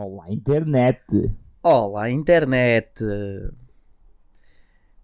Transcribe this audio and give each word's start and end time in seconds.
Olá, 0.00 0.30
internet. 0.30 1.02
Olá, 1.60 2.08
internet! 2.08 3.02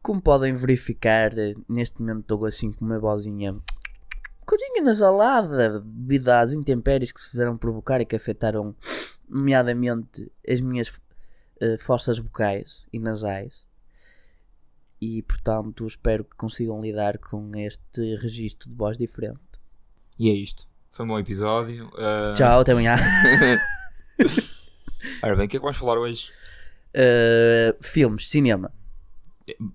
Como 0.00 0.22
podem 0.22 0.54
verificar, 0.54 1.32
neste 1.68 2.00
momento 2.00 2.20
estou 2.20 2.44
assim 2.46 2.70
com 2.70 2.84
uma 2.84 3.00
vozinha 3.00 3.60
coisinha 4.46 4.84
nasalada 4.84 5.80
devido 5.80 6.28
às 6.28 6.52
intempéries 6.52 7.10
que 7.10 7.20
se 7.20 7.28
fizeram 7.28 7.56
provocar 7.56 8.00
e 8.00 8.04
que 8.04 8.14
afetaram, 8.14 8.72
nomeadamente, 9.28 10.30
as 10.48 10.60
minhas 10.60 10.90
uh, 10.90 11.76
fossas 11.80 12.20
vocais 12.20 12.86
e 12.92 13.00
nasais. 13.00 13.66
E 15.00 15.22
portanto, 15.22 15.88
espero 15.88 16.22
que 16.22 16.36
consigam 16.36 16.80
lidar 16.80 17.18
com 17.18 17.50
este 17.56 18.14
registro 18.14 18.70
de 18.70 18.76
voz 18.76 18.96
diferente. 18.96 19.40
E 20.16 20.30
é 20.30 20.34
isto. 20.34 20.68
Foi 20.92 21.04
um 21.04 21.08
bom 21.08 21.18
episódio. 21.18 21.88
Uh... 21.88 22.32
Tchau, 22.36 22.60
até 22.60 22.70
amanhã. 22.70 22.94
Ora 25.24 25.36
bem, 25.36 25.46
o 25.46 25.48
que 25.48 25.56
é 25.56 25.58
que 25.58 25.64
vamos 25.64 25.78
falar 25.78 25.98
hoje? 25.98 26.30
Uh, 26.94 27.82
filmes, 27.82 28.28
cinema. 28.28 28.70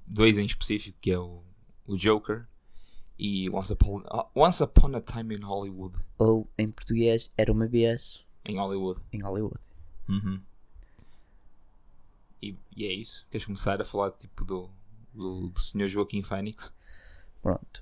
Dois 0.06 0.38
em 0.38 0.46
específico, 0.46 0.96
que 1.02 1.10
é 1.10 1.18
o, 1.18 1.42
o 1.88 1.98
Joker 1.98 2.46
e 3.18 3.50
Once 3.50 3.74
Upon, 3.74 4.04
Once 4.36 4.62
Upon 4.62 4.96
a 4.96 5.02
Time 5.02 5.36
in 5.36 5.40
Hollywood. 5.42 5.98
Ou 6.20 6.48
em 6.56 6.70
português, 6.70 7.32
Era 7.36 7.52
uma 7.52 7.66
vez 7.66 8.24
em 8.46 8.60
Hollywood. 8.60 9.02
Em 9.12 9.24
Hollywood. 9.24 9.60
Uhum. 10.08 10.40
E, 12.44 12.56
e, 12.78 12.86
é 12.86 12.94
isso. 12.94 13.26
Queres 13.32 13.46
começar 13.46 13.82
a 13.82 13.86
falar 13.86 14.12
tipo 14.12 14.46
do, 14.46 14.70
do, 15.12 15.50
do 15.50 15.60
Sr. 15.60 15.88
Joaquim 15.88 16.22
Phoenix? 16.22 16.72
Pronto. 17.42 17.82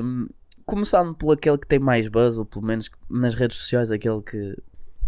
Um, 0.00 0.28
começando 0.64 1.12
pelo 1.16 1.32
aquele 1.32 1.58
que 1.58 1.66
tem 1.66 1.80
mais 1.80 2.06
buzz, 2.06 2.38
ou 2.38 2.44
pelo 2.44 2.64
menos 2.64 2.88
nas 3.08 3.34
redes 3.34 3.56
sociais, 3.56 3.90
aquele 3.90 4.22
que 4.22 4.56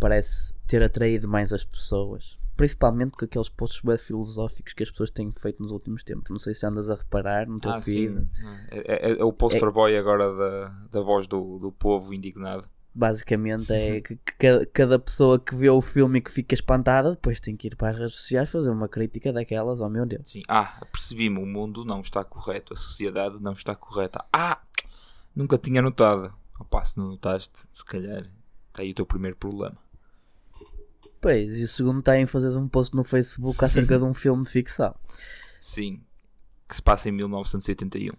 parece 0.02 0.52
ter 0.66 0.82
atraído 0.82 1.28
mais 1.28 1.52
as 1.52 1.64
pessoas. 1.64 2.36
Principalmente 2.56 3.12
com 3.12 3.24
aqueles 3.24 3.48
posts 3.48 3.80
bem 3.82 3.96
filosóficos 3.96 4.72
que 4.72 4.82
as 4.82 4.90
pessoas 4.90 5.12
têm 5.12 5.30
feito 5.30 5.62
nos 5.62 5.70
últimos 5.70 6.02
tempos. 6.02 6.28
Não 6.28 6.40
sei 6.40 6.56
se 6.56 6.66
andas 6.66 6.90
a 6.90 6.96
reparar 6.96 7.46
no 7.46 7.60
teu 7.60 7.70
ah, 7.70 7.80
feed. 7.80 8.28
É, 8.72 9.10
é, 9.10 9.12
é, 9.12 9.24
o 9.24 9.32
poster 9.32 9.68
é, 9.68 9.70
boy 9.70 9.96
agora 9.96 10.34
da, 10.34 10.68
da 10.90 11.00
voz 11.00 11.28
do, 11.28 11.60
do 11.60 11.70
povo 11.70 12.12
indignado. 12.12 12.68
Basicamente 12.92 13.72
é 13.72 14.00
que, 14.02 14.16
que 14.16 14.66
cada 14.66 14.98
pessoa 14.98 15.38
que 15.38 15.54
vê 15.54 15.70
o 15.70 15.80
filme 15.80 16.18
e 16.18 16.20
que 16.20 16.32
fica 16.32 16.52
espantada 16.52 17.12
depois 17.12 17.38
tem 17.38 17.56
que 17.56 17.68
ir 17.68 17.76
para 17.76 17.90
as 17.90 17.96
redes 17.96 18.14
sociais 18.14 18.50
fazer 18.50 18.70
uma 18.70 18.88
crítica 18.88 19.32
daquelas, 19.32 19.80
oh 19.80 19.88
meu 19.88 20.04
Deus. 20.04 20.28
Sim. 20.28 20.42
Ah, 20.48 20.84
percebi-me, 20.90 21.38
o 21.38 21.46
mundo 21.46 21.84
não 21.84 22.00
está 22.00 22.24
correto, 22.24 22.74
a 22.74 22.76
sociedade 22.76 23.40
não 23.40 23.52
está 23.52 23.76
correta. 23.76 24.24
Ah, 24.32 24.60
nunca 25.34 25.56
tinha 25.56 25.80
notado. 25.80 26.34
Opa, 26.58 26.84
se 26.84 26.98
não 26.98 27.06
notaste, 27.06 27.60
se 27.72 27.84
calhar 27.84 28.26
está 28.68 28.82
aí 28.82 28.90
o 28.90 28.94
teu 28.94 29.06
primeiro 29.06 29.36
problema. 29.36 29.81
Pois, 31.22 31.56
e 31.56 31.62
o 31.62 31.68
segundo 31.68 32.00
está 32.00 32.18
em 32.18 32.26
fazer 32.26 32.48
um 32.48 32.68
post 32.68 32.96
no 32.96 33.04
Facebook 33.04 33.64
acerca 33.64 33.96
de 33.96 34.02
um 34.02 34.12
filme 34.12 34.42
de 34.42 34.50
ficção. 34.50 34.92
Sim, 35.60 36.02
que 36.68 36.74
se 36.74 36.82
passa 36.82 37.08
em 37.08 37.12
1981. 37.12 38.12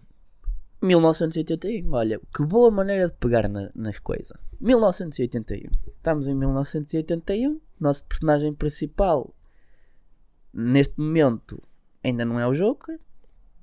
1981, 0.80 1.92
olha, 1.92 2.18
que 2.34 2.42
boa 2.42 2.70
maneira 2.70 3.08
de 3.08 3.14
pegar 3.16 3.46
na, 3.46 3.70
nas 3.74 3.98
coisas. 3.98 4.38
1981. 4.58 5.70
Estamos 5.86 6.26
em 6.26 6.34
1981. 6.34 7.60
Nosso 7.78 8.04
personagem 8.04 8.54
principal, 8.54 9.34
neste 10.50 10.98
momento, 10.98 11.62
ainda 12.02 12.24
não 12.24 12.40
é 12.40 12.46
o 12.46 12.54
Joker, 12.54 12.98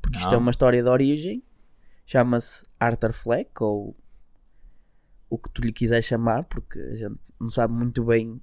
porque 0.04 0.18
não. 0.18 0.24
isto 0.24 0.36
é 0.36 0.38
uma 0.38 0.52
história 0.52 0.84
de 0.84 0.90
origem. 0.90 1.44
Chama-se 2.06 2.64
Arthur 2.80 3.12
Fleck, 3.12 3.52
ou 3.60 3.96
o 5.32 5.38
que 5.40 5.50
tu 5.50 5.64
lhe 5.64 5.74
quiseres 5.74 6.06
chamar, 6.06 6.44
porque 6.44 6.80
a 6.80 6.96
gente 6.96 7.20
não 7.40 7.50
sabe 7.50 7.74
muito 7.74 8.04
bem 8.04 8.40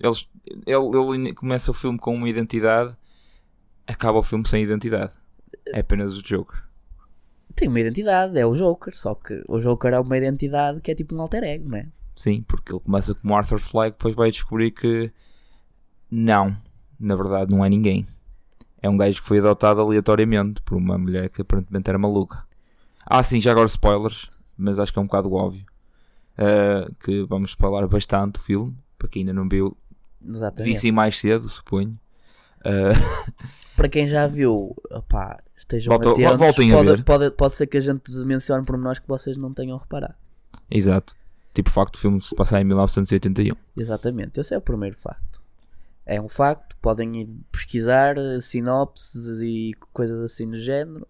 eles, 0.00 0.28
ele, 0.66 1.16
ele 1.26 1.34
começa 1.34 1.70
o 1.70 1.74
filme 1.74 1.98
com 1.98 2.14
uma 2.14 2.28
identidade, 2.28 2.96
acaba 3.86 4.18
o 4.18 4.22
filme 4.22 4.46
sem 4.48 4.62
identidade. 4.62 5.12
É 5.66 5.80
apenas 5.80 6.16
o 6.16 6.22
Joker. 6.22 6.62
Tem 7.54 7.68
uma 7.68 7.80
identidade, 7.80 8.38
é 8.38 8.46
o 8.46 8.54
Joker, 8.54 8.96
só 8.96 9.14
que 9.14 9.42
o 9.48 9.58
Joker 9.58 9.92
é 9.92 10.00
uma 10.00 10.16
identidade 10.16 10.80
que 10.80 10.90
é 10.90 10.94
tipo 10.94 11.14
um 11.14 11.20
alter 11.20 11.42
ego, 11.42 11.68
não 11.68 11.78
é? 11.78 11.88
Sim, 12.14 12.42
porque 12.42 12.72
ele 12.72 12.80
começa 12.80 13.14
como 13.14 13.34
Arthur 13.34 13.58
Fleck, 13.58 13.96
depois 13.96 14.14
vai 14.14 14.30
descobrir 14.30 14.70
que 14.70 15.12
não, 16.10 16.56
na 16.98 17.16
verdade 17.16 17.54
não 17.54 17.64
é 17.64 17.68
ninguém. 17.68 18.06
É 18.82 18.88
um 18.88 18.96
gajo 18.96 19.20
que 19.20 19.28
foi 19.28 19.38
adotado 19.38 19.80
aleatoriamente 19.80 20.62
por 20.62 20.76
uma 20.76 20.96
mulher 20.96 21.28
que 21.28 21.42
aparentemente 21.42 21.88
era 21.88 21.98
maluca. 21.98 22.44
Ah, 23.04 23.22
sim, 23.22 23.40
já 23.40 23.52
agora 23.52 23.66
spoilers, 23.66 24.38
mas 24.56 24.78
acho 24.78 24.92
que 24.92 24.98
é 24.98 25.02
um 25.02 25.06
bocado 25.06 25.32
óbvio. 25.32 25.64
Uh, 26.38 26.94
que 26.96 27.22
vamos 27.24 27.52
falar 27.52 27.86
bastante 27.86 28.38
o 28.38 28.42
filme 28.42 28.74
para 29.00 29.08
quem 29.08 29.22
ainda 29.22 29.32
não 29.32 29.48
viu, 29.48 29.74
vi 30.58 30.76
sim 30.76 30.92
mais 30.92 31.18
cedo, 31.18 31.48
suponho. 31.48 31.98
Uh... 32.60 33.34
para 33.74 33.88
quem 33.88 34.06
já 34.06 34.26
viu, 34.26 34.76
opá, 34.90 35.42
estejam 35.56 35.90
Volta, 35.90 36.10
atentos, 36.10 36.36
voltem 36.36 36.70
pode, 36.70 36.88
a 36.88 36.92
ver. 36.96 37.04
Pode, 37.04 37.30
pode 37.30 37.56
ser 37.56 37.66
que 37.66 37.78
a 37.78 37.80
gente 37.80 38.12
mencione 38.18 38.64
por 38.66 38.76
nós 38.76 38.98
que 38.98 39.08
vocês 39.08 39.38
não 39.38 39.54
tenham 39.54 39.78
reparado. 39.78 40.14
Exato. 40.70 41.16
Tipo 41.54 41.70
o 41.70 41.72
facto 41.72 41.94
do 41.94 41.98
filme 41.98 42.20
se 42.20 42.34
passar 42.34 42.60
em 42.60 42.64
1981. 42.64 43.54
Exatamente, 43.76 44.38
esse 44.38 44.54
é 44.54 44.58
o 44.58 44.60
primeiro 44.60 44.96
facto. 44.96 45.40
É 46.04 46.20
um 46.20 46.28
facto, 46.28 46.76
podem 46.82 47.22
ir 47.22 47.28
pesquisar 47.50 48.16
sinopses 48.42 49.40
e 49.40 49.72
coisas 49.92 50.20
assim 50.20 50.48
do 50.48 50.58
género. 50.58 51.08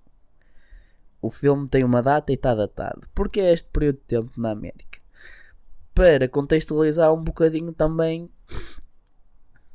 O 1.21 1.31
filme 1.31 1.69
tem 1.69 1.85
uma 1.85 2.03
data 2.03 2.33
e 2.33 2.35
está 2.37 2.55
datado. 2.55 3.09
Porque 3.15 3.41
é 3.41 3.53
este 3.53 3.69
período 3.71 3.97
de 3.97 4.05
tempo 4.05 4.31
na 4.37 4.53
América? 4.53 5.00
Para 5.95 6.29
contextualizar 6.29 7.13
um 7.13 7.23
bocadinho 7.23 7.73
também 7.73 8.31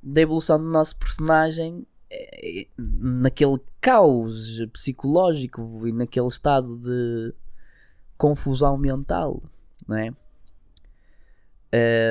da 0.02 0.22
evolução 0.22 0.58
do 0.58 0.70
nosso 0.70 0.98
personagem 0.98 1.86
eh, 2.10 2.68
naquele 2.78 3.60
caos 3.82 4.64
psicológico 4.72 5.88
e 5.88 5.92
naquele 5.92 6.28
estado 6.28 6.78
de 6.78 7.34
confusão 8.18 8.78
mental, 8.78 9.42
não 9.88 9.98
é? 9.98 10.12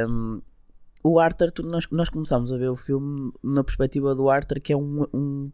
Um, 0.08 0.42
o 1.02 1.18
Arthur, 1.18 1.52
nós, 1.64 1.88
nós 1.90 2.08
começamos 2.08 2.52
a 2.52 2.58
ver 2.58 2.68
o 2.68 2.76
filme 2.76 3.32
na 3.42 3.62
perspectiva 3.62 4.14
do 4.14 4.28
Arthur, 4.28 4.60
que 4.60 4.72
é 4.72 4.76
um, 4.76 5.06
um 5.12 5.52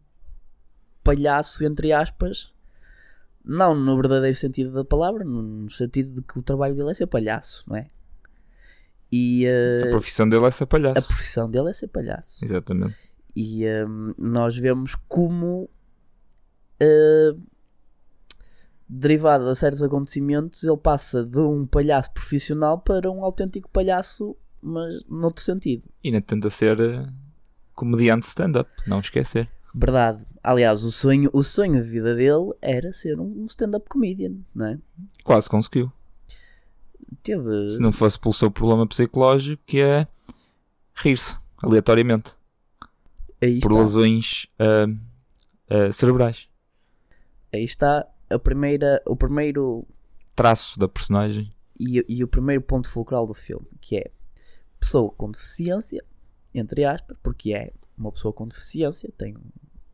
palhaço, 1.03 1.63
entre 1.63 1.91
aspas, 1.91 2.53
não 3.43 3.75
no 3.75 3.95
verdadeiro 3.95 4.35
sentido 4.35 4.71
da 4.71 4.85
palavra, 4.85 5.23
no 5.23 5.69
sentido 5.69 6.13
de 6.15 6.21
que 6.21 6.39
o 6.39 6.43
trabalho 6.43 6.75
dele 6.75 6.91
é 6.91 6.93
ser 6.93 7.07
palhaço, 7.07 7.69
não 7.69 7.77
é? 7.77 7.87
E, 9.11 9.45
uh, 9.45 9.87
a 9.87 9.91
profissão 9.91 10.27
dele 10.27 10.45
é 10.45 10.51
ser 10.51 10.65
palhaço. 10.65 10.99
A 10.99 11.01
profissão 11.01 11.51
dele 11.51 11.69
é 11.69 11.73
ser 11.73 11.87
palhaço. 11.87 12.43
Exatamente. 12.45 12.95
E 13.35 13.65
um, 13.85 14.13
nós 14.17 14.57
vemos 14.57 14.95
como, 15.07 15.69
uh, 16.81 17.41
derivado 18.87 19.49
a 19.49 19.55
certos 19.55 19.83
acontecimentos, 19.83 20.63
ele 20.63 20.77
passa 20.77 21.25
de 21.25 21.39
um 21.39 21.65
palhaço 21.65 22.11
profissional 22.11 22.79
para 22.79 23.11
um 23.11 23.23
autêntico 23.23 23.69
palhaço, 23.69 24.35
mas 24.61 25.03
noutro 25.09 25.43
sentido. 25.43 25.89
E 26.03 26.07
ainda 26.07 26.21
tenta 26.21 26.49
ser 26.49 26.77
comediante 27.73 28.27
stand-up, 28.27 28.69
não 28.87 28.99
esquecer. 28.99 29.49
Verdade. 29.73 30.25
Aliás, 30.43 30.83
o 30.83 30.91
sonho, 30.91 31.29
o 31.33 31.43
sonho 31.43 31.81
de 31.81 31.89
vida 31.89 32.13
dele 32.15 32.51
era 32.61 32.91
ser 32.91 33.19
um 33.19 33.45
stand-up 33.45 33.87
comedian, 33.89 34.35
não 34.53 34.65
é? 34.65 34.79
Quase 35.23 35.49
conseguiu 35.49 35.91
teve. 37.15 37.69
Se 37.69 37.79
não 37.79 37.91
fosse 37.91 38.19
pelo 38.19 38.33
seu 38.33 38.49
problema 38.51 38.87
psicológico, 38.87 39.61
que 39.65 39.79
é 39.81 40.07
rir-se 40.95 41.35
aleatoriamente 41.57 42.33
Aí 43.41 43.59
por 43.59 43.71
está. 43.71 43.81
lesões 43.83 44.47
uh, 44.59 44.91
uh, 45.89 45.91
cerebrais. 45.93 46.47
Aí 47.53 47.63
está 47.63 48.07
a 48.29 48.39
primeira, 48.39 49.01
o 49.05 49.15
primeiro 49.15 49.85
traço 50.35 50.79
da 50.79 50.87
personagem 50.87 51.53
e, 51.79 52.05
e 52.07 52.23
o 52.23 52.27
primeiro 52.27 52.61
ponto 52.61 52.89
fulcral 52.89 53.25
do 53.25 53.33
filme, 53.33 53.67
que 53.81 53.97
é 53.97 54.11
pessoa 54.79 55.11
com 55.11 55.31
deficiência, 55.31 56.03
entre 56.53 56.85
aspas, 56.85 57.17
porque 57.21 57.53
é 57.53 57.73
uma 57.97 58.11
pessoa 58.11 58.33
com 58.33 58.47
deficiência, 58.47 59.11
tem 59.17 59.35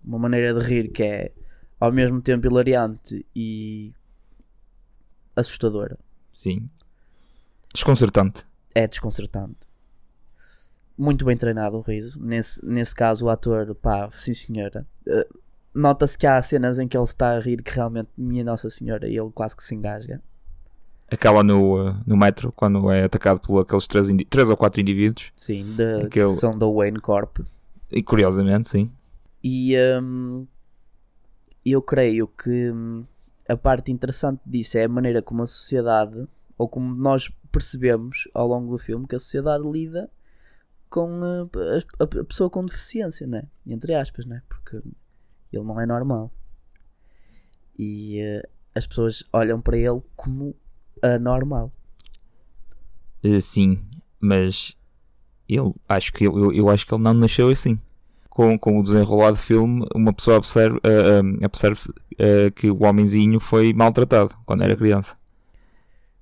uma 0.03 0.19
maneira 0.19 0.53
de 0.53 0.65
rir 0.65 0.89
que 0.89 1.03
é 1.03 1.31
ao 1.79 1.91
mesmo 1.91 2.21
tempo 2.21 2.47
hilariante 2.47 3.25
e 3.35 3.93
assustadora. 5.35 5.97
Sim. 6.33 6.69
Desconcertante. 7.77 8.43
É 8.73 8.87
desconcertante. 8.87 9.67
Muito 10.97 11.23
bem 11.23 11.37
treinado 11.37 11.77
o 11.77 11.81
riso. 11.81 12.19
Nesse, 12.19 12.65
nesse 12.65 12.95
caso, 12.95 13.27
o 13.27 13.29
ator, 13.29 13.75
pá, 13.75 14.09
sim 14.17 14.33
senhora. 14.33 14.83
Uh, 15.07 15.39
Nota-se 15.75 16.17
que 16.17 16.25
há 16.25 16.41
cenas 16.41 16.79
em 16.79 16.87
que 16.87 16.97
ele 16.97 17.03
está 17.03 17.35
a 17.35 17.39
rir 17.39 17.61
que 17.61 17.71
realmente, 17.71 18.09
minha 18.17 18.43
Nossa 18.43 18.67
Senhora, 18.67 19.07
ele 19.07 19.29
quase 19.31 19.55
que 19.55 19.63
se 19.63 19.75
engasga. 19.75 20.19
Aquela 21.07 21.43
no, 21.43 21.91
uh, 21.91 21.95
no 22.03 22.17
metro, 22.17 22.51
quando 22.55 22.89
é 22.89 23.03
atacado 23.03 23.39
por 23.39 23.61
aqueles 23.61 23.87
três, 23.87 24.07
três 24.27 24.49
ou 24.49 24.57
quatro 24.57 24.81
indivíduos. 24.81 25.31
Sim, 25.35 25.75
de, 25.75 26.09
que 26.09 26.27
são 26.29 26.57
da 26.57 26.65
Wayne 26.65 26.99
Corp. 26.99 27.37
E 27.91 28.01
curiosamente, 28.01 28.69
sim. 28.69 28.91
E 29.43 29.75
um, 30.01 30.47
eu 31.63 31.79
creio 31.83 32.27
que 32.27 32.71
hum, 32.71 33.03
a 33.47 33.55
parte 33.55 33.91
interessante 33.91 34.41
disso 34.43 34.79
é 34.79 34.85
a 34.85 34.89
maneira 34.89 35.21
como 35.21 35.43
a 35.43 35.47
sociedade, 35.47 36.27
ou 36.57 36.67
como 36.67 36.95
nós 36.95 37.29
percebemos 37.57 38.27
ao 38.35 38.47
longo 38.47 38.69
do 38.69 38.77
filme 38.77 39.07
que 39.07 39.15
a 39.15 39.19
sociedade 39.19 39.67
lida 39.67 40.09
com 40.89 41.19
uh, 41.19 41.49
a, 41.99 42.03
a, 42.03 42.23
pessoa 42.23 42.49
com 42.49 42.63
deficiência, 42.63 43.25
né? 43.25 43.47
Entre 43.65 43.95
aspas, 43.95 44.25
né? 44.27 44.43
Porque 44.47 44.77
ele 45.51 45.63
não 45.63 45.81
é 45.81 45.85
normal. 45.85 46.31
E 47.77 48.21
uh, 48.21 48.47
as 48.75 48.85
pessoas 48.85 49.23
olham 49.33 49.59
para 49.59 49.75
ele 49.75 50.01
como 50.15 50.55
anormal. 51.01 51.71
Uh, 53.25 53.41
sim, 53.41 53.79
mas 54.19 54.77
ele, 55.49 55.73
acho 55.89 56.13
que 56.13 56.25
eu, 56.25 56.53
eu 56.53 56.69
acho 56.69 56.85
que 56.85 56.93
ele 56.93 57.03
não 57.03 57.13
nasceu 57.15 57.49
assim. 57.49 57.79
Com, 58.29 58.57
com 58.59 58.79
o 58.79 58.83
desenrolar 58.83 59.31
do 59.31 59.37
filme, 59.37 59.87
uma 59.95 60.13
pessoa 60.13 60.37
observa, 60.37 60.77
uh, 60.77 61.45
observa 61.45 61.79
que 62.55 62.69
o 62.69 62.83
homenzinho 62.83 63.39
foi 63.39 63.73
maltratado 63.73 64.35
quando 64.45 64.59
sim. 64.59 64.65
era 64.65 64.75
criança. 64.75 65.17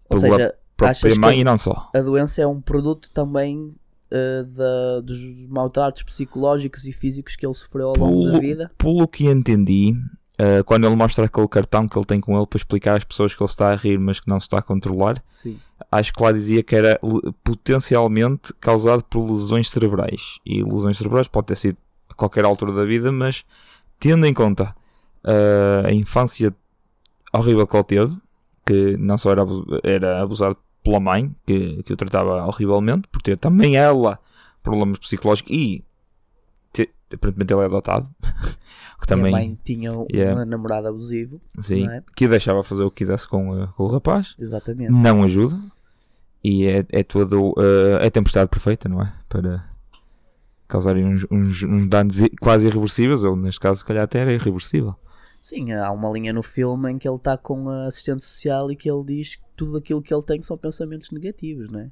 Ou 0.10 0.18
seja, 0.18 0.56
própria 0.76 1.16
mãe 1.16 1.40
e 1.40 1.44
não 1.44 1.58
só. 1.58 1.90
A 1.94 2.02
doença 2.02 2.42
é 2.42 2.48
um 2.48 2.62
produto 2.62 3.10
também 3.12 3.76
uh, 4.12 4.46
da, 4.46 5.02
dos 5.02 5.20
maltratos 5.48 6.04
psicológicos 6.04 6.86
e 6.86 6.92
físicos 6.92 7.36
que 7.36 7.46
ele 7.46 7.54
sofreu 7.54 7.90
ao 7.90 7.98
longo 7.98 8.22
pelo, 8.22 8.32
da 8.34 8.40
vida? 8.40 8.72
Pelo 8.78 9.08
que 9.08 9.26
entendi, 9.26 9.94
uh, 10.40 10.64
quando 10.66 10.86
ele 10.86 10.96
mostra 10.96 11.26
aquele 11.26 11.48
cartão 11.48 11.88
que 11.88 11.98
ele 11.98 12.06
tem 12.06 12.20
com 12.20 12.38
ele 12.38 12.48
para 12.48 12.58
explicar 12.58 12.98
às 12.98 13.04
pessoas 13.04 13.34
que 13.34 13.42
ele 13.42 13.50
está 13.50 13.72
a 13.72 13.76
rir, 13.76 13.98
mas 13.98 14.20
que 14.20 14.30
não 14.30 14.40
se 14.40 14.46
está 14.46 14.60
a 14.60 14.62
controlar, 14.62 15.24
Sim. 15.32 15.58
acho 15.92 16.14
que 16.14 16.24
lá 16.24 16.32
dizia 16.32 16.64
que 16.64 16.76
era 16.76 17.00
potencialmente 17.44 18.54
causado 18.60 19.04
por 19.04 19.24
lesões 19.30 19.70
cerebrais. 19.70 20.40
E 20.46 20.64
lesões 20.64 20.98
cerebrais 20.98 21.28
pode 21.28 21.48
ter 21.48 21.58
sido 21.58 21.78
a 22.10 22.14
qualquer 22.14 22.46
altura 22.46 22.74
da 22.74 22.86
vida, 22.86 23.12
mas 23.12 23.44
tendo 24.00 24.26
em 24.26 24.34
conta 24.34 24.76
uh, 25.24 25.88
a 25.88 25.92
infância 25.92 26.54
horrível 27.34 27.68
que 27.68 27.76
ele 27.76 27.84
teve, 27.84 28.18
que 28.66 28.98
não 28.98 29.18
só 29.18 29.32
era, 29.32 29.44
era 29.84 30.22
abusado 30.22 30.58
pela 30.86 31.00
mãe, 31.00 31.36
que, 31.46 31.82
que 31.84 31.92
o 31.92 31.98
tratava 31.98 32.46
horrivelmente, 32.46 33.08
por 33.08 33.22
ter 33.22 33.38
também 33.38 33.76
ela 33.76 34.20
problemas 34.62 35.00
psicológicos 35.00 35.52
e 35.52 35.84
aparentemente 37.12 37.54
ele 37.54 37.62
é 37.64 37.66
adotado. 37.66 38.08
que 39.02 39.08
também, 39.08 39.34
a 39.34 39.38
mãe 39.38 39.60
tinha 39.64 39.92
yeah. 40.12 40.46
namorado 40.46 40.88
abusivo. 40.88 41.42
Sim, 41.60 41.88
é? 41.90 42.04
que 42.16 42.28
deixava 42.28 42.64
fazer 42.64 42.84
o 42.84 42.92
que 42.92 42.98
quisesse 42.98 43.28
com, 43.28 43.64
uh, 43.64 43.68
com 43.70 43.84
o 43.84 43.88
rapaz. 43.88 44.36
Exatamente. 44.40 44.92
Não 44.92 45.24
ajuda. 45.24 45.58
E 46.44 46.66
é, 46.66 46.86
é 46.90 47.04
todo. 47.04 47.52
Uh, 47.58 47.98
é 48.00 48.10
tempestade 48.10 48.50
perfeita, 48.50 48.88
não 48.88 49.02
é? 49.02 49.12
Para 49.28 49.68
causarem 50.68 51.06
uns, 51.06 51.26
uns, 51.32 51.64
uns 51.64 51.88
danos 51.88 52.18
quase 52.40 52.68
irreversíveis, 52.68 53.24
ou 53.24 53.36
neste 53.36 53.60
caso, 53.60 53.80
se 53.80 53.86
calhar 53.86 54.04
até 54.04 54.20
era 54.20 54.34
irreversível. 54.34 54.96
Sim, 55.46 55.74
há 55.74 55.92
uma 55.92 56.10
linha 56.10 56.34
no 56.34 56.42
filme 56.42 56.92
em 56.92 56.98
que 56.98 57.08
ele 57.08 57.18
está 57.18 57.38
com 57.38 57.70
a 57.70 57.86
assistente 57.86 58.26
social 58.26 58.72
e 58.72 58.76
que 58.76 58.90
ele 58.90 59.04
diz 59.04 59.36
que 59.36 59.44
tudo 59.56 59.78
aquilo 59.78 60.02
que 60.02 60.12
ele 60.12 60.24
tem 60.24 60.42
são 60.42 60.58
pensamentos 60.58 61.12
negativos, 61.12 61.70
não 61.70 61.82
é? 61.82 61.92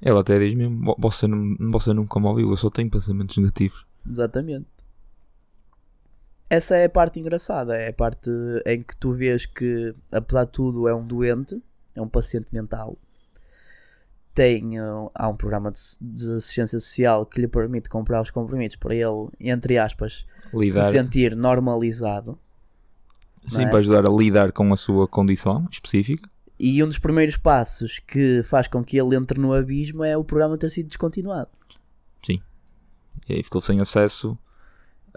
Ele 0.00 0.16
até 0.16 0.38
diz 0.38 0.54
mesmo: 0.54 0.94
você, 0.96 1.26
não, 1.26 1.56
você 1.72 1.92
nunca 1.92 2.20
me 2.20 2.26
ouviu, 2.26 2.48
eu 2.48 2.56
só 2.56 2.70
tenho 2.70 2.88
pensamentos 2.88 3.36
negativos. 3.38 3.84
Exatamente. 4.08 4.68
Essa 6.48 6.76
é 6.76 6.84
a 6.84 6.88
parte 6.88 7.18
engraçada, 7.18 7.76
é 7.76 7.88
a 7.88 7.92
parte 7.92 8.30
em 8.64 8.80
que 8.80 8.96
tu 8.96 9.12
vês 9.12 9.46
que, 9.46 9.92
apesar 10.12 10.44
de 10.44 10.52
tudo, 10.52 10.86
é 10.86 10.94
um 10.94 11.04
doente, 11.04 11.60
é 11.92 12.00
um 12.00 12.08
paciente 12.08 12.54
mental. 12.54 12.96
Tem, 14.32 14.78
há 15.12 15.28
um 15.28 15.36
programa 15.36 15.72
de, 15.72 15.80
de, 16.00 16.30
assistência 16.34 16.78
social 16.78 17.26
que 17.26 17.40
lhe 17.40 17.48
permite 17.48 17.88
comprar 17.88 18.22
os 18.22 18.30
compromissos 18.30 18.76
para 18.76 18.94
ele, 18.94 19.28
entre 19.40 19.76
aspas, 19.76 20.24
Lidar. 20.54 20.84
se 20.84 20.92
sentir 20.92 21.34
normalizado. 21.34 22.38
Sim, 23.46 23.64
é? 23.64 23.68
para 23.68 23.78
ajudar 23.78 24.06
a 24.06 24.12
lidar 24.12 24.52
com 24.52 24.72
a 24.72 24.76
sua 24.76 25.06
condição 25.06 25.66
específica. 25.70 26.28
E 26.58 26.82
um 26.82 26.86
dos 26.86 26.98
primeiros 26.98 27.36
passos 27.36 27.98
que 27.98 28.42
faz 28.42 28.66
com 28.66 28.82
que 28.82 28.98
ele 28.98 29.14
entre 29.14 29.38
no 29.38 29.52
abismo 29.52 30.02
é 30.02 30.16
o 30.16 30.24
programa 30.24 30.56
ter 30.56 30.70
sido 30.70 30.88
descontinuado. 30.88 31.50
Sim. 32.24 32.40
E 33.28 33.34
aí 33.34 33.42
ficou 33.42 33.60
sem 33.60 33.80
acesso. 33.80 34.38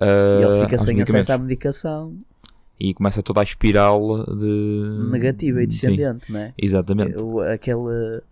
E 0.02 0.44
ele 0.44 0.66
fica 0.66 0.78
sem 0.78 1.02
acesso 1.02 1.32
à 1.32 1.38
medicação. 1.38 2.18
E 2.80 2.94
começa 2.94 3.22
toda 3.22 3.42
a 3.42 3.44
espiral 3.44 4.24
de. 4.26 5.10
Negativa 5.12 5.62
e 5.62 5.68
descendente, 5.68 6.28
Sim, 6.28 6.34
não 6.34 6.40
é? 6.40 6.54
Exatamente. 6.58 7.18
O, 7.18 7.42
aquela, 7.42 8.24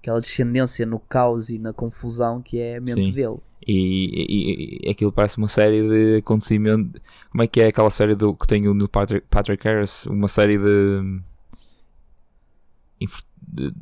aquela 0.00 0.20
descendência 0.20 0.86
no 0.86 0.98
caos 0.98 1.50
e 1.50 1.58
na 1.58 1.72
confusão 1.72 2.40
que 2.40 2.58
é 2.58 2.76
a 2.76 2.80
mente 2.80 3.06
Sim. 3.06 3.12
dele. 3.12 3.36
E, 3.66 3.74
e, 3.74 4.86
e, 4.86 4.90
aquilo 4.90 5.12
parece 5.12 5.36
uma 5.36 5.48
série 5.48 5.86
de 5.86 6.16
acontecimentos. 6.18 7.00
Como 7.30 7.42
é 7.42 7.46
que 7.46 7.60
é 7.60 7.66
aquela 7.66 7.90
série 7.90 8.14
do, 8.14 8.34
que 8.34 8.46
tem 8.46 8.66
o 8.66 8.72
Neil 8.72 8.88
Patrick, 8.88 9.26
Patrick 9.28 9.62
Harris? 9.62 10.06
Uma 10.06 10.28
série 10.28 10.56
de. 10.56 11.20
de 13.42 13.74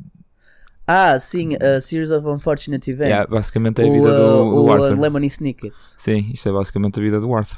ah, 0.85 1.19
sim, 1.19 1.55
a 1.55 1.81
Series 1.81 2.11
of 2.11 2.25
Unfortunate 2.27 2.89
Events. 2.89 3.11
Yeah, 3.11 3.29
basicamente 3.29 3.81
é 3.81 3.89
a 3.89 3.91
vida 3.91 4.07
o, 4.07 4.45
do, 4.45 4.51
do 4.51 4.63
o, 4.63 4.71
Arthur. 4.71 4.97
O 4.97 5.01
Lemony 5.01 5.27
Snickets. 5.27 5.95
Sim, 5.99 6.31
isso 6.33 6.47
é 6.47 6.51
basicamente 6.51 6.99
a 6.99 7.03
vida 7.03 7.19
do 7.19 7.33
Arthur. 7.33 7.57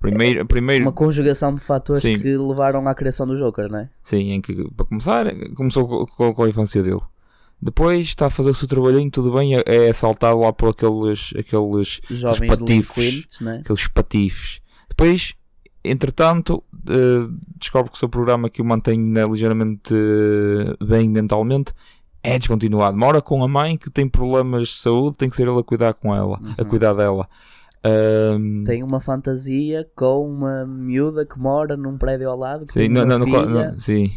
Primeiro, 0.00 0.44
primeiro... 0.46 0.84
Uma 0.84 0.92
conjugação 0.92 1.54
de 1.54 1.60
fatores 1.60 2.02
sim. 2.02 2.18
que 2.18 2.36
levaram 2.36 2.86
à 2.88 2.94
criação 2.94 3.26
do 3.26 3.36
Joker, 3.36 3.70
não 3.70 3.80
é? 3.80 3.90
Sim, 4.02 4.32
em 4.32 4.40
que, 4.40 4.68
para 4.72 4.86
começar, 4.86 5.26
começou 5.54 6.06
com, 6.06 6.34
com 6.34 6.42
a 6.42 6.48
infância 6.48 6.82
dele. 6.82 7.02
Depois 7.62 8.06
está 8.06 8.26
a 8.26 8.30
fazer 8.30 8.50
o 8.50 8.54
seu 8.54 8.66
trabalhinho, 8.66 9.10
tudo 9.10 9.32
bem, 9.32 9.54
é, 9.54 9.62
é 9.66 9.90
assaltado 9.90 10.40
lá 10.40 10.52
por 10.52 10.70
aqueles, 10.70 11.32
aqueles 11.38 12.00
jovens 12.08 12.48
patifes, 12.48 13.40
né? 13.40 13.60
aqueles 13.62 13.86
patifes. 13.86 14.60
Depois, 14.88 15.34
entretanto, 15.84 16.64
uh, 16.74 17.38
descobre 17.58 17.90
que 17.90 17.96
o 17.96 17.98
seu 17.98 18.08
programa 18.08 18.48
que 18.48 18.62
o 18.62 18.64
mantém 18.64 18.98
né, 18.98 19.24
ligeiramente 19.26 19.92
uh, 19.92 20.84
bem 20.84 21.06
mentalmente 21.10 21.74
é 22.22 22.38
descontinuado. 22.38 22.96
Mora 22.96 23.20
com 23.20 23.44
a 23.44 23.48
mãe 23.48 23.76
que 23.76 23.90
tem 23.90 24.08
problemas 24.08 24.68
de 24.70 24.78
saúde, 24.78 25.18
tem 25.18 25.28
que 25.28 25.36
ser 25.36 25.46
ele 25.46 25.58
a 25.58 25.62
cuidar 25.62 25.92
com 25.92 26.14
ela, 26.14 26.40
uhum. 26.40 26.54
a 26.58 26.64
cuidar 26.64 26.94
dela. 26.94 27.28
Um... 27.84 28.64
Tem 28.64 28.82
uma 28.82 29.00
fantasia 29.00 29.86
com 29.94 30.30
uma 30.30 30.66
miúda 30.66 31.26
que 31.26 31.38
mora 31.38 31.76
num 31.76 31.96
prédio 31.98 32.30
ao 32.30 32.38
lado. 32.38 32.64
Que 32.64 32.72
sim, 32.72 32.88
não, 32.88 33.04
não, 33.04 33.24
filha. 33.24 33.46
não, 33.46 33.80
sim 33.80 34.10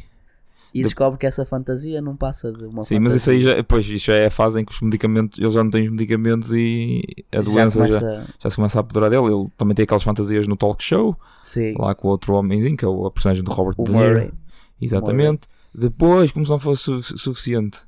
e 0.73 0.81
descobre 0.81 1.19
que 1.19 1.25
essa 1.27 1.45
fantasia 1.45 2.01
não 2.01 2.15
passa 2.15 2.51
de 2.51 2.65
uma 2.65 2.83
Sim, 2.83 2.95
fantasia. 2.95 2.99
mas 2.99 3.13
isso 3.13 3.29
aí 3.29 3.41
já, 3.41 3.63
pois, 3.63 3.85
isso 3.85 4.05
já 4.07 4.15
é 4.15 4.25
a 4.25 4.31
fase 4.31 4.59
em 4.59 4.65
que 4.65 4.71
os 4.71 4.81
medicamentos, 4.81 5.37
ele 5.37 5.51
já 5.51 5.63
não 5.63 5.69
tem 5.69 5.85
os 5.85 5.91
medicamentos 5.91 6.51
e 6.51 7.03
a 7.31 7.37
já 7.37 7.41
doença 7.43 7.79
começa... 7.79 7.99
já, 7.99 8.25
já, 8.39 8.49
se 8.49 8.55
começa 8.55 8.79
a 8.79 8.81
apoderar 8.81 9.09
dele. 9.09 9.33
Ele 9.33 9.47
também 9.55 9.75
tem 9.75 9.83
aquelas 9.83 10.03
fantasias 10.03 10.47
no 10.47 10.55
talk 10.55 10.83
show, 10.83 11.15
Sim. 11.43 11.75
lá 11.77 11.93
com 11.93 12.07
o 12.07 12.11
outro 12.11 12.33
homenzinho, 12.33 12.75
que 12.75 12.83
é 12.83 12.87
a 12.87 13.11
personagem 13.11 13.43
do 13.43 13.51
Robert 13.51 13.75
o 13.77 13.83
De 13.83 13.91
Niro. 13.91 14.33
Exatamente. 14.81 15.47
Depois, 15.75 16.31
como 16.31 16.45
se 16.45 16.51
não 16.51 16.59
fosse 16.59 16.83
su 16.83 17.17
suficiente, 17.17 17.79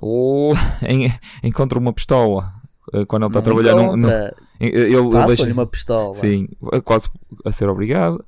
encontra 1.42 1.78
uma 1.78 1.92
pistola 1.92 2.52
eh, 2.94 3.04
quando 3.04 3.24
ele 3.24 3.30
está 3.30 3.38
a 3.38 3.42
trabalhar 3.42 3.74
num, 3.74 3.96
num, 3.96 4.08
ele, 4.58 4.94
ele 4.94 5.26
deixa 5.26 5.52
uma 5.52 5.66
pistola. 5.66 6.14
Sim, 6.14 6.48
quase 6.84 7.10
a 7.44 7.52
ser 7.52 7.68
obrigado 7.68 8.24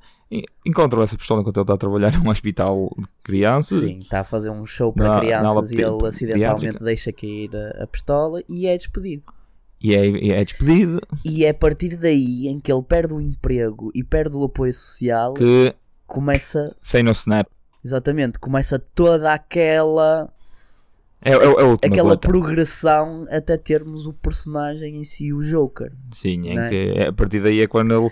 encontram 0.65 1.03
essa 1.03 1.17
pistola 1.17 1.41
enquanto 1.41 1.57
ele 1.59 1.65
está 1.65 1.75
a 1.75 1.79
trabalhar 1.79 2.13
num 2.19 2.31
hospital 2.31 2.91
de 2.99 3.07
crianças. 3.23 3.81
Sim, 3.81 4.01
está 4.01 4.21
a 4.21 4.25
fazer 4.25 4.51
um 4.51 4.65
show 4.67 4.93
para 4.93 5.09
na, 5.09 5.21
crianças 5.21 5.71
na 5.71 5.77
e 5.77 5.83
ele 5.83 6.07
acidentalmente 6.07 6.83
deixa 6.83 7.13
cair 7.13 7.51
a, 7.55 7.85
a, 7.85 7.87
pistola 7.87 8.43
e 8.49 8.67
é 8.67 8.77
despedido. 8.77 9.25
E 9.81 9.95
é, 9.95 10.07
e 10.07 10.33
é 10.33 10.45
despedido. 10.45 11.01
E 11.25 11.45
é 11.45 11.51
a 11.51 11.55
partir 11.55 11.97
daí 11.97 12.49
em 12.49 12.59
que 12.59 12.73
ele 12.73 12.83
perde 12.83 13.13
o 13.13 13.21
emprego 13.21 13.91
e 13.95 14.03
perde 14.03 14.35
o 14.35 14.45
apoio 14.45 14.73
social 14.73 15.35
que 15.35 15.75
começa. 16.07 16.75
Sem 16.83 17.03
no 17.03 17.13
snap. 17.13 17.47
Exatamente, 17.85 18.39
começa 18.39 18.79
toda 18.79 19.33
aquela. 19.33 20.33
É, 21.21 21.33
é, 21.33 21.35
é 21.35 21.87
aquela 21.87 22.17
progressão 22.17 23.27
até 23.31 23.57
termos 23.57 24.07
o 24.07 24.13
personagem 24.13 24.97
em 24.97 25.05
si, 25.05 25.33
o 25.33 25.43
Joker. 25.43 25.93
Sim, 26.13 26.51
é? 26.51 26.69
que 26.69 26.77
é, 26.97 27.09
a 27.09 27.13
partir 27.13 27.41
daí 27.41 27.61
é 27.61 27.67
quando 27.67 27.95
ele 27.95 28.11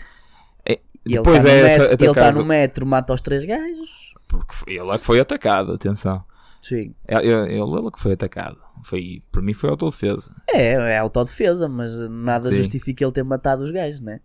e 1.04 1.14
Depois 1.14 1.44
ele 1.44 1.54
está 1.54 1.72
é 1.72 1.78
no, 1.78 1.88
metro, 1.88 2.04
ele 2.04 2.14
tá 2.14 2.32
no 2.32 2.44
metro, 2.44 2.86
mata 2.86 3.14
os 3.14 3.20
três 3.20 3.44
gajos. 3.44 4.14
Porque 4.28 4.54
foi 4.54 4.74
ele 4.74 4.90
é 4.90 4.98
que 4.98 5.04
foi 5.04 5.20
atacado, 5.20 5.72
atenção. 5.72 6.24
Sim. 6.62 6.94
É, 7.08 7.16
é, 7.16 7.18
ele, 7.18 7.60
ele, 7.60 7.90
que 7.90 8.00
foi 8.00 8.12
atacado. 8.12 8.56
Foi, 8.84 9.22
para 9.30 9.42
mim 9.42 9.52
foi 9.52 9.70
autodefesa. 9.70 10.34
É, 10.48 10.72
é 10.72 10.98
autodefesa, 10.98 11.68
mas 11.68 11.92
nada 12.08 12.48
Sim. 12.48 12.56
justifica 12.56 13.04
ele 13.04 13.12
ter 13.12 13.24
matado 13.24 13.64
os 13.64 13.70
gajos, 13.70 14.00
né? 14.00 14.20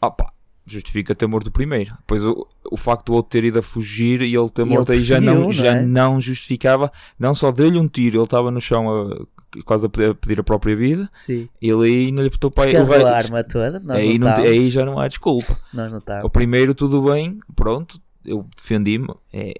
Opa, 0.00 0.32
justifica 0.66 1.14
ter 1.14 1.26
morto 1.26 1.50
primeiro. 1.50 1.96
Pois 2.06 2.24
o, 2.24 2.46
o 2.70 2.76
facto 2.76 3.06
do 3.06 3.14
outro 3.14 3.30
ter 3.30 3.44
ido 3.44 3.58
a 3.58 3.62
fugir 3.62 4.22
e 4.22 4.34
ele 4.34 4.48
ter 4.48 4.64
morto 4.64 4.92
aí 4.92 5.00
já 5.00 5.20
não, 5.20 5.42
não 5.42 5.52
já 5.52 5.76
é? 5.76 5.82
não 5.82 6.20
justificava, 6.20 6.90
não 7.18 7.34
só 7.34 7.52
deu-lhe 7.52 7.78
um 7.78 7.88
tiro, 7.88 8.16
ele 8.16 8.24
estava 8.24 8.50
no 8.50 8.60
chão 8.60 8.88
a, 8.90 9.26
quase 9.64 9.86
a 9.86 9.88
pedir, 9.88 10.40
a 10.40 10.44
própria 10.44 10.74
vida. 10.74 11.08
Sim. 11.12 11.48
Ele 11.60 11.86
aí 11.86 12.12
não 12.12 12.22
lhe 12.22 12.30
botou 12.30 12.50
para 12.50 12.70
o 12.70 13.06
a 13.06 13.16
arma 13.16 13.44
toda. 13.44 13.78
Nós 13.80 13.96
aí, 13.96 14.18
não, 14.18 14.34
aí 14.34 14.70
já 14.70 14.84
não 14.84 14.98
há 14.98 15.08
desculpa. 15.08 15.56
Nós 15.72 15.92
O 16.22 16.30
primeiro, 16.30 16.74
tudo 16.74 17.02
bem, 17.02 17.38
pronto, 17.54 18.00
eu 18.24 18.46
defendi-me. 18.56 19.12
É, 19.32 19.54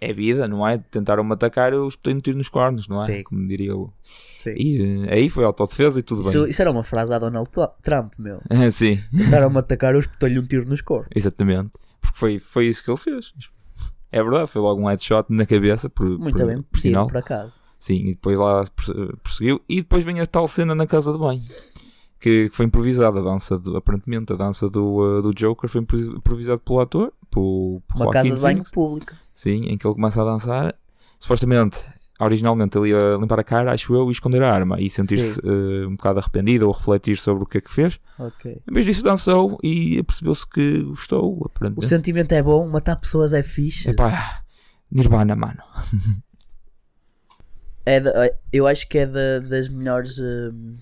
é 0.00 0.12
vida, 0.12 0.46
não 0.46 0.66
é? 0.66 0.78
Tentaram-me 0.78 1.32
atacar, 1.32 1.72
eu 1.72 1.88
espetei 1.88 2.14
um 2.14 2.20
tiro 2.20 2.38
nos 2.38 2.48
cornos, 2.48 2.88
não 2.88 3.02
é? 3.02 3.06
Sim. 3.06 3.22
Como 3.22 3.46
diria 3.46 3.70
eu. 3.70 3.92
Sim. 4.42 4.54
E 4.56 5.06
aí 5.08 5.28
foi 5.28 5.44
autodefesa 5.44 5.98
e 5.98 6.02
tudo 6.02 6.20
isso, 6.20 6.42
bem. 6.42 6.50
Isso 6.50 6.60
era 6.60 6.70
uma 6.70 6.84
frase 6.84 7.12
a 7.14 7.18
Donald 7.18 7.48
Trump, 7.82 8.12
meu. 8.18 8.40
Sim. 8.70 9.00
Tentaram-me 9.16 9.58
atacar, 9.58 9.94
eu 9.94 10.00
espetei-lhe 10.00 10.38
um 10.38 10.42
tiro 10.42 10.68
nos 10.68 10.82
cornos. 10.82 11.08
Exatamente. 11.14 11.70
Porque 12.00 12.18
foi, 12.18 12.38
foi 12.38 12.66
isso 12.66 12.84
que 12.84 12.90
ele 12.90 12.98
fez. 12.98 13.32
É 14.12 14.22
verdade, 14.22 14.46
foi 14.48 14.60
logo 14.60 14.80
um 14.80 14.86
headshot 14.86 15.26
na 15.30 15.46
cabeça. 15.46 15.88
Por, 15.88 16.06
Muito 16.18 16.36
por, 16.36 16.46
bem, 16.46 16.62
por 16.62 16.78
sinal. 16.78 17.06
por 17.06 17.16
acaso. 17.16 17.58
Sim, 17.84 17.96
e 17.96 18.14
depois 18.14 18.38
lá 18.38 18.64
prosseguiu. 19.22 19.60
E 19.68 19.82
depois 19.82 20.02
vem 20.02 20.18
a 20.18 20.26
tal 20.26 20.48
cena 20.48 20.74
na 20.74 20.86
casa 20.86 21.12
de 21.12 21.18
banho. 21.18 21.42
que, 22.18 22.48
que 22.48 22.56
foi 22.56 22.64
improvisada 22.64 23.20
a 23.20 23.22
dança, 23.22 23.58
do, 23.58 23.76
aparentemente, 23.76 24.32
a 24.32 24.36
dança 24.36 24.70
do, 24.70 25.18
uh, 25.18 25.20
do 25.20 25.34
Joker 25.34 25.68
foi 25.68 25.82
impro- 25.82 25.98
improvisado 26.16 26.60
pelo 26.60 26.80
ator, 26.80 27.12
por, 27.30 27.82
Uma 27.94 28.04
Joaquin 28.04 28.12
casa 28.12 28.24
de 28.36 28.40
banho 28.40 28.40
Phoenix. 28.56 28.70
pública. 28.70 29.16
Sim, 29.34 29.64
em 29.66 29.76
que 29.76 29.86
ele 29.86 29.94
começa 29.94 30.22
a 30.22 30.24
dançar. 30.24 30.74
Supostamente, 31.20 31.78
originalmente 32.18 32.78
ele 32.78 32.88
ia 32.88 33.18
limpar 33.20 33.38
a 33.40 33.44
cara, 33.44 33.74
acho 33.74 33.94
eu, 33.94 34.08
e 34.08 34.12
esconder 34.12 34.42
a 34.42 34.50
arma 34.50 34.80
e 34.80 34.88
sentir-se 34.88 35.38
eh, 35.44 35.86
um 35.86 35.96
bocado 35.96 36.20
arrependido 36.20 36.66
ou 36.66 36.72
refletir 36.72 37.18
sobre 37.18 37.42
o 37.44 37.46
que 37.46 37.58
é 37.58 37.60
que 37.60 37.70
fez. 37.70 38.00
Ok. 38.18 38.62
Em 38.66 38.72
vez 38.72 38.86
disso, 38.86 39.04
dançou 39.04 39.58
e 39.62 40.02
percebeu-se 40.04 40.46
que 40.48 40.82
gostou, 40.84 41.50
O 41.76 41.82
sentimento 41.82 42.32
é 42.32 42.42
bom, 42.42 42.66
matar 42.66 42.96
pessoas 42.96 43.34
é 43.34 43.42
fixe. 43.42 43.90
Epá, 43.90 44.42
Nirvana, 44.90 45.36
mano. 45.36 45.60
É 47.86 48.00
da- 48.00 48.30
eu 48.52 48.66
acho 48.66 48.88
que 48.88 48.98
é 48.98 49.06
da- 49.06 49.40
das 49.40 49.68
melhores. 49.68 50.18
hum, 50.18 50.74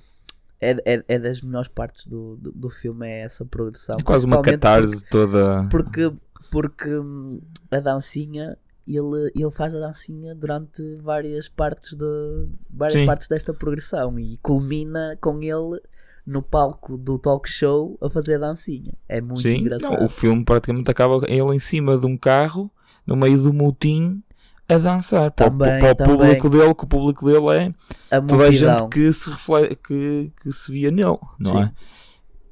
É, 0.65 0.77
é, 0.95 1.05
é 1.09 1.19
das 1.19 1.43
melhores 1.43 1.67
partes 1.69 2.07
do, 2.07 2.37
do, 2.37 2.53
do 2.53 2.71
filme, 2.71 3.05
é 3.09 3.23
essa 3.23 3.45
progressão. 3.45 3.97
É 3.99 4.03
quase 4.05 4.25
uma 4.25 4.41
catarse 4.41 5.05
toda. 5.07 5.67
Porque, 5.69 6.09
porque, 6.09 6.17
porque 6.53 6.89
hum, 6.97 7.41
a 7.69 7.81
dancinha, 7.81 8.57
ele, 8.87 9.33
ele 9.35 9.51
faz 9.51 9.75
a 9.75 9.81
dancinha 9.81 10.37
durante 10.37 10.81
várias 11.03 11.49
partes, 11.49 11.95
de, 11.97 12.05
várias 12.71 13.01
Sim. 13.01 13.07
partes 13.07 13.27
desta 13.27 13.53
progressão 13.53 14.17
e 14.21 14.37
culmina 14.41 15.19
com 15.21 15.43
ele 15.43 15.81
no 16.25 16.41
palco 16.41 16.97
do 16.97 17.19
talk 17.19 17.49
show 17.51 17.99
a 18.01 18.09
fazer 18.09 18.37
a 18.37 18.39
dancinha. 18.47 18.93
É 19.09 19.21
muito 19.21 19.43
Sim, 19.43 19.63
engraçado. 19.63 19.99
não, 19.99 20.07
o 20.07 20.09
filme 20.09 20.45
praticamente 20.45 20.89
acaba 20.89 21.25
ele 21.27 21.57
em 21.57 21.59
cima 21.59 21.99
de 21.99 22.07
um 22.07 22.17
carro, 22.17 22.71
no 23.05 23.17
meio 23.17 23.43
do 23.43 23.53
motim, 23.53 24.23
a 24.73 24.79
dançar. 24.79 25.31
Para 25.31 25.47
o- 25.47 25.51
Também, 25.51 25.81
para 25.81 25.93
o, 25.93 25.95
também. 25.95 26.17
público 26.17 26.49
dele, 26.51 26.75
que 26.75 26.85
o 26.85 26.87
público 26.89 27.25
dele 27.27 27.75
é 28.11 28.17
a 28.17 28.21
toda 28.21 28.45
a 28.45 28.51
gente 28.51 28.89
que 28.91 29.13
se, 29.13 29.31
reflete, 29.31 29.77
que, 29.77 30.33
que 30.43 30.53
se 30.53 30.71
via 30.73 30.91
nele, 30.91 31.19
não 31.39 31.53
Sim. 31.53 31.63
é? 31.63 31.73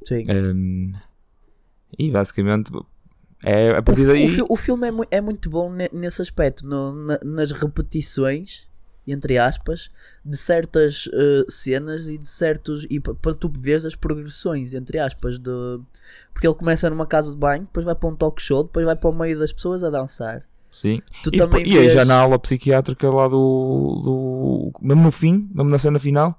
Sim. 0.07 0.27
Um, 0.31 0.93
e 1.99 2.11
basicamente 2.11 2.71
é 3.45 3.71
a 3.71 3.83
partir 3.83 4.03
O, 4.03 4.07
daí. 4.07 4.35
fi- 4.37 4.45
o 4.49 4.57
filme 4.57 4.89
é, 4.89 4.91
mui- 4.91 5.07
é 5.11 5.21
muito 5.21 5.49
bom 5.51 5.71
ne- 5.73 5.91
nesse 5.93 6.21
aspecto, 6.23 6.67
no- 6.67 6.93
na- 6.93 7.21
nas 7.25 7.51
repetições, 7.53 8.69
entre 9.07 9.39
aspas, 9.39 9.91
de 10.25 10.37
certas 10.37 11.09
eh, 11.13 11.45
cenas 11.49 12.07
e 12.07 12.17
de 12.19 12.29
certos. 12.29 12.87
e 12.89 13.01
pa- 13.01 13.15
para 13.15 13.35
tu 13.35 13.51
veres 13.55 13.85
as 13.85 13.95
progressões, 13.97 14.73
entre 14.75 14.99
aspas, 14.99 15.39
de. 15.39 15.51
Porque 16.33 16.47
ele 16.47 16.55
começa 16.55 16.89
numa 16.89 17.07
casa 17.07 17.31
de 17.31 17.37
banho, 17.37 17.63
depois 17.63 17.85
vai 17.85 17.95
para 17.95 18.09
um 18.09 18.15
talk 18.15 18.41
show, 18.41 18.63
depois 18.63 18.87
vai 18.87 18.95
para 18.97 19.11
o 19.11 19.15
meio 19.17 19.39
das 19.39 19.53
pessoas 19.53 19.83
a 19.83 19.91
dançar. 19.91 20.45
Sim. 20.71 21.03
Tu 21.23 21.31
E, 21.33 21.39
também 21.39 21.63
e 21.67 21.77
aí 21.77 21.81
vês- 21.87 21.93
já 21.95 22.05
na 22.05 22.17
aula 22.21 22.39
psiquiátrica 22.39 23.11
lá 23.11 23.27
do, 23.29 24.71
do. 24.73 24.73
Mesmo 24.81 25.03
no 25.03 25.11
fim, 25.11 25.51
mesmo 25.55 25.69
na 25.71 25.79
cena 25.79 25.99
final, 25.99 26.39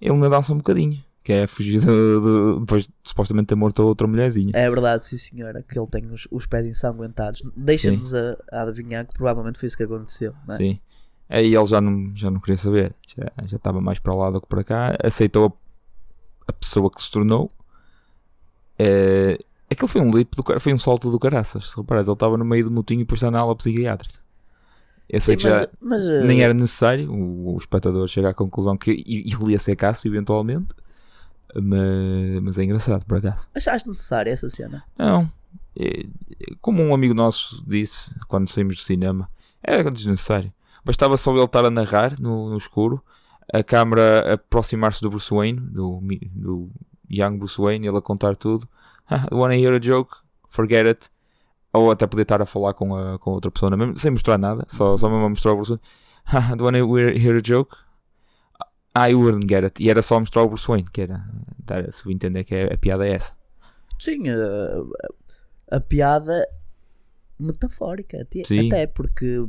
ele 0.00 0.12
ainda 0.14 0.28
dança 0.28 0.52
um 0.52 0.56
bocadinho. 0.58 1.02
Que 1.22 1.32
é 1.32 1.46
fugir 1.46 1.78
de, 1.80 1.86
de- 1.86 2.60
depois 2.60 2.84
de 2.84 2.92
supostamente 3.02 3.48
ter 3.48 3.54
morto 3.54 3.82
a 3.82 3.84
outra 3.84 4.06
mulherzinha. 4.06 4.50
É 4.54 4.68
verdade, 4.70 5.04
sim 5.04 5.18
senhora, 5.18 5.62
que 5.62 5.78
ele 5.78 5.86
tem 5.86 6.06
os, 6.10 6.26
os 6.30 6.46
pés 6.46 6.66
ensanguentados. 6.66 7.42
Deixa-nos 7.54 8.14
a, 8.14 8.36
a 8.50 8.62
adivinhar 8.62 9.06
que 9.06 9.12
provavelmente 9.14 9.58
foi 9.58 9.66
isso 9.66 9.76
que 9.76 9.82
aconteceu. 9.82 10.34
Não 10.46 10.54
é? 10.54 10.58
Sim. 10.58 10.80
Aí 11.28 11.54
ele 11.54 11.66
já 11.66 11.80
não, 11.80 12.16
já 12.16 12.30
não 12.30 12.40
queria 12.40 12.56
saber. 12.56 12.94
Já, 13.06 13.30
já 13.46 13.56
estava 13.58 13.80
mais 13.80 13.98
para 13.98 14.14
lá 14.14 14.30
do 14.30 14.40
que 14.40 14.46
para 14.46 14.64
cá. 14.64 14.96
Aceitou 15.04 15.46
a, 16.46 16.50
a 16.50 16.52
pessoa 16.54 16.90
que 16.90 17.02
se 17.02 17.10
tornou. 17.10 17.50
É, 18.78 19.38
aquilo 19.70 19.88
foi 19.88 20.00
um 20.00 20.10
leap 20.12 20.34
do 20.34 20.42
cara, 20.42 20.60
foi 20.60 20.72
um 20.72 20.78
salto 20.78 21.10
do 21.10 21.18
caraças. 21.18 21.70
Se 21.70 21.76
reparares, 21.76 22.08
ele 22.08 22.14
estava 22.14 22.36
no 22.36 22.44
meio 22.44 22.64
do 22.64 22.70
motinho 22.70 23.00
e 23.00 23.04
depois 23.04 23.18
está 23.18 23.30
na 23.30 23.40
aula 23.40 23.56
psiquiátrica. 23.56 24.18
Eu 25.08 25.20
sei 25.20 25.34
Sim, 25.34 25.36
que 25.38 25.42
já 25.44 25.68
mas, 25.80 26.06
mas, 26.06 26.08
eh, 26.08 26.24
nem 26.24 26.42
era 26.42 26.52
necessário 26.52 27.10
o, 27.10 27.54
o 27.54 27.58
espectador 27.58 28.06
chegar 28.08 28.30
à 28.30 28.34
conclusão 28.34 28.76
que 28.76 28.90
ele 28.90 29.52
ia 29.52 29.58
ser 29.58 29.74
caço 29.74 30.06
eventualmente. 30.06 30.68
Mas, 31.54 32.42
mas 32.42 32.58
é 32.58 32.64
engraçado, 32.64 33.06
por 33.06 33.18
acaso. 33.18 33.48
Achaste 33.54 33.88
necessária 33.88 34.30
essa 34.30 34.48
cena? 34.50 34.84
Não. 34.98 35.30
É, 35.74 36.04
como 36.60 36.82
um 36.82 36.92
amigo 36.92 37.14
nosso 37.14 37.64
disse 37.66 38.14
quando 38.28 38.50
saímos 38.50 38.76
do 38.76 38.82
cinema, 38.82 39.30
era 39.62 39.90
desnecessário. 39.90 40.52
Bastava 40.84 41.16
só 41.16 41.32
ele 41.32 41.44
estar 41.44 41.64
a 41.64 41.70
narrar 41.70 42.20
no, 42.20 42.50
no 42.50 42.58
escuro, 42.58 43.02
a 43.52 43.62
câmara 43.62 44.34
aproximar-se 44.34 45.00
do 45.00 45.10
Bruce 45.10 45.32
Wayne, 45.32 45.60
do, 45.60 46.00
do 46.32 46.70
Young 47.10 47.38
Bruce 47.38 47.60
Wayne, 47.60 47.86
ele 47.86 47.96
a 47.96 48.02
contar 48.02 48.36
tudo. 48.36 48.68
Wanna 49.32 49.54
hear 49.56 49.74
a 49.74 49.80
joke? 49.80 50.16
Forget 50.48 50.86
it. 50.86 51.08
Ou 51.72 51.90
até 51.90 52.06
poder 52.06 52.22
estar 52.22 52.40
a 52.40 52.46
falar 52.46 52.74
com, 52.74 52.94
a, 52.96 53.18
com 53.18 53.32
outra 53.32 53.50
pessoa, 53.50 53.70
na 53.70 53.76
mesma- 53.76 53.96
sem 53.96 54.10
mostrar 54.10 54.38
nada, 54.38 54.64
só, 54.68 54.96
só 54.96 55.08
mesmo 55.08 55.24
a 55.26 55.28
mostrar 55.28 55.52
o 55.52 55.56
Bruce 55.56 55.72
Wayne. 56.32 56.56
Do 56.56 56.64
wanna 56.64 56.78
hear 56.78 57.16
hear 57.16 57.36
a 57.36 57.40
joke? 57.42 57.76
I 58.96 59.14
wouldn't 59.14 59.46
get 59.48 59.64
it. 59.64 59.82
E 59.82 59.90
era 59.90 60.02
só 60.02 60.18
mostrar 60.18 60.42
o 60.42 60.48
Bruce 60.48 60.66
Wayne, 60.66 60.88
que 60.92 61.02
era, 61.02 61.22
dar- 61.64 61.92
se 61.92 62.04
eu 62.06 62.10
entender 62.12 62.44
que 62.44 62.54
é, 62.54 62.72
a 62.74 62.78
piada 62.78 63.06
é 63.06 63.12
essa. 63.12 63.32
Sim, 63.98 64.24
a, 64.28 65.76
a 65.76 65.80
piada 65.80 66.46
metafórica, 67.38 68.20
até, 68.22 68.40
até 68.66 68.86
porque 68.86 69.44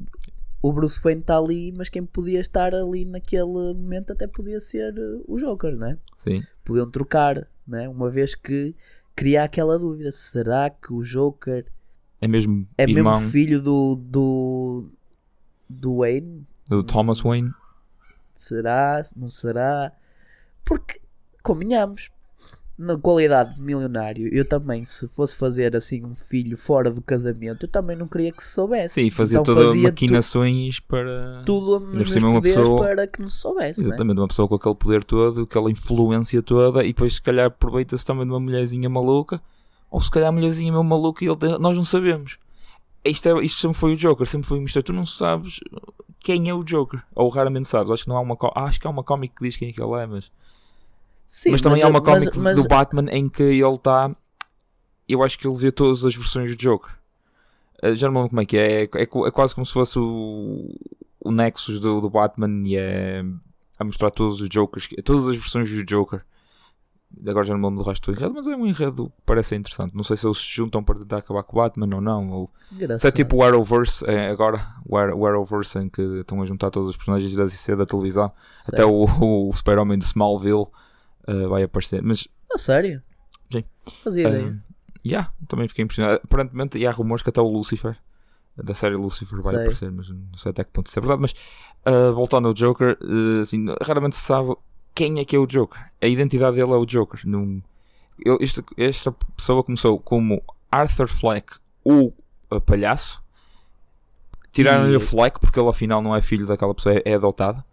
o 0.61 0.73
Bruce 0.73 0.99
Wayne 1.01 1.21
está 1.21 1.37
ali, 1.37 1.71
mas 1.71 1.89
quem 1.89 2.05
podia 2.05 2.39
estar 2.39 2.73
ali 2.75 3.05
naquele 3.05 3.43
momento 3.45 4.11
até 4.13 4.27
podia 4.27 4.59
ser 4.59 4.93
uh, 4.99 5.23
o 5.27 5.37
Joker, 5.37 5.75
né? 5.75 5.97
Sim. 6.17 6.43
Podiam 6.65 6.89
trocar, 6.89 7.47
né? 7.67 7.87
Uma 7.89 8.09
vez 8.09 8.35
que 8.35 8.75
cria 9.19 9.43
aquela 9.43 9.77
dúvida: 9.77 10.11
será 10.11 10.69
que 10.69 10.93
o 10.93 11.03
Joker 11.03 11.65
É 12.21 12.27
mesmo 12.27 12.65
é 12.77 12.83
irmão 12.83 13.19
mesmo 13.19 13.31
filho 13.31 13.61
do, 13.61 13.95
do, 13.95 14.89
do 15.69 15.97
Wayne? 15.97 16.47
do 16.67 16.83
Thomas 16.83 17.19
Wayne. 17.21 17.51
Será? 18.33 19.03
Não 19.15 19.27
será? 19.27 19.91
Porque, 20.63 21.01
convenhamos, 21.43 22.09
na 22.79 22.97
qualidade 22.97 23.55
de 23.55 23.61
milionário, 23.61 24.33
eu 24.33 24.45
também, 24.45 24.85
se 24.85 25.05
fosse 25.09 25.35
fazer 25.35 25.75
assim 25.75 26.05
um 26.05 26.15
filho 26.15 26.57
fora 26.57 26.89
do 26.89 27.01
casamento, 27.01 27.65
eu 27.65 27.69
também 27.69 27.97
não 27.97 28.07
queria 28.07 28.31
que 28.31 28.41
se 28.41 28.51
soubesse. 28.53 28.95
Sim, 28.95 29.09
fazia 29.09 29.35
Então 29.39 29.53
toda 29.53 29.67
fazia 29.67 29.83
maquinações 29.83 30.79
para. 30.79 31.43
tu- 31.45 31.59
tudo 31.59 31.79
nos 31.93 32.09
meus 32.09 32.23
uma 32.23 32.41
pessoa- 32.41 32.79
para 32.81 33.05
que 33.05 33.21
não 33.21 33.27
se 33.27 33.35
soubesse, 33.37 33.81
né? 33.81 33.87
Exatamente, 33.89 34.17
uma 34.17 34.27
pessoa 34.29 34.47
com 34.47 34.55
aquele 34.55 34.75
poder 34.75 35.03
todo, 35.03 35.41
aquela 35.41 35.69
influência 35.69 36.41
toda, 36.41 36.81
e 36.83 36.87
depois 36.87 37.15
se 37.15 37.21
calhar 37.21 37.47
aproveita-se 37.47 38.05
também 38.05 38.23
de 38.25 38.31
uma 38.31 38.39
mulherzinha 38.39 38.89
maluca, 38.89 39.41
ou 39.91 39.99
se 39.99 40.09
calhar 40.09 40.29
a 40.29 40.31
mulherzinha 40.31 40.71
mesmo 40.71 40.83
maluca 40.85 41.25
e 41.25 41.27
ele, 41.27 41.57
nós 41.59 41.75
não 41.75 41.83
sabemos. 41.83 42.37
Isto, 43.03 43.27
é, 43.27 43.43
isto 43.43 43.59
sempre 43.59 43.77
foi 43.77 43.93
o 43.93 43.97
Joker, 43.97 44.25
sempre 44.25 44.47
foi 44.47 44.57
o 44.57 44.61
mistério. 44.61 44.85
Tu 44.85 44.93
não 44.93 45.05
sabes 45.05 45.59
quem 46.19 46.47
é 46.49 46.53
o 46.53 46.63
Joker, 46.63 47.01
ou 47.15 47.27
raramente 47.29 47.67
sabes. 47.67 47.91
Acho 47.91 48.03
que 48.03 48.09
não 48.09 48.15
há 48.17 48.21
uma, 48.21 48.37
acho 48.55 48.79
que 48.79 48.87
há 48.87 48.89
uma 48.89 49.03
cómic 49.03 49.35
que 49.35 49.43
diz 49.43 49.55
quem 49.55 49.69
é 49.69 49.71
que 49.73 49.81
ele 49.81 49.93
é, 50.01 50.05
mas, 50.05 50.31
Sim, 51.31 51.51
mas 51.51 51.61
também 51.61 51.83
há 51.83 51.87
uma 51.87 52.01
mas- 52.01 52.09
cómic 52.23 52.39
mas- 52.39 52.55
do 52.55 52.67
Batman 52.67 53.05
em 53.11 53.29
que 53.29 53.43
ele 53.43 53.75
está. 53.75 54.09
Eu 55.07 55.21
acho 55.21 55.37
que 55.37 55.47
ele 55.47 55.55
vê 55.55 55.71
todas 55.71 56.03
as 56.03 56.15
versões 56.15 56.49
do 56.49 56.57
Joker. 56.59 56.89
Uh, 57.83 57.95
Já 57.95 58.07
não 58.07 58.13
me 58.13 58.17
lembro 58.17 58.29
como 58.29 58.41
é 58.41 58.45
que 58.45 58.57
é. 58.57 58.83
É, 58.85 58.89
é 58.95 59.03
é 59.03 59.31
quase 59.31 59.53
como 59.53 59.63
se 59.63 59.71
fosse 59.71 59.99
o, 59.99 60.75
o 61.19 61.31
Nexus 61.31 61.79
do, 61.79 62.01
do 62.01 62.09
Batman 62.09 62.67
e 62.67 62.75
é 62.75 63.23
a 63.77 63.83
mostrar 63.83 64.09
todos 64.09 64.41
os 64.41 64.49
Jokers, 64.51 64.89
todas 65.05 65.27
as 65.27 65.35
versões 65.35 65.71
do 65.71 65.85
Joker. 65.85 66.25
Agora 67.27 67.45
já 67.45 67.53
não 67.53 67.59
me 67.59 67.65
lembro 67.67 67.83
do 67.83 67.87
resto 67.87 68.11
do 68.11 68.17
enredo, 68.17 68.33
mas 68.33 68.47
é 68.47 68.55
um 68.55 68.65
enredo 68.65 69.09
que 69.09 69.21
parece 69.23 69.55
interessante. 69.55 69.95
Não 69.95 70.03
sei 70.03 70.17
se 70.17 70.25
eles 70.25 70.37
se 70.39 70.47
juntam 70.47 70.83
para 70.83 70.97
tentar 70.97 71.17
acabar 71.17 71.43
com 71.43 71.57
o 71.57 71.61
Batman 71.61 71.95
ou 71.95 72.01
não. 72.01 72.29
Ou, 72.31 72.51
se 72.97 73.07
é 73.07 73.11
tipo 73.11 73.37
o 73.37 73.43
Arrowverse, 73.43 74.03
é, 74.07 74.29
agora 74.29 74.59
o 75.15 75.27
Arrowverse 75.27 75.77
em 75.77 75.89
que 75.89 76.01
estão 76.21 76.41
a 76.41 76.45
juntar 76.47 76.71
todos 76.71 76.89
os 76.89 76.97
personagens 76.97 77.35
da 77.35 77.43
DC 77.45 77.75
da 77.75 77.85
televisão. 77.85 78.31
Certo. 78.61 78.73
Até 78.73 78.85
o, 78.85 79.05
o 79.49 79.53
Super-Homem 79.53 79.97
de 79.99 80.05
Smallville 80.05 80.65
uh, 81.31 81.49
vai 81.49 81.63
aparecer. 81.63 82.01
Mas 82.01 82.27
A 82.53 82.57
sério? 82.57 83.01
Sim. 83.51 83.63
Fazia 84.03 84.27
Uh, 84.27 84.31
ideia. 84.31 84.57
yeah, 85.05 85.31
também 85.47 85.67
fiquei 85.67 85.83
impressionado. 85.83 86.19
Aparentemente, 86.23 86.77
e 86.77 86.85
há 86.87 86.91
rumores 86.91 87.23
que 87.23 87.29
até 87.29 87.41
o 87.41 87.47
Lucifer, 87.47 87.97
da 88.57 88.73
série 88.73 88.95
Lucifer, 88.95 89.41
vai 89.41 89.53
Sei. 89.53 89.61
aparecer, 89.63 89.91
mas 89.91 90.09
não 90.09 90.37
sei 90.37 90.51
até 90.51 90.63
que 90.63 90.71
ponto 90.71 90.87
isso 90.87 90.99
é 90.99 91.01
verdade. 91.01 91.21
Mas 91.21 91.31
uh, 91.85 92.13
voltando 92.13 92.47
ao 92.49 92.53
Joker, 92.53 92.97
uh, 93.01 93.41
assim, 93.41 93.65
raramente 93.81 94.15
se 94.17 94.23
sabe 94.23 94.53
quem 94.93 95.19
é 95.19 95.25
que 95.25 95.35
é 95.35 95.39
o 95.39 95.47
Joker. 95.47 95.79
A 96.01 96.07
identidade 96.07 96.57
dele 96.57 96.71
é 96.71 96.75
o 96.75 96.85
Joker. 96.85 97.21
Não, 97.25 97.61
ele- 98.19 98.37
este- 98.41 98.63
esta 98.77 99.11
pessoa 99.37 99.63
começou 99.63 99.97
como 99.99 100.43
Arthur 100.71 101.07
Fleck, 101.07 101.53
o 101.85 102.11
uh, 102.51 102.59
palhaço. 102.61 103.23
Tiraram-lhe 104.51 104.95
o 104.95 104.99
Fleck 104.99 105.39
porque 105.39 105.59
ele 105.59 105.69
afinal 105.69 106.01
não 106.01 106.15
é 106.15 106.21
filho 106.21 106.45
daquela 106.45 106.73
pessoa, 106.73 106.95
é, 106.95 107.01
é 107.05 107.13
adotado. 107.13 107.63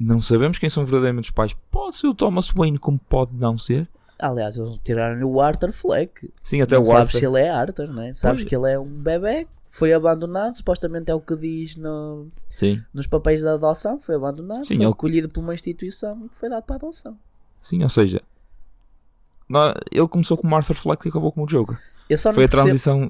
Não 0.00 0.18
sabemos 0.18 0.58
quem 0.58 0.70
são 0.70 0.82
verdadeiramente 0.84 1.26
os 1.26 1.30
pais. 1.30 1.54
Pode 1.70 1.94
ser 1.96 2.06
o 2.06 2.14
Thomas 2.14 2.48
Wayne, 2.50 2.78
como 2.78 2.98
pode 2.98 3.34
não 3.34 3.58
ser. 3.58 3.86
Aliás, 4.18 4.56
eles 4.56 4.78
tiraram-lhe 4.82 5.24
o 5.24 5.40
Arthur 5.40 5.72
Fleck. 5.72 6.30
Sim, 6.42 6.62
até 6.62 6.74
não 6.76 6.82
o 6.82 6.86
sabes 6.86 7.00
Arthur. 7.14 7.18
se 7.18 7.24
ele 7.26 7.38
é 7.40 7.50
Arthur, 7.50 7.88
né? 7.88 8.14
Sabes 8.14 8.40
Pois. 8.42 8.48
que 8.48 8.56
ele 8.56 8.72
é 8.72 8.78
um 8.78 8.86
bebê, 8.88 9.46
foi 9.68 9.92
abandonado, 9.92 10.54
supostamente 10.54 11.10
é 11.10 11.14
o 11.14 11.20
que 11.20 11.36
diz 11.36 11.76
no, 11.76 12.28
Sim. 12.48 12.82
nos 12.94 13.06
papéis 13.06 13.42
da 13.42 13.54
adoção, 13.54 13.98
foi 14.00 14.14
abandonado, 14.14 14.60
Sim, 14.64 14.76
foi 14.76 14.84
ele- 14.84 14.86
recolhido 14.86 15.28
por 15.28 15.40
uma 15.40 15.54
instituição 15.54 16.26
e 16.26 16.28
foi 16.34 16.48
dado 16.48 16.64
para 16.64 16.76
adoção. 16.76 17.16
Sim, 17.62 17.82
ou 17.82 17.88
seja, 17.90 18.22
ele 19.90 20.08
começou 20.08 20.36
como 20.36 20.54
Arthur 20.54 20.74
Fleck 20.76 21.06
e 21.06 21.08
acabou 21.10 21.32
como 21.32 21.46
Joker. 21.46 21.78
Eu 22.08 22.18
só 22.18 22.32
Foi 22.32 22.44
a 22.44 22.48
percebo- 22.48 22.66
transição. 22.68 23.08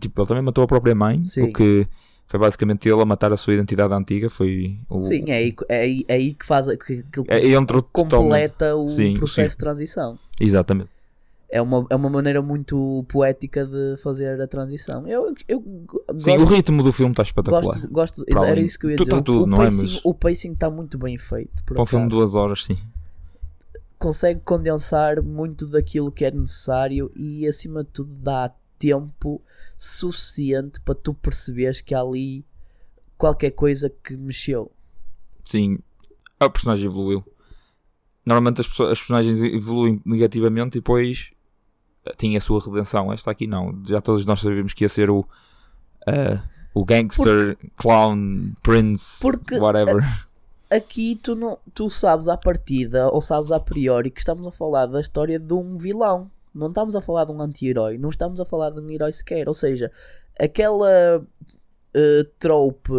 tipo, 0.00 0.20
ele 0.20 0.26
também 0.28 0.42
matou 0.42 0.64
a 0.64 0.66
própria 0.66 0.94
mãe, 0.94 1.22
Sim. 1.22 1.42
o 1.50 1.52
que 1.52 1.86
Foi 2.28 2.40
basicamente 2.40 2.88
ele 2.88 3.00
a 3.00 3.04
matar 3.04 3.32
a 3.32 3.36
sua 3.36 3.54
identidade 3.54 3.94
antiga. 3.94 4.28
Foi 4.28 4.78
o, 4.90 5.02
Sim, 5.04 5.24
é 5.28 5.34
aí, 5.36 5.54
é 5.68 5.80
aí, 5.80 6.04
é 6.08 6.14
aí 6.14 6.34
que 6.34 6.44
faz 6.44 6.66
que, 6.66 7.02
que 7.04 7.22
é, 7.28 7.46
entre 7.50 7.80
completa 7.92 8.74
o 8.76 8.88
Sim, 8.88 9.14
processo 9.14 9.50
sim. 9.50 9.56
de 9.56 9.58
transição. 9.58 10.18
Exatamente. 10.40 10.90
É 11.48 11.62
uma, 11.62 11.86
é 11.88 11.94
uma 11.94 12.10
maneira 12.10 12.42
muito 12.42 13.04
poética 13.08 13.64
de 13.64 13.96
fazer 14.02 14.40
a 14.40 14.48
transição. 14.48 15.06
Eu, 15.06 15.32
eu 15.46 15.60
go- 15.60 16.02
Sim, 16.18 16.32
o 16.34 16.40
gosto, 16.40 16.54
ritmo 16.54 16.82
do 16.82 16.92
filme 16.92 17.12
está 17.12 17.22
espetacular. 17.22 17.62
gosto, 17.62 17.88
gosto 17.92 18.24
Para 18.24 18.48
era 18.48 18.60
isso 18.60 18.76
que 18.76 18.86
eu 18.86 18.90
ia 18.90 18.96
dizer. 18.96 19.14
O- 19.14 19.22
tudo, 19.22 19.48
o, 19.48 19.54
é? 19.54 19.56
pacing, 19.64 19.82
Mas- 19.82 20.00
o 20.04 20.12
pacing 20.12 20.52
está 20.52 20.68
muito 20.68 20.98
bem 20.98 21.16
feito. 21.16 21.62
Para 21.64 21.80
um 21.80 21.86
filme 21.86 22.06
de 22.06 22.10
duas 22.10 22.34
horas, 22.34 22.64
sim. 22.64 22.76
consegue 23.98 24.40
condensar 24.44 25.22
muito 25.22 25.66
daquilo 25.66 26.10
que 26.12 26.24
é 26.24 26.30
necessário 26.30 27.10
e 27.16 27.46
acima 27.46 27.82
de 27.84 27.90
tudo 27.90 28.12
dá 28.20 28.52
tempo 28.78 29.42
suficiente 29.76 30.80
para 30.80 30.94
tu 30.94 31.14
perceberes 31.14 31.80
que 31.80 31.94
há 31.94 32.00
ali 32.00 32.44
qualquer 33.16 33.50
coisa 33.50 33.90
que 34.02 34.16
mexeu. 34.16 34.70
Sim, 35.44 35.78
a 36.40 36.48
personagem 36.50 36.86
evoluiu. 36.86 37.24
Normalmente 38.24 38.60
as, 38.60 38.66
pessoas- 38.66 38.92
as 38.92 38.98
personagens 38.98 39.40
evoluem 39.42 40.00
negativamente 40.04 40.78
e 40.78 40.80
depois 40.80 41.30
eh, 42.04 42.12
tem 42.16 42.36
a 42.36 42.40
sua 42.40 42.60
redenção. 42.60 43.12
Esta 43.12 43.30
aqui 43.30 43.46
não. 43.46 43.80
Já 43.86 44.00
todos 44.00 44.26
nós 44.26 44.40
sabíamos 44.40 44.74
que 44.74 44.84
ia 44.84 44.88
ser 44.88 45.08
o, 45.10 45.24
eh, 46.06 46.40
o 46.74 46.84
gangster, 46.84 47.56
clown, 47.76 48.52
prince, 48.62 49.20
Porque- 49.22 49.56
whatever. 49.58 50.02
Aqui 50.68 51.14
tu, 51.22 51.36
não, 51.36 51.56
tu 51.72 51.88
sabes 51.88 52.26
à 52.26 52.36
partida 52.36 53.08
ou 53.10 53.22
sabes 53.22 53.52
a 53.52 53.60
priori 53.60 54.10
que 54.10 54.18
estamos 54.18 54.44
a 54.48 54.50
falar 54.50 54.86
da 54.86 55.00
história 55.00 55.38
de 55.38 55.54
um 55.54 55.78
vilão. 55.78 56.28
Não 56.56 56.68
estamos 56.68 56.96
a 56.96 57.00
falar 57.00 57.24
de 57.24 57.32
um 57.32 57.40
anti-herói, 57.40 57.98
não 57.98 58.10
estamos 58.10 58.40
a 58.40 58.44
falar 58.44 58.70
de 58.70 58.80
um 58.80 58.88
herói 58.90 59.12
sequer. 59.12 59.46
Ou 59.48 59.54
seja, 59.54 59.90
aquela 60.40 61.22
eh, 61.94 62.26
trope 62.38 62.92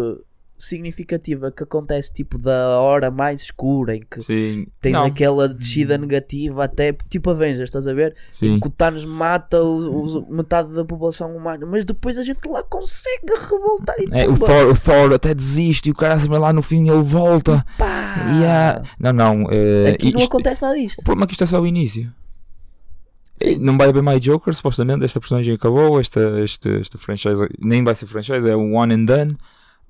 significativa 0.60 1.52
que 1.52 1.62
acontece 1.62 2.12
tipo 2.12 2.36
da 2.36 2.80
hora 2.80 3.12
mais 3.12 3.42
escura 3.42 3.94
em 3.94 4.00
que 4.00 4.20
Sim, 4.20 4.66
Tens 4.80 4.92
não, 4.92 5.04
aquela 5.06 5.48
descida 5.48 5.96
negativa 5.96 6.64
até 6.64 6.92
tipo 7.08 7.30
Avengers, 7.30 7.68
estás 7.68 7.86
a 7.86 7.94
ver? 7.94 8.16
sim. 8.32 8.58
Que 8.58 8.66
o 8.66 8.70
Thanos 8.70 9.04
mata 9.04 9.62
os- 9.62 10.16
os- 10.16 10.28
metade 10.28 10.74
da 10.74 10.84
população 10.84 11.36
humana, 11.36 11.64
mas 11.64 11.84
depois 11.84 12.18
a 12.18 12.24
gente 12.24 12.40
lá 12.48 12.62
consegue 12.64 13.32
revoltar 13.48 13.94
e 14.00 14.08
É, 14.10 14.28
o. 14.28 14.36
Thor, 14.36 14.68
o 14.72 14.74
Thor 14.80 15.12
até 15.14 15.32
desiste 15.32 15.90
e 15.90 15.92
o 15.92 15.94
cara 15.94 16.16
lá 16.38 16.52
no 16.52 16.60
fim 16.60 16.88
ele 16.90 17.02
volta. 17.02 17.64
Pá! 17.78 18.16
Yeah. 18.40 18.82
Não, 18.98 19.12
não. 19.12 19.46
eh, 19.52 19.90
Aqui 19.90 20.10
não 20.10 20.18
isto- 20.18 20.28
acontece 20.28 20.60
nada 20.60 20.74
O 20.76 20.80
disto. 20.80 21.04
problema 21.04 21.24
é 21.24 21.26
que 21.28 21.34
isto 21.34 21.44
é 21.44 21.46
só 21.46 21.60
o 21.60 21.66
início. 21.68 22.12
Sim. 23.42 23.56
Não 23.58 23.76
vai 23.76 23.88
haver 23.88 24.02
mais 24.02 24.20
Joker, 24.20 24.54
supostamente. 24.54 25.04
Esta 25.04 25.20
personagem 25.20 25.54
acabou. 25.54 26.00
Esta, 26.00 26.40
este, 26.40 26.70
esta 26.80 26.98
franchise 26.98 27.46
nem 27.62 27.82
vai 27.84 27.94
ser 27.94 28.06
franchise, 28.06 28.48
é 28.48 28.56
um 28.56 28.76
one 28.76 28.94
and 28.94 29.04
done. 29.04 29.36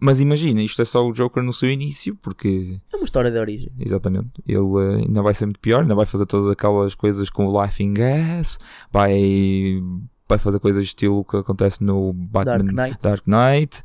Mas 0.00 0.20
imagina, 0.20 0.62
isto 0.62 0.80
é 0.80 0.84
só 0.84 1.04
o 1.04 1.12
Joker 1.12 1.42
no 1.42 1.52
seu 1.52 1.68
início, 1.68 2.14
porque 2.22 2.78
É 2.92 2.96
uma 2.96 3.04
história 3.04 3.30
de 3.32 3.38
origem. 3.38 3.72
exatamente 3.80 4.30
ele 4.46 4.58
eh, 4.58 5.04
ainda 5.06 5.22
vai 5.22 5.34
ser 5.34 5.46
muito 5.46 5.58
pior. 5.58 5.82
Ainda 5.82 5.94
vai 5.94 6.06
fazer 6.06 6.24
todas 6.24 6.48
aquelas 6.48 6.94
coisas 6.94 7.28
com 7.28 7.46
o 7.46 7.50
Laughing 7.50 7.94
Gas, 7.94 8.58
vai, 8.92 9.82
vai 10.28 10.38
fazer 10.38 10.60
coisas 10.60 10.84
estilo 10.84 11.24
que 11.24 11.36
acontece 11.38 11.82
no 11.82 12.12
Batman 12.12 12.58
Dark 12.58 12.72
Knight. 12.72 12.98
Dark 13.02 13.22
Knight. 13.26 13.82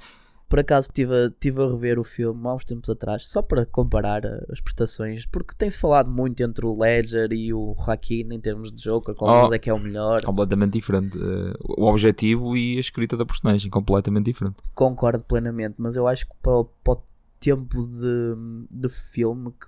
Por 0.53 0.60
acaso 0.60 0.88
estive 0.89 1.15
a, 1.15 1.31
tive 1.31 1.63
a 1.63 1.67
rever 1.67 1.98
o 1.98 2.03
filme 2.03 2.39
há 2.48 2.53
uns 2.53 2.63
tempos 2.63 2.88
atrás, 2.88 3.27
só 3.27 3.41
para 3.41 3.65
comparar 3.65 4.24
uh, 4.24 4.45
as 4.51 4.62
prestações, 4.62 5.25
porque 5.25 5.55
tem-se 5.57 5.79
falado 5.79 6.12
muito 6.12 6.43
entre 6.43 6.63
o 6.63 6.79
Ledger 6.79 7.31
e 7.33 7.51
o 7.51 7.74
Joaquin 7.75 8.27
em 8.31 8.39
termos 8.39 8.72
de 8.72 8.83
Joker, 8.83 9.15
qual 9.15 9.50
Oh. 9.50 9.51
é 9.51 9.57
que 9.57 9.67
é 9.67 9.74
o 9.74 9.79
melhor. 9.79 10.22
completamente 10.22 10.74
diferente. 10.74 11.17
Eh, 11.17 11.53
o 11.63 11.86
objetivo 11.88 12.55
e 12.55 12.77
a 12.77 12.79
escrita 12.79 13.17
da 13.17 13.25
personagem, 13.25 13.72
completamente 13.72 14.25
diferente. 14.25 14.57
concordo 14.75 15.24
plenamente, 15.24 15.74
mas 15.79 15.95
eu 15.95 16.07
acho 16.07 16.27
que 16.27 16.36
para 16.39 16.57
o, 16.60 16.65
para 16.65 16.93
o 17.00 17.03
tempo 17.39 17.88
de, 17.88 18.36
de 18.69 18.89
filme 18.89 19.50
que, 19.53 19.65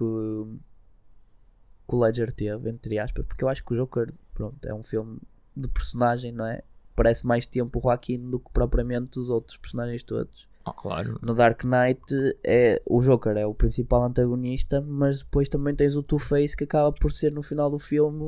que 1.87 1.95
o 1.95 1.99
Ledger 1.99 2.31
teve, 2.31 2.69
entre 2.69 2.99
aspas, 2.99 3.25
porque 3.25 3.43
eu 3.43 3.49
acho 3.49 3.65
que 3.65 3.73
o 3.73 3.75
Joker, 3.75 4.13
pronto, 4.35 4.63
é 4.67 4.71
um 4.71 4.83
filme 4.83 5.17
de 5.57 5.67
personagem, 5.67 6.31
não 6.31 6.45
é? 6.45 6.61
Parece 6.95 7.25
mais 7.25 7.47
tempo 7.47 7.79
o 7.79 7.81
Joaquim 7.81 8.19
do 8.29 8.37
que 8.39 8.51
propriamente 8.53 9.17
os 9.17 9.31
outros 9.31 9.57
personagens 9.57 10.03
todos. 10.03 10.47
Ah, 10.65 10.73
claro. 10.73 11.19
No 11.21 11.35
Dark 11.35 11.63
Knight, 11.63 12.01
é, 12.43 12.81
o 12.87 12.99
Joker 13.01 13.37
é 13.37 13.45
o 13.45 13.53
principal 13.53 14.03
antagonista, 14.03 14.81
mas 14.81 15.19
depois 15.19 15.47
também 15.47 15.75
tens 15.75 15.95
o 15.95 16.01
Two-Face 16.01 16.57
que 16.57 16.63
acaba 16.63 16.91
por 16.91 17.11
ser 17.11 17.31
no 17.31 17.43
final 17.43 17.69
do 17.69 17.77
filme 17.77 18.19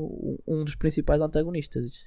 um- 0.48 0.64
dos 0.64 0.76
principais 0.76 1.20
antagonistas. 1.20 2.04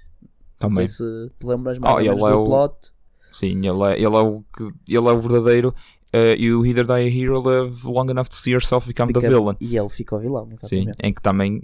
Também. 0.56 0.80
Não 0.82 0.88
sei 0.88 0.88
se 0.88 1.30
te 1.38 1.46
lembras 1.46 1.78
mais 1.78 1.94
Oh, 1.96 2.00
ele 2.00 2.08
é 2.10 2.14
do 2.14 2.42
o- 2.42 2.44
plot. 2.44 2.92
Sim, 3.32 3.58
ele 3.66 3.82
é, 3.84 3.94
ele 3.96 4.04
é, 4.16 4.20
o, 4.20 4.44
que, 4.56 4.62
ele 4.88 5.08
é 5.08 5.12
o 5.12 5.20
verdadeiro. 5.20 5.74
Uh, 6.14 6.34
you 6.38 6.64
either 6.66 6.84
die 6.84 6.92
a 6.92 6.98
hero 7.08 7.40
live 7.40 7.86
long 7.86 8.08
enough 8.10 8.26
to 8.28 8.34
see 8.34 8.50
yourself 8.52 8.86
become 8.86 9.12
the 9.12 9.20
Fica- 9.20 9.32
villain. 9.32 9.56
E 9.60 9.76
ele 9.76 9.88
fica 9.88 10.16
o 10.16 10.18
vilão, 10.20 10.44
Sim, 10.46 10.52
exatamente. 10.52 10.98
em 11.02 11.12
que 11.14 11.22
também 11.22 11.62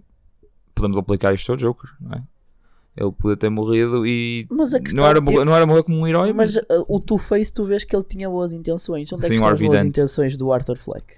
podemos 0.75 0.97
aplicar 0.99 1.35
isto 1.35 1.51
ao 1.53 1.57
Joker, 1.59 1.91
não 2.01 2.13
é? 2.13 2.23
Ele 2.97 3.13
podia 3.13 3.37
ter 3.37 3.51
morrido 3.51 4.07
e 4.07 4.47
Mas 4.51 4.73
a 4.75 4.81
questão 4.81 5.03
não, 5.03 5.09
era, 5.11 5.19
é- 5.19 5.21
morrer- 5.21 5.45
não 5.45 5.55
era 5.55 5.67
morrer 5.67 5.83
como 5.83 5.99
um 5.99 6.07
herói, 6.07 6.33
mas, 6.33 6.55
Mas 6.55 6.63
uh, 6.65 6.85
o 6.89 6.99
Two-Face, 6.99 7.53
tu 7.53 7.65
vês 7.65 7.85
que 7.85 7.95
ele 7.95 8.05
tinha 8.05 8.29
boas 8.31 8.53
intenções. 8.53 9.13
Onde 9.13 9.27
é 9.27 9.29
Sim, 9.29 9.35
que 9.35 9.41
estão 9.41 9.53
as 9.53 9.61
boas 9.61 9.83
intenções 9.85 10.37
do 10.37 10.53
Arthur 10.53 10.77
Fleck? 10.79 11.15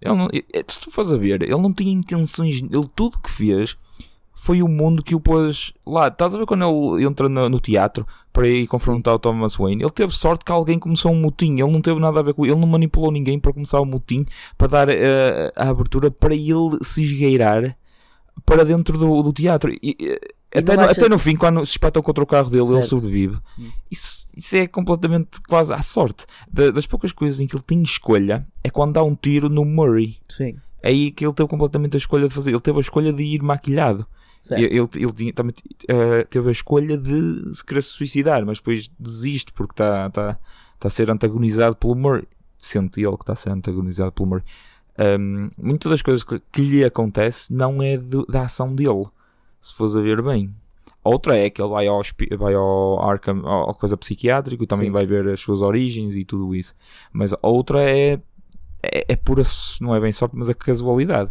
ele 0.00 0.14
não, 0.16 0.28
se 0.66 0.80
tu 0.80 0.90
fores 0.90 1.12
a 1.12 1.16
ver, 1.16 1.42
ele 1.42 1.56
não 1.56 1.72
tinha 1.72 1.92
intenções, 1.92 2.56
ele 2.60 2.90
tudo 2.96 3.18
que 3.20 3.30
fez 3.30 3.76
foi 4.34 4.60
o 4.60 4.66
mundo 4.66 5.02
que 5.04 5.14
o 5.14 5.20
pôs 5.20 5.72
lá. 5.86 6.08
Estás 6.08 6.34
a 6.34 6.38
ver 6.38 6.46
quando 6.46 6.64
ele 6.96 7.04
entra 7.04 7.28
no, 7.28 7.48
no 7.48 7.60
teatro 7.60 8.04
para 8.32 8.48
ir 8.48 8.62
Sim. 8.62 8.66
confrontar 8.66 9.14
o 9.14 9.18
Thomas 9.18 9.54
Wayne? 9.54 9.82
Ele 9.82 9.90
teve 9.92 10.12
sorte 10.12 10.44
que 10.44 10.50
alguém 10.50 10.78
começou 10.80 11.12
um 11.12 11.20
motim, 11.20 11.52
ele 11.60 11.70
não 11.70 11.80
teve 11.80 12.00
nada 12.00 12.18
a 12.18 12.22
ver 12.24 12.34
com 12.34 12.44
ele, 12.44 12.56
não 12.56 12.66
manipulou 12.66 13.12
ninguém 13.12 13.38
para 13.38 13.52
começar 13.52 13.80
o 13.80 13.84
motim, 13.84 14.26
para 14.58 14.66
dar 14.66 14.88
eh, 14.88 15.52
a 15.54 15.68
abertura 15.68 16.10
para 16.10 16.34
ele 16.34 16.78
se 16.82 17.02
esgueirar 17.04 17.76
para 18.44 18.64
dentro 18.64 18.98
do, 18.98 19.22
do 19.22 19.32
teatro. 19.32 19.70
E, 19.80 19.96
eh, 20.00 20.18
E 20.18 20.41
até, 20.54 20.76
não 20.76 20.84
no, 20.84 20.90
até 20.90 21.08
no 21.08 21.18
fim, 21.18 21.36
quando 21.36 21.64
se 21.64 21.72
espetam 21.72 22.02
contra 22.02 22.22
o 22.22 22.26
carro 22.26 22.50
dele, 22.50 22.64
ele 22.64 22.80
Certo. 22.80 22.88
sobrevive. 22.88 23.38
Hum. 23.58 23.70
Isso, 23.90 24.24
isso 24.36 24.56
é 24.56 24.66
completamente 24.66 25.40
quase 25.48 25.72
à 25.72 25.82
sorte. 25.82 26.24
Da- 26.50 26.70
das 26.70 26.86
poucas 26.86 27.12
coisas 27.12 27.40
em 27.40 27.46
que 27.46 27.54
ele 27.56 27.62
tem 27.66 27.82
escolha 27.82 28.46
é 28.62 28.70
quando 28.70 28.92
dá 28.94 29.02
um 29.02 29.14
tiro 29.14 29.48
no 29.48 29.64
Murray. 29.64 30.16
Sim, 30.28 30.56
Aí 30.84 31.10
que 31.12 31.24
ele 31.24 31.32
teve 31.32 31.48
completamente 31.48 31.96
a 31.96 31.98
escolha 31.98 32.26
de 32.26 32.34
fazer. 32.34 32.50
Ele 32.50 32.60
teve 32.60 32.76
a 32.78 32.80
escolha 32.80 33.12
de 33.12 33.22
ir 33.22 33.40
maquilhado. 33.42 34.04
Ele, 34.50 34.64
ele, 34.66 34.88
ele 34.96 35.12
tinha, 35.12 35.32
também 35.32 35.54
eh, 35.86 36.24
teve 36.28 36.48
a 36.48 36.52
escolha 36.52 36.98
de 36.98 37.54
se 37.54 37.64
querer 37.64 37.80
se 37.84 37.90
suicidar, 37.90 38.44
mas 38.44 38.58
depois 38.58 38.90
desiste 38.98 39.52
porque 39.52 39.72
está 39.74 40.10
tá, 40.10 40.36
tá 40.80 40.88
a 40.88 40.90
ser 40.90 41.08
antagonizado 41.08 41.76
pelo 41.76 41.94
Murray. 41.94 42.24
Sente 42.58 43.00
ele 43.00 43.16
que 43.16 43.22
está 43.22 43.34
a 43.34 43.36
ser 43.36 43.50
antagonizado 43.50 44.10
pelo 44.10 44.28
Murray. 44.30 44.44
Um, 44.98 45.48
muitas 45.56 45.88
das 45.90 46.02
coisas 46.02 46.24
que, 46.24 46.42
que 46.50 46.60
lhe 46.60 46.84
acontece 46.84 47.54
não 47.54 47.80
é 47.80 47.96
da 48.28 48.42
ação 48.42 48.74
dele, 48.74 49.06
se 49.62 49.72
fores 49.74 49.96
a 49.96 50.00
ver 50.00 50.20
bem. 50.20 50.50
Outra 51.04 51.36
é 51.36 51.48
que 51.48 51.60
ele 51.60 51.70
vai 51.70 51.86
ao, 51.86 52.02
vai 52.38 52.54
ao 52.54 53.00
Arkham, 53.02 53.46
ao, 53.46 53.74
coisa 53.74 53.96
psiquiátrico, 53.96 54.62
e 54.64 54.66
também 54.66 54.86
Sim. 54.86 54.92
vai 54.92 55.06
ver 55.06 55.28
as 55.28 55.40
suas 55.40 55.62
origens 55.62 56.14
e 56.14 56.24
tudo 56.24 56.54
isso. 56.54 56.74
Mas 57.12 57.32
a 57.32 57.38
outra 57.42 57.82
é, 57.82 58.20
é, 58.82 59.04
é 59.08 59.16
pura, 59.16 59.42
não 59.80 59.94
é 59.94 60.00
bem 60.00 60.12
sorte, 60.12 60.36
mas 60.36 60.48
a 60.48 60.54
casualidade. 60.54 61.30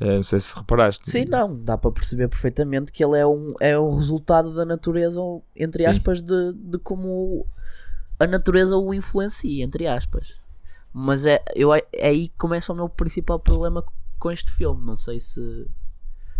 Eh, 0.00 0.16
não 0.16 0.22
sei 0.22 0.38
se 0.38 0.54
reparaste. 0.54 1.10
Sim, 1.10 1.24
não, 1.24 1.56
dá 1.60 1.76
para 1.76 1.90
perceber 1.90 2.28
perfeitamente 2.28 2.92
que 2.92 3.02
ele 3.04 3.18
é 3.18 3.26
um, 3.26 3.52
é 3.60 3.78
um 3.78 3.96
resultado 3.96 4.54
da 4.54 4.64
natureza, 4.64 5.20
entre 5.56 5.82
Sim. 5.84 5.90
aspas, 5.90 6.22
de, 6.22 6.52
de 6.52 6.78
como 6.78 7.46
a 8.18 8.26
natureza 8.26 8.76
o 8.76 8.94
influencia, 8.94 9.64
entre 9.64 9.86
aspas. 9.86 10.36
Mas 10.92 11.26
é, 11.26 11.42
eu, 11.54 11.74
é 11.74 11.84
aí 12.00 12.28
que 12.28 12.36
começa 12.38 12.72
o 12.72 12.76
meu 12.76 12.88
principal 12.88 13.38
problema 13.38 13.84
com 14.18 14.30
este 14.30 14.50
filme. 14.52 14.84
Não 14.84 14.96
sei 14.96 15.20
se, 15.20 15.68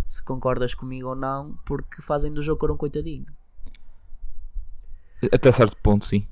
se 0.08 0.22
concordas 0.24 0.74
comigo 0.74 1.08
ou 1.10 1.14
não, 1.14 1.58
porque 1.66 2.00
fazem 2.00 2.32
do 2.32 2.42
Joker 2.42 2.70
um 2.70 2.76
coitadinho. 2.78 3.26
Até 5.32 5.50
certo 5.52 5.76
ponto, 5.82 6.06
sim. 6.06 6.26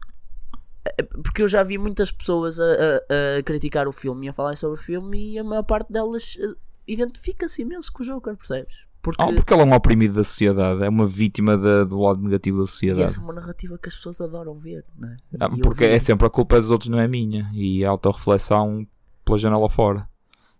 Porque 1.22 1.42
eu 1.42 1.48
já 1.48 1.62
vi 1.64 1.76
muitas 1.76 2.12
pessoas 2.12 2.58
a, 2.60 2.64
a- 2.64 3.38
a 3.38 3.42
criticar 3.42 3.88
o 3.88 3.92
filme 3.92 4.26
e 4.26 4.28
a 4.28 4.32
falar 4.32 4.56
sobre 4.56 4.78
o 4.78 4.82
filme 4.82 5.32
e 5.32 5.38
a 5.38 5.44
maior 5.44 5.64
parte 5.64 5.92
delas 5.92 6.38
eh, 6.40 6.54
identifica-se 6.86 7.62
imenso 7.62 7.92
com 7.92 8.02
o 8.02 8.06
Joker, 8.06 8.36
percebes? 8.36 8.86
Porque, 9.02 9.20
Ah, 9.22 9.26
porque 9.34 9.52
ele 9.52 9.62
é 9.62 9.64
um 9.64 9.72
oprimido 9.74 10.14
da 10.14 10.24
sociedade, 10.24 10.82
é 10.84 10.88
uma 10.88 11.06
vítima 11.06 11.58
da- 11.58 11.82
do 11.84 11.98
lado 12.00 12.22
negativo 12.22 12.58
da 12.58 12.64
e 12.64 12.68
sociedade. 12.68 13.02
essa 13.04 13.18
é 13.20 13.22
uma 13.22 13.32
narrativa 13.32 13.76
que 13.78 13.88
as 13.88 13.96
pessoas 13.96 14.20
adoram 14.20 14.58
ver, 14.58 14.84
não 14.96 15.08
é? 15.08 15.16
Ah, 15.40 15.48
E 15.52 15.60
porque 15.60 15.86
vi- 15.86 15.92
é 15.94 15.98
sempre 15.98 16.26
a 16.26 16.30
culpa 16.30 16.58
dos 16.60 16.70
outros, 16.70 16.88
não 16.88 16.98
é 17.00 17.06
minha. 17.08 17.50
E 17.52 17.84
a 17.84 17.90
autorreflexão 17.90 18.86
pela 19.24 19.38
janela 19.38 19.68
fora. 19.68 20.08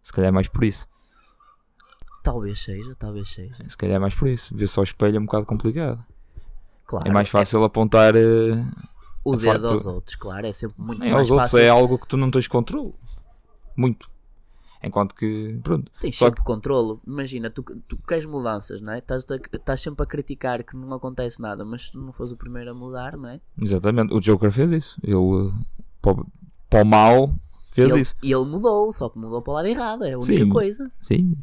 Se 0.03 0.13
calhar 0.13 0.29
é 0.29 0.33
mais 0.33 0.49
por 0.49 0.65
isso. 0.65 0.87
Talvez 2.27 2.59
seja, 2.61 2.95
talvez 2.99 3.29
seja. 3.29 3.55
Se 3.69 3.77
calhar 3.77 3.97
é 3.97 3.99
mais 4.01 4.15
por 4.15 4.27
isso. 4.29 4.55
Ver 4.57 4.67
só 4.67 4.81
o 4.81 4.85
espelho 4.85 5.17
é 5.17 5.21
um 5.21 5.27
bocado 5.27 5.47
complicado. 5.47 6.05
Claro, 6.85 7.09
é 7.09 7.13
mais 7.13 7.29
fácil 7.29 7.63
apontar 7.63 8.15
eh, 8.17 8.65
o 9.25 9.37
dedo 9.37 9.69
aos 9.69 9.87
outros, 9.87 10.15
claro, 10.17 10.47
é 10.47 10.53
sempre 10.53 10.75
muito 10.79 10.99
nem 11.01 11.11
mais 11.13 11.23
aos 11.23 11.31
outros. 11.31 11.51
fácil. 11.53 11.65
É 11.65 11.69
algo 11.69 11.99
que 11.99 12.07
tu 12.09 12.17
não 12.17 12.31
tens 12.31 12.49
controle. 12.49 12.93
Muito. 13.77 14.11
Enquanto 14.83 15.15
que, 15.15 15.59
pronto. 15.63 15.91
Tens 16.01 16.17
Só 16.17 16.27
sempre 16.27 16.43
controlo. 16.45 17.01
Imagina, 17.07 17.49
tu, 17.51 17.63
tu 17.89 17.97
queres 18.07 18.25
mudanças, 18.27 18.81
não 18.81 18.93
é? 18.93 18.99
Estás, 18.99 19.25
a- 19.31 19.57
estás 19.57 19.81
sempre 19.81 20.03
a 20.03 20.07
criticar 20.07 20.63
que 20.65 20.77
não 20.77 20.93
acontece 20.93 21.41
nada, 21.41 21.65
mas 21.65 21.91
tu 21.91 22.01
não 22.01 22.13
fores 22.13 22.33
o 22.33 22.37
primeiro 22.37 22.71
a 22.71 22.75
mudar, 22.75 23.17
não 23.17 23.29
é? 23.29 23.41
Exatamente. 23.63 24.13
O 24.15 24.21
Joker 24.21 24.51
fez 24.53 24.71
isso. 24.73 24.97
Ele 25.03 25.15
eh, 25.15 25.53
para, 26.03 26.13
o- 26.21 26.27
para 26.71 26.83
o 26.83 26.87
mal, 26.87 27.35
fez 27.71 27.91
ele, 27.91 28.01
isso. 28.01 28.15
e 28.23 28.33
ele 28.33 28.45
mudou, 28.47 28.93
só 28.93 29.09
que 29.09 29.19
mudou 29.19 29.41
para 29.43 29.51
o 29.53 29.55
lado 29.55 29.67
errado, 29.69 30.05
é 30.05 30.13
a 30.13 30.19
única 30.19 30.45
Sim. 30.45 30.49
coisa. 30.49 30.91
Sim. 31.03 31.37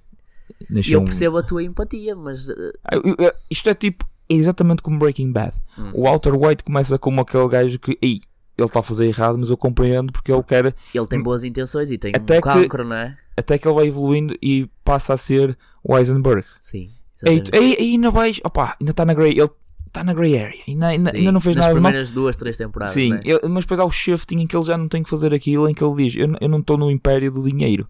E 0.70 0.74
Nasceu 0.74 0.94
eu 0.94 1.02
um- 1.02 1.06
percebo 1.06 1.38
a 1.38 1.44
tua 1.44 1.64
empatia, 1.64 2.16
mas 2.16 2.50
eh, 2.50 2.56
Ah, 2.84 3.34
Isto 3.50 3.70
é 3.70 3.74
tipo, 3.74 4.06
é 4.30 4.34
exatamente 4.36 4.82
como 4.82 5.00
Breaking 5.00 5.32
Bad. 5.32 5.54
Hum. 5.78 5.92
O 5.94 6.02
Walter 6.04 6.34
White 6.36 6.64
começa 6.64 6.98
como 6.98 7.22
aquele 7.22 7.48
gajo 7.48 7.80
que, 7.80 7.98
"Ei, 8.02 8.22
ele 8.58 8.68
está 8.68 8.80
a 8.80 8.84
fazer 8.84 9.06
errado, 9.06 9.38
mas 9.38 9.50
eu 9.50 9.58
compreendo 9.58 10.12
porque 10.14 10.32
ele 10.32 10.44
quer, 10.44 10.76
ele 10.94 11.08
tem 11.08 11.22
boas 11.22 11.44
intenções 11.44 11.90
e 11.92 11.98
tem 11.98 12.12
Até 12.16 12.38
um 12.38 12.42
que- 12.42 12.50
cancro, 12.50 12.84
não 12.86 12.96
é? 12.96 13.18
até 13.36 13.58
que 13.58 13.68
ele 13.68 13.76
vai 13.76 13.88
evoluindo 13.88 14.36
e 14.42 14.70
passa 14.84 15.14
a 15.14 15.18
ser 15.18 15.58
o 15.84 15.98
Eisenberg. 15.98 16.46
Sim. 16.60 16.92
Ei, 17.26 17.78
ainda 17.80 18.12
vais, 18.12 18.40
opá, 18.44 18.76
ainda 18.80 18.92
está 18.92 19.06
na 19.06 19.14
grey, 19.14 19.32
ele 19.32 19.50
está 19.88 20.04
na 20.04 20.14
grey 20.14 20.38
area, 20.38 20.62
ainda, 20.68 20.88
ainda, 20.88 21.12
ainda 21.16 21.32
não 21.32 21.40
fez 21.40 21.56
Nas 21.56 21.66
nada 21.68 21.74
mal. 21.80 21.84
primeiras 21.84 22.12
duas, 22.12 22.36
três 22.36 22.58
temporadas, 22.58 22.94
Sim, 22.94 23.12
né? 23.12 23.22
ele- 23.24 23.48
mas 23.48 23.64
depois 23.64 23.80
há 23.80 23.86
o 23.86 23.92
shifting 23.92 24.42
em 24.42 24.48
que 24.48 24.56
ele 24.56 24.64
já 24.66 24.78
não 24.78 24.88
tem 24.90 25.02
que 25.02 25.10
fazer 25.10 25.34
aquilo, 25.34 25.70
em 25.70 25.74
que 25.74 25.84
ele 25.84 25.96
diz: 26.04 26.16
Eu, 26.16 26.36
eu 26.42 26.50
não 26.50 26.60
estou 26.60 26.78
no 26.78 26.92
império 26.92 27.32
do 27.32 27.42
dinheiro, 27.42 27.88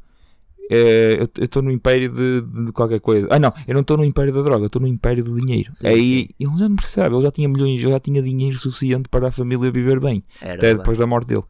eu 0.69 1.30
eu 1.38 1.43
estou 1.45 1.62
no 1.62 1.71
império 1.71 2.10
de, 2.13 2.41
de- 2.65 2.71
qualquer 2.71 2.99
coisa. 2.99 3.28
Ah, 3.30 3.38
não, 3.39 3.49
eu 3.67 3.73
não 3.73 3.82
estou 3.82 3.97
no 3.97 4.04
império 4.06 4.34
da 4.34 4.41
droga, 4.41 4.63
eu 4.63 4.67
estou 4.67 4.82
no 4.82 4.88
império 4.88 5.23
do 5.23 5.39
dinheiro. 5.39 5.73
Sim, 5.73 5.88
Aí 5.88 6.30
ele 6.39 6.58
já 6.58 6.69
não 6.69 6.76
precisava, 6.76 7.13
ele 7.15 7.21
já 7.23 7.32
tinha 7.32 7.47
milhões, 7.49 7.82
ele 7.82 7.91
já 7.91 7.99
tinha 7.99 8.21
dinheiro 8.21 8.58
suficiente 8.58 9.10
para 9.10 9.28
a 9.28 9.32
família 9.32 9.71
viver 9.71 9.99
bem, 9.99 10.23
Era 10.41 10.54
até 10.54 10.62
verdade. 10.67 10.78
depois 10.80 10.97
da 10.97 11.06
morte 11.08 11.28
dele. 11.28 11.43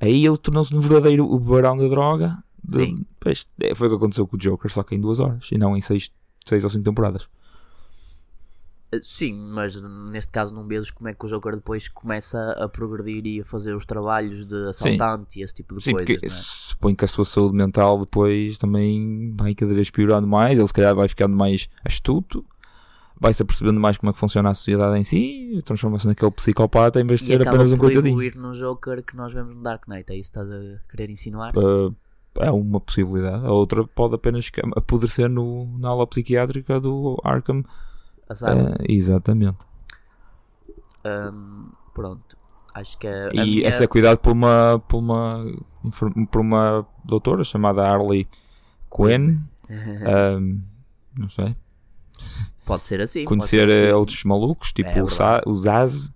Aí 0.00 0.26
ele 0.26 0.36
tornou-se 0.36 0.72
no 0.74 0.80
verdadeiro 0.80 1.24
o 1.24 1.38
barão 1.38 1.76
da 1.76 1.86
droga. 1.88 2.38
de- 2.64 2.72
Sim. 2.72 3.04
pois, 3.18 3.46
é, 3.60 3.74
foi 3.74 3.88
o 3.88 3.90
que 3.90 3.96
aconteceu 3.96 4.26
com 4.26 4.36
o 4.36 4.38
Joker, 4.38 4.70
só 4.72 4.82
que 4.84 4.94
em 4.94 5.00
duas 5.00 5.18
horas, 5.20 5.48
e 5.50 5.58
não 5.58 5.76
em 5.76 5.80
seis, 5.80 6.10
seis 6.46 6.62
ou 6.64 6.70
cinco 6.70 6.84
temporadas. 6.84 7.28
Eh, 8.92 9.00
Sim, 9.02 9.38
mas 9.52 9.80
neste 10.10 10.30
caso 10.30 10.54
não 10.54 10.66
vês 10.66 10.90
como 10.90 11.08
é 11.08 11.14
que 11.14 11.24
o 11.24 11.28
Joker 11.28 11.56
depois 11.56 11.88
começa 11.88 12.52
a 12.52 12.68
progredir 12.68 13.26
e 13.26 13.40
a 13.40 13.44
fazer 13.44 13.74
os 13.74 13.86
trabalhos 13.86 14.44
de 14.46 14.68
assaltante 14.68 15.40
e 15.40 15.42
esse 15.42 15.54
tipo 15.54 15.76
de 15.76 15.82
Sim, 15.82 15.92
coisas. 15.92 16.08
porque 16.14 16.26
não 16.26 16.34
é? 16.34 16.38
suponho 16.38 16.96
que 16.96 17.04
a 17.04 17.08
sua 17.08 17.24
saúde 17.24 17.56
mental 17.56 17.98
depois 18.00 18.58
também 18.58 19.34
vai 19.36 19.54
cada 19.54 19.72
vez 19.74 19.90
piorando 19.90 20.26
mais, 20.26 20.58
ele 20.58 20.66
se 20.66 20.74
calhar 20.74 20.94
vai 20.94 21.08
ficando 21.08 21.34
mais 21.36 21.68
astuto, 21.84 22.44
vai-se 23.18 23.40
apercebendo 23.42 23.78
mais 23.80 23.96
como 23.96 24.10
é 24.10 24.12
que 24.12 24.18
funciona 24.18 24.50
a 24.50 24.54
sociedade 24.54 24.98
em 24.98 25.04
si, 25.04 25.52
e 25.54 25.62
transforma-se 25.62 26.06
naquele 26.06 26.30
psicopata 26.32 27.00
em 27.00 27.06
vez 27.06 27.20
de 27.20 27.24
E 27.24 27.26
ser 27.28 27.48
apenas 27.48 27.72
um 27.72 27.78
coitadinho. 27.78 28.20
evoluir 28.20 28.36
no 28.36 28.52
Joker 28.52 29.02
que 29.02 29.16
nós 29.16 29.32
vemos 29.32 29.54
no 29.54 29.62
Dark 29.62 29.86
Knight. 29.88 30.12
É 30.12 30.16
isso 30.16 30.32
que 30.32 30.38
estás 30.40 30.50
a 30.50 30.80
querer 30.90 31.08
insinuar? 31.08 31.56
Uh, 31.56 31.94
é 32.38 32.50
uma 32.50 32.80
possibilidade. 32.80 33.46
A 33.46 33.52
outra 33.52 33.84
pode 33.86 34.14
apenas 34.16 34.50
apodrecer 34.76 35.28
no, 35.28 35.66
na 35.78 35.88
aula 35.90 36.06
psiquiátrica 36.06 36.80
do 36.80 37.18
Arkham. 37.22 37.62
Uh, 38.40 38.74
exatamente. 38.88 39.58
Hum, 41.04 41.70
pronto. 41.94 42.36
Acho 42.74 42.96
que 42.98 43.06
a, 43.06 43.28
a 43.28 43.34
E 43.34 43.44
minha- 43.56 43.68
essa 43.68 43.84
é 43.84 43.86
cuidado 43.86 44.18
por 44.18 44.32
uma, 44.32 44.82
por 44.88 44.98
uma, 44.98 45.44
por 46.30 46.40
uma 46.40 46.86
doutora 47.04 47.44
chamada 47.44 47.82
Harley 47.86 48.26
Quinn. 48.94 49.38
Um, 49.70 50.62
não 51.18 51.28
sei. 51.28 51.54
pode 52.64 52.86
ser 52.86 53.00
assim. 53.00 53.24
conhecer 53.24 53.68
ser 53.68 53.70
eh, 53.70 53.86
assim. 53.88 53.92
outros 53.94 54.24
malucos, 54.24 54.72
tipo 54.72 54.88
É 54.88 55.02
o, 55.02 55.54
Zaz, 55.54 56.10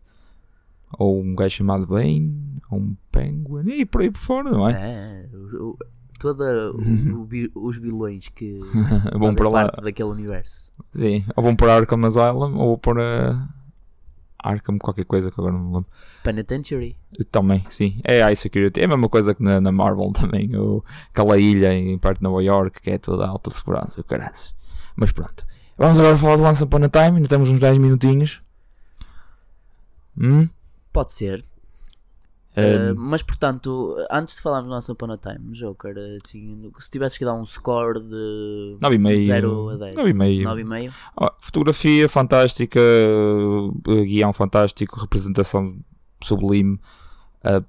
ou 0.98 1.20
um 1.20 1.34
gajo 1.34 1.56
chamado 1.56 1.86
Bane, 1.86 2.60
ou 2.70 2.78
um 2.78 2.96
Penguin, 3.12 3.68
e 3.70 3.84
por 3.84 4.00
aí 4.02 4.10
por 4.10 4.20
fora, 4.20 4.50
não 4.50 4.68
é? 4.68 4.72
É, 4.72 5.28
toda 6.34 6.72
o- 6.72 7.20
o 7.20 7.24
vi- 7.24 7.50
os 7.54 7.76
vilões 7.78 8.28
que 8.28 8.58
vão 9.18 9.34
para 9.34 9.48
lá, 9.48 9.62
parte 9.66 9.82
daquele 9.82 10.08
universo. 10.10 10.72
sim, 10.92 11.24
ou 11.36 11.42
vão 11.44 11.54
para 11.56 11.74
Arkham 11.76 12.04
Asylum, 12.04 12.56
ou 12.58 12.76
para 12.78 13.48
Arkham 14.38 14.78
qualquer 14.78 15.04
coisa 15.04 15.30
que 15.30 15.40
agora 15.40 15.52
não 15.54 15.60
me 15.60 15.74
lembro. 15.74 15.86
Penitentiary. 16.22 16.94
Também, 17.30 17.64
sim, 17.70 18.00
é 18.04 18.22
a 18.22 18.30
iSecurity, 18.32 18.80
é 18.80 18.84
a 18.84 18.88
mesma 18.88 19.08
coisa 19.08 19.34
que 19.34 19.42
na, 19.42 19.60
na 19.60 19.72
Marvel 19.72 20.12
também, 20.12 20.54
ou 20.56 20.84
aquela 21.10 21.38
ilha 21.38 21.72
em 21.72 21.98
parte 21.98 22.18
de 22.18 22.24
Nova 22.24 22.42
York 22.42 22.80
que 22.80 22.90
é 22.90 22.98
toda 22.98 23.26
alta 23.26 23.50
segurança, 23.50 24.02
caralho. 24.02 24.34
Mas 24.94 25.12
pronto, 25.12 25.44
vamos 25.78 25.98
agora 25.98 26.16
falar 26.18 26.36
do 26.36 26.42
Once 26.44 26.62
Upon 26.64 26.84
a 26.84 26.88
Time, 26.88 27.16
ainda 27.16 27.28
temos 27.28 27.48
uns 27.48 27.58
10 27.60 27.78
minutinhos. 27.78 28.40
Hum? 30.18 30.48
Pode 30.92 31.12
ser. 31.12 31.44
Um, 32.56 32.92
Uh, 32.92 32.94
mas 32.96 33.22
portanto, 33.22 33.94
antes 34.10 34.36
de 34.36 34.40
falarmos 34.40 34.66
do 34.68 34.74
nosso 34.74 34.90
Upon 34.90 35.14
Time, 35.18 35.52
Joker, 35.52 35.94
uh, 35.94 36.18
assim, 36.24 36.72
se 36.78 36.90
tivesses 36.90 37.18
que 37.18 37.24
dar 37.24 37.34
um 37.34 37.44
score 37.44 38.00
de 38.00 38.78
9,5. 38.80 39.20
0 39.26 39.68
a 39.68 39.76
10, 39.76 39.94
9,5. 39.94 40.42
9,5, 40.64 40.92
Ah, 41.20 41.34
fotografia 41.38 42.08
fantástica, 42.08 42.80
eh, 42.80 44.04
guião 44.04 44.32
fantástico, 44.32 44.98
representação 44.98 45.76
sublime. 46.22 46.80
Uh, 47.44 47.62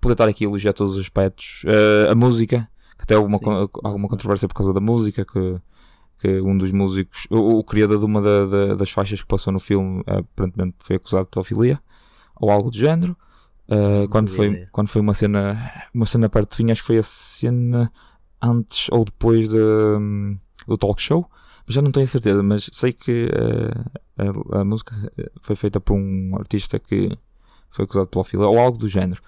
poder 0.00 0.12
estar 0.14 0.28
aqui 0.28 0.44
a 0.44 0.48
elogiar 0.48 0.72
todos 0.72 0.94
os 0.94 1.00
aspectos. 1.00 1.62
Eh, 1.66 2.08
a 2.10 2.14
música, 2.14 2.68
que 2.96 3.02
até 3.02 3.14
alguma, 3.16 3.38
Sim, 3.38 3.44
alguma 3.82 4.08
controvérsia 4.08 4.46
por 4.46 4.54
causa 4.54 4.72
da 4.72 4.80
música, 4.80 5.24
que, 5.24 5.56
que 6.20 6.40
um 6.40 6.56
dos 6.56 6.70
músicos, 6.70 7.26
o, 7.30 7.58
o 7.58 7.64
criador 7.64 7.98
de 7.98 8.04
uma 8.04 8.22
da- 8.22 8.46
da- 8.46 8.74
das 8.76 8.90
faixas 8.90 9.20
que 9.20 9.26
passou 9.26 9.52
no 9.52 9.58
filme, 9.58 10.04
eh, 10.06 10.18
aparentemente 10.18 10.76
foi 10.78 10.96
acusado 10.96 11.24
de 11.24 11.30
pedofilia, 11.30 11.80
ou 12.36 12.50
algo 12.50 12.70
do 12.70 12.76
género. 12.76 13.16
Uh, 13.68 14.08
quando, 14.10 14.28
foi, 14.28 14.46
ideia. 14.46 14.68
quando 14.70 14.88
foi 14.88 15.00
uma 15.00 15.12
cena 15.12 15.84
uma 15.92 16.06
cena 16.06 16.28
perto 16.28 16.50
de 16.50 16.56
fim, 16.56 16.70
acho 16.70 16.82
que 16.82 16.86
foi 16.86 16.98
a 16.98 17.02
cena 17.02 17.92
antes 18.40 18.86
ou 18.92 19.04
depois 19.04 19.48
de, 19.48 19.58
hum, 19.58 20.38
do 20.68 20.78
talk 20.78 21.02
show, 21.02 21.28
mas 21.66 21.74
já 21.74 21.82
não 21.82 21.90
tenho 21.90 22.06
certeza, 22.06 22.42
mas 22.44 22.70
sei 22.72 22.92
que 22.92 23.26
uh, 23.26 24.54
a, 24.54 24.60
a 24.60 24.64
música 24.64 24.94
foi 25.40 25.56
feita 25.56 25.80
por 25.80 25.94
um 25.94 26.36
artista 26.38 26.78
que 26.78 27.10
foi 27.68 27.84
acusado 27.84 28.06
de 28.06 28.10
pedofilia 28.10 28.46
ou 28.46 28.58
algo 28.58 28.78
do 28.78 28.88
género. 28.88 29.20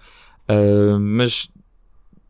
Uh, 0.48 1.00
mas 1.00 1.48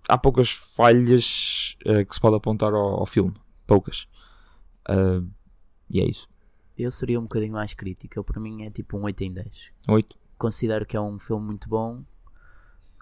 há 0.08 0.16
poucas 0.16 0.50
falhas 0.50 1.76
que 2.08 2.14
se 2.14 2.20
pode 2.20 2.36
apontar 2.36 2.72
ao, 2.72 3.00
ao 3.00 3.06
filme, 3.06 3.34
poucas. 3.66 4.08
E 5.90 6.00
é 6.00 6.08
isso. 6.08 6.26
eu 6.76 6.90
seria 6.90 7.20
um 7.20 7.24
bocadinho 7.24 7.52
mais 7.52 7.74
crítico. 7.74 8.18
Eu, 8.18 8.24
para 8.24 8.40
mim, 8.40 8.64
é 8.64 8.70
tipo 8.70 8.96
um 8.98 9.04
8 9.04 9.24
em 9.24 9.32
10. 9.32 9.72
8. 9.86 10.16
Considero 10.38 10.86
que 10.86 10.96
é 10.96 11.00
um 11.00 11.18
filme 11.18 11.44
muito 11.44 11.68
bom. 11.68 12.02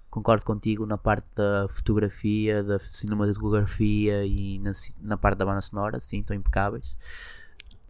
Concordo 0.09 0.44
contigo 0.44 0.87
na 0.87 0.96
parte 0.96 1.27
da 1.35 1.66
fotografia, 1.68 2.64
da 2.64 2.79
cinematografia 2.79 4.25
e 4.25 4.59
na, 4.61 4.72
na 5.01 5.16
parte 5.18 5.38
da 5.38 5.44
banda 5.44 5.61
sonora, 5.61 6.01
sim, 6.01 6.20
estão 6.20 6.35
impecáveis. 6.35 6.96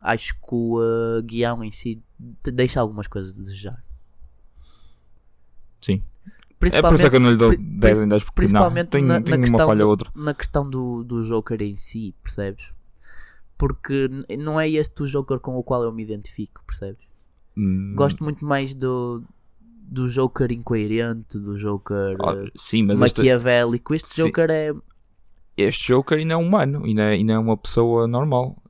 Acho 0.01 0.35
que 0.35 0.49
o 0.55 0.81
uh, 0.81 1.23
guião 1.23 1.63
em 1.63 1.71
si 1.71 2.03
deixa 2.45 2.81
algumas 2.81 3.07
coisas 3.07 3.33
a 3.33 3.37
desejar. 3.37 3.83
Sim. 5.81 6.03
É 6.29 6.55
por 6.59 6.67
isso 6.67 7.07
é 7.07 7.11
que 7.11 7.17
eu 7.17 7.21
não 7.21 7.31
lhe 7.31 7.37
dou 7.37 7.51
pri- 7.51 7.59
10 7.59 8.05
em 8.05 8.09
10 8.09 8.25
porque 8.25 8.41
não, 8.41 8.47
principalmente 8.49 8.89
tem, 8.89 9.05
na, 9.05 9.21
tem 9.21 9.31
na 9.31 9.37
uma 9.37 9.43
questão, 9.43 9.67
falha 9.67 9.81
do, 9.81 9.85
ou 9.85 9.91
outra. 9.91 10.11
na 10.15 10.35
questão 10.35 10.69
do, 10.69 11.05
do 11.05 11.23
Joker 11.23 11.61
em 11.63 11.77
si, 11.77 12.15
percebes? 12.23 12.71
Porque 13.59 14.09
não 14.39 14.59
é 14.59 14.69
este 14.69 15.03
o 15.03 15.07
Joker 15.07 15.39
com 15.39 15.57
o 15.57 15.63
qual 15.63 15.83
eu 15.83 15.93
me 15.93 16.03
identifico, 16.03 16.65
percebes? 16.67 17.07
Hum, 17.57 17.95
Gosto 17.95 18.25
muito 18.25 18.45
mais 18.45 18.75
do, 18.75 19.23
do 19.89 20.09
Joker 20.09 20.51
incoerente, 20.51 21.39
do 21.39 21.57
Joker 21.57 22.17
ah, 22.21 22.35
eh, 22.35 22.51
sim, 22.57 22.83
mas 22.83 23.01
este, 23.01 23.19
maquiavélico. 23.19 23.95
Este 23.95 24.09
Sim. 24.09 24.25
Joker 24.25 24.51
é. 24.51 24.73
este 25.57 25.89
Joker 25.89 26.19
ainda 26.19 26.35
é 26.35 26.37
humano, 26.37 26.85
ainda, 26.85 27.05
ainda 27.05 27.33
é 27.35 27.39
uma 27.39 27.57
pessoa 27.57 28.07
normal 28.07 28.61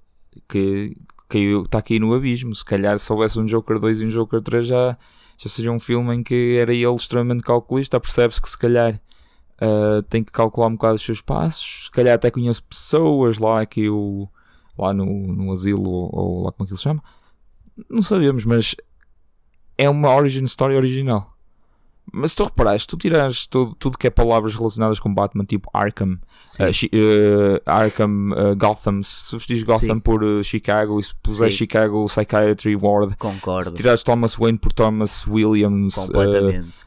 que 0.48 0.94
caiu, 1.28 1.62
está 1.62 1.78
aqui 1.78 1.98
no 1.98 2.14
abismo. 2.14 2.54
Se 2.54 2.64
calhar 2.64 2.98
se 2.98 3.10
houvesse 3.12 3.40
um 3.40 3.46
Joker 3.46 3.78
2 3.78 4.00
e 4.00 4.06
um 4.06 4.08
Joker 4.08 4.42
3 4.42 4.66
já, 4.66 4.98
já 5.38 5.48
seria 5.48 5.72
um 5.72 5.80
filme 5.80 6.14
em 6.14 6.22
que 6.22 6.58
era 6.60 6.72
ele 6.72 6.94
extremamente 6.94 7.42
calculista. 7.42 7.98
Percebe-se 7.98 8.40
que 8.40 8.48
se 8.48 8.58
calhar 8.58 9.00
ah, 9.60 10.02
tem 10.08 10.22
que 10.22 10.32
calcular 10.32 10.68
um 10.68 10.72
bocado 10.72 10.96
os 10.96 11.02
seus 11.02 11.20
passos. 11.20 11.86
Se 11.86 11.90
calhar 11.90 12.14
até 12.14 12.30
conhece 12.30 12.62
pessoas 12.62 13.38
lá 13.38 13.64
que 13.64 13.88
o 13.88 14.28
lá 14.78 14.92
no, 14.92 15.06
no 15.06 15.52
asilo 15.52 15.88
ou, 15.88 16.10
ou 16.12 16.44
lá 16.44 16.52
como 16.52 16.64
é 16.64 16.66
que 16.66 16.72
ele 16.72 16.78
se 16.78 16.82
chama. 16.82 17.02
Não 17.88 18.02
sabemos, 18.02 18.44
mas 18.44 18.74
é 19.78 19.88
uma 19.88 20.14
origin 20.14 20.44
story 20.44 20.76
original. 20.76 21.32
Mas 22.12 22.30
se 22.30 22.36
tu 22.36 22.44
reparares, 22.44 22.82
se 22.82 22.88
tu 22.88 22.96
tirares 22.96 23.46
tudo, 23.48 23.74
tudo 23.74 23.98
que 23.98 24.06
é 24.06 24.10
palavras 24.10 24.54
relacionadas 24.54 25.00
com 25.00 25.12
Batman, 25.12 25.44
tipo 25.44 25.68
Arkham, 25.72 26.18
Uh, 26.60 26.70
uh, 26.96 27.60
Arkham, 27.66 28.30
uh, 28.30 28.54
Gotham, 28.56 29.02
se 29.02 29.24
substituís 29.30 29.64
Gotham 29.64 29.96
Sim. 29.96 30.00
por 30.00 30.44
Chicago 30.44 31.00
e 31.00 31.02
se 31.02 31.12
Sim. 31.26 31.50
Chicago 31.50 32.06
Psychiatry 32.06 32.76
Ward, 32.76 33.10
se 33.10 33.16
concordo. 33.16 33.72
tirares 33.72 34.04
Thomas 34.04 34.36
Wayne 34.36 34.56
por 34.56 34.72
Thomas 34.72 35.26
Williams. 35.26 35.96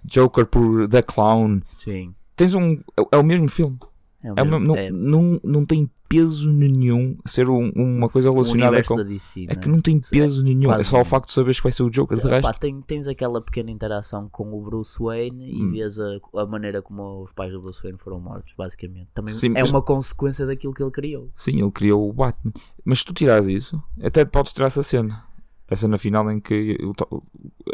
Joker 0.05 0.45
por 0.45 0.87
The 0.87 1.01
Clown, 1.01 1.59
Sim. 1.77 2.15
tens 2.37 2.53
um. 2.53 2.77
É, 2.97 3.03
é 3.11 3.17
o 3.17 3.23
mesmo 3.23 3.49
filme. 3.49 3.77
É 4.21 4.27
É 4.27 4.43
mesmo- 4.43 4.59
não, 4.59 4.75
é 4.75 4.91
não, 4.91 5.39
não 5.41 5.65
tem 5.65 5.89
peso 6.09 6.51
nenhum 6.51 7.17
ser 7.25 7.47
um- 7.47 7.71
uma 7.73 8.09
coisa 8.09 8.29
relacionada 8.29 8.83
com. 8.83 8.97
DC, 8.97 9.45
É 9.47 9.55
que 9.55 9.69
não 9.69 9.79
tem 9.81 9.97
peso 10.11 10.43
nenhum. 10.43 10.71
É 10.73 10.83
só 10.83 10.99
o 10.99 11.05
facto 11.05 11.27
de 11.27 11.31
saberes 11.33 11.57
que 11.59 11.63
vai 11.63 11.71
ser 11.71 11.83
o 11.83 11.89
Joker. 11.89 12.17
De 12.17 12.23
Pá, 12.23 12.29
resto, 12.29 12.59
tem- 12.59 12.81
tens 12.81 13.07
aquela 13.07 13.41
pequena 13.41 13.71
interação 13.71 14.27
com 14.29 14.49
o 14.53 14.61
Bruce 14.61 15.01
Wayne 15.01 15.49
e 15.49 15.63
Hum. 15.63 15.71
vês 15.71 15.97
a, 15.99 16.19
a 16.35 16.45
maneira 16.45 16.81
como 16.81 17.21
os 17.23 17.31
pais 17.31 17.53
do 17.53 17.61
Bruce 17.61 17.81
Wayne 17.81 17.97
foram 17.97 18.19
mortos, 18.19 18.53
basicamente. 18.57 19.07
Também 19.13 19.33
Sim, 19.33 19.53
é 19.55 19.61
mas- 19.61 19.69
uma 19.69 19.81
consequência 19.81 20.45
daquilo 20.45 20.73
que 20.73 20.83
ele 20.83 20.91
criou. 20.91 21.29
sim, 21.37 21.61
ele 21.61 21.71
criou 21.71 22.09
o 22.09 22.11
Batman. 22.11 22.51
Mas 22.83 22.99
se 22.99 23.05
tu 23.05 23.13
tirares 23.13 23.47
isso, 23.47 23.81
até 24.03 24.25
podes 24.25 24.51
tirar 24.51 24.67
essa 24.67 24.83
cena. 24.83 25.23
A 25.71 25.75
cena 25.75 25.97
final 25.97 26.29
em 26.31 26.39
que, 26.41 26.77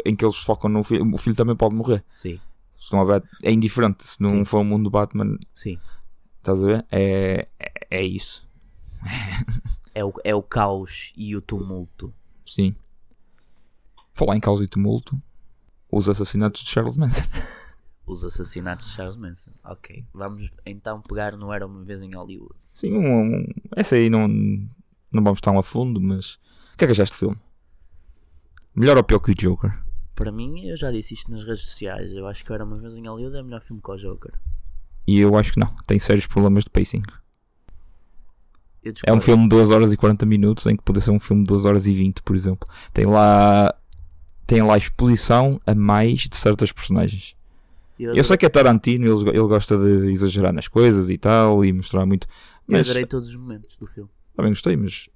em 0.04 0.14
que 0.14 0.24
eles 0.24 0.36
focam 0.36 0.70
no 0.70 0.84
filho. 0.84 1.10
O 1.12 1.16
filho 1.18 1.34
também 1.34 1.56
pode 1.56 1.74
morrer. 1.74 2.04
Sim. 2.14 2.38
Se 2.78 2.92
não 2.92 3.00
houver, 3.00 3.22
é 3.42 3.50
indiferente. 3.50 4.06
Se 4.06 4.20
não 4.20 4.30
Sim. 4.30 4.44
for 4.44 4.60
o 4.60 4.64
mundo 4.64 4.84
do 4.84 4.90
Batman, 4.90 5.30
Sim. 5.54 5.78
Estás 6.50 6.62
a 6.62 6.66
ver? 6.66 6.86
É, 6.90 7.48
é, 7.58 7.72
é 7.98 8.02
isso. 8.04 8.46
É 9.94 10.04
o, 10.04 10.12
é 10.24 10.34
o 10.34 10.42
caos 10.42 11.12
e 11.16 11.34
o 11.36 11.40
tumulto. 11.40 12.12
Sim. 12.44 12.74
Falar 14.14 14.36
em 14.36 14.40
causa 14.40 14.64
e 14.64 14.68
tumulto, 14.68 15.20
os 15.90 16.08
assassinatos 16.08 16.62
de 16.62 16.70
Charles 16.70 16.96
Manson. 16.96 17.22
Os 18.06 18.24
assassinatos 18.24 18.86
de 18.86 18.92
Charles 18.92 19.16
Manson. 19.16 19.50
Ok. 19.64 20.04
Vamos 20.14 20.50
então 20.64 21.02
pegar 21.02 21.36
no 21.36 21.52
Era 21.52 21.66
uma 21.66 21.82
vez 21.82 22.02
em 22.02 22.14
Hollywood. 22.14 22.54
Sim, 22.74 22.92
um, 22.92 23.22
um- 23.40 23.46
essa 23.74 23.96
aí 23.96 24.08
não, 24.08 24.28
não 24.28 25.24
vamos 25.24 25.40
tão 25.40 25.58
a 25.58 25.62
fundo, 25.62 26.00
mas 26.00 26.34
o 26.74 26.76
que 26.78 26.84
é 26.84 26.86
que 26.86 26.92
achaste 26.92 27.14
do 27.16 27.18
filme? 27.18 27.36
Melhor 28.74 28.96
ou 28.96 29.02
pior 29.04 29.18
que 29.18 29.32
o 29.32 29.34
Joker? 29.34 29.70
Para 30.14 30.30
mim, 30.32 30.66
eu 30.66 30.76
já 30.76 30.90
disse 30.92 31.14
isto 31.14 31.30
nas 31.30 31.42
redes 31.44 31.64
sociais. 31.64 32.12
Eu 32.12 32.26
acho 32.26 32.44
que 32.44 32.52
Era 32.52 32.64
uma 32.64 32.76
vez 32.78 32.96
em 32.96 33.06
Hollywood 33.06 33.36
é 33.36 33.42
melhor 33.42 33.60
filme 33.62 33.82
que 33.82 33.90
o 33.90 33.96
Joker. 33.96 34.32
E 35.06 35.20
eu 35.20 35.36
acho 35.36 35.52
que 35.52 35.60
não, 35.60 35.68
tem 35.86 35.98
sérios 35.98 36.26
problemas 36.26 36.64
de 36.64 36.70
pacing. 36.70 37.02
Eu 38.82 38.92
É 39.04 39.12
um 39.12 39.20
filme 39.20 39.44
de 39.44 39.48
2 39.50 39.70
horas 39.70 39.92
e 39.92 39.96
40 39.96 40.24
minutos, 40.26 40.66
em 40.66 40.76
que 40.76 40.82
poderia 40.82 41.04
ser 41.04 41.10
um 41.10 41.18
filme 41.18 41.42
de 41.42 41.48
2 41.48 41.64
horas 41.64 41.86
e 41.86 41.92
20, 41.92 42.22
por 42.22 42.36
exemplo. 42.36 42.68
Tem 42.92 43.04
lá 43.04 43.74
tem 44.46 44.62
lá 44.62 44.76
exposição 44.76 45.60
a 45.66 45.74
mais 45.74 46.20
de 46.20 46.36
certas 46.36 46.70
personagens. 46.70 47.34
Eu, 47.98 48.14
Eu 48.14 48.22
sei 48.22 48.36
que 48.36 48.46
é 48.46 48.48
Tarantino, 48.48 49.06
ele, 49.06 49.30
ele 49.30 49.40
gosta 49.40 49.76
de 49.76 50.12
exagerar 50.12 50.52
nas 50.52 50.68
coisas 50.68 51.10
e 51.10 51.18
tal, 51.18 51.64
e 51.64 51.72
mostrar 51.72 52.06
muito. 52.06 52.26
eu 52.28 52.30
Mas 52.68 52.86
adorei 52.88 53.06
todos 53.06 53.28
os 53.28 53.36
momentos 53.36 53.76
do 53.76 53.86
filme. 53.88 54.08
também 54.36 54.52
gostei, 54.52 54.76
mas 54.76 55.08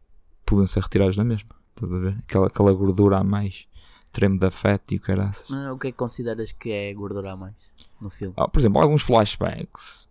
podiam 0.45 0.67
ser 0.67 0.81
retirados 0.83 1.17
na 1.17 1.23
mesma. 1.25 1.51
Estás 1.77 1.93
a 1.93 1.99
ver? 1.99 2.17
Aquela, 2.27 2.47
aquela 2.49 2.73
gordura 2.73 3.19
a 3.19 3.25
mais, 3.25 3.67
treme 4.11 4.37
da 4.39 4.51
fat 4.51 4.83
e 4.91 4.97
o 4.97 5.01
caraças. 5.01 5.45
Mas 5.49 5.71
o 5.71 5.79
que 5.79 5.89
é 5.89 5.93
que 5.93 5.97
consideras 5.97 6.51
que 6.51 6.71
é 6.73 6.93
gordura 6.93 7.33
a 7.33 7.37
mais 7.37 7.55
no 8.01 8.11
filme? 8.11 8.35
Ah, 8.37 8.49
por 8.49 8.59
exemplo, 8.61 8.81
alguns 8.81 9.03
flashbacks 9.03 10.09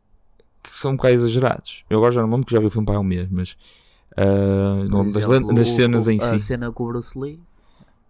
que 0.63 0.75
são 0.75 0.91
um 0.91 0.95
bocado 0.95 1.13
exagerados. 1.15 1.83
Eu 1.89 1.97
agora 1.97 2.11
já 2.13 2.21
não 2.21 2.29
lembro 2.29 2.45
que 2.45 2.51
já 2.53 2.59
vi 2.59 2.65
o 2.67 2.69
filme 2.69 2.85
para 2.85 2.99
um 2.99 3.03
mês, 3.03 3.27
mas 3.29 3.55
ah, 4.17 4.85
não 4.89 5.05
das, 5.05 5.23
exemplo, 5.23 5.53
das 5.53 5.67
o- 5.69 5.75
cenas 5.75 6.07
o- 6.07 6.11
em 6.11 6.17
A 6.17 6.21
si. 6.21 6.39
cena 6.39 6.71
com 6.71 6.83
o 6.83 6.87
Bruce 6.87 7.17
Lee 7.17 7.39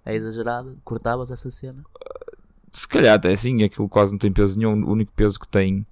é 0.06 0.16
exagerada. 0.16 0.76
Cortavas 0.84 1.32
essa 1.32 1.50
cena? 1.50 1.84
Se 2.72 2.88
calhar 2.88 3.16
até 3.16 3.32
assim, 3.32 3.64
aquilo 3.64 3.90
quase 3.90 4.12
não 4.12 4.20
tem 4.20 4.32
peso 4.32 4.58
nenhum. 4.58 4.84
O 4.86 4.92
único 4.92 5.12
peso 5.14 5.40
que 5.40 5.48
tem 5.48 5.86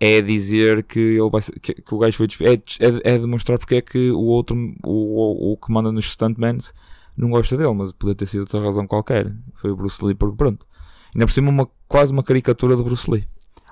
é 0.00 0.20
dizer 0.20 0.82
que, 0.84 0.98
ele 0.98 1.30
vai 1.30 1.40
que, 1.40 1.74
que 1.74 1.94
o 1.94 1.98
gajo 1.98 2.16
foi 2.16 2.26
despedido. 2.26 2.62
É, 2.80 3.10
é, 3.10 3.14
é 3.14 3.18
demonstrar 3.18 3.58
porque 3.58 3.76
é 3.76 3.80
que 3.82 4.10
o 4.10 4.20
outro, 4.20 4.56
o, 4.84 5.50
o, 5.50 5.52
o 5.52 5.56
que 5.56 5.70
manda 5.72 5.90
nos 5.92 6.06
Stuntmans, 6.12 6.72
não 7.16 7.30
gosta 7.30 7.56
dele, 7.56 7.72
mas 7.74 7.92
podia 7.92 8.14
ter 8.14 8.26
sido 8.26 8.40
outra 8.40 8.60
razão 8.60 8.86
qualquer. 8.86 9.32
Foi 9.54 9.70
o 9.70 9.76
Bruce 9.76 10.04
Lee, 10.04 10.14
porque 10.14 10.36
pronto. 10.36 10.66
Ainda 11.14 11.26
por 11.26 11.32
cima, 11.32 11.50
uma, 11.50 11.68
quase 11.92 12.12
uma 12.12 12.22
caricatura 12.22 12.74
do 12.76 12.82
Bruce 12.82 13.08
Lee. 13.10 13.26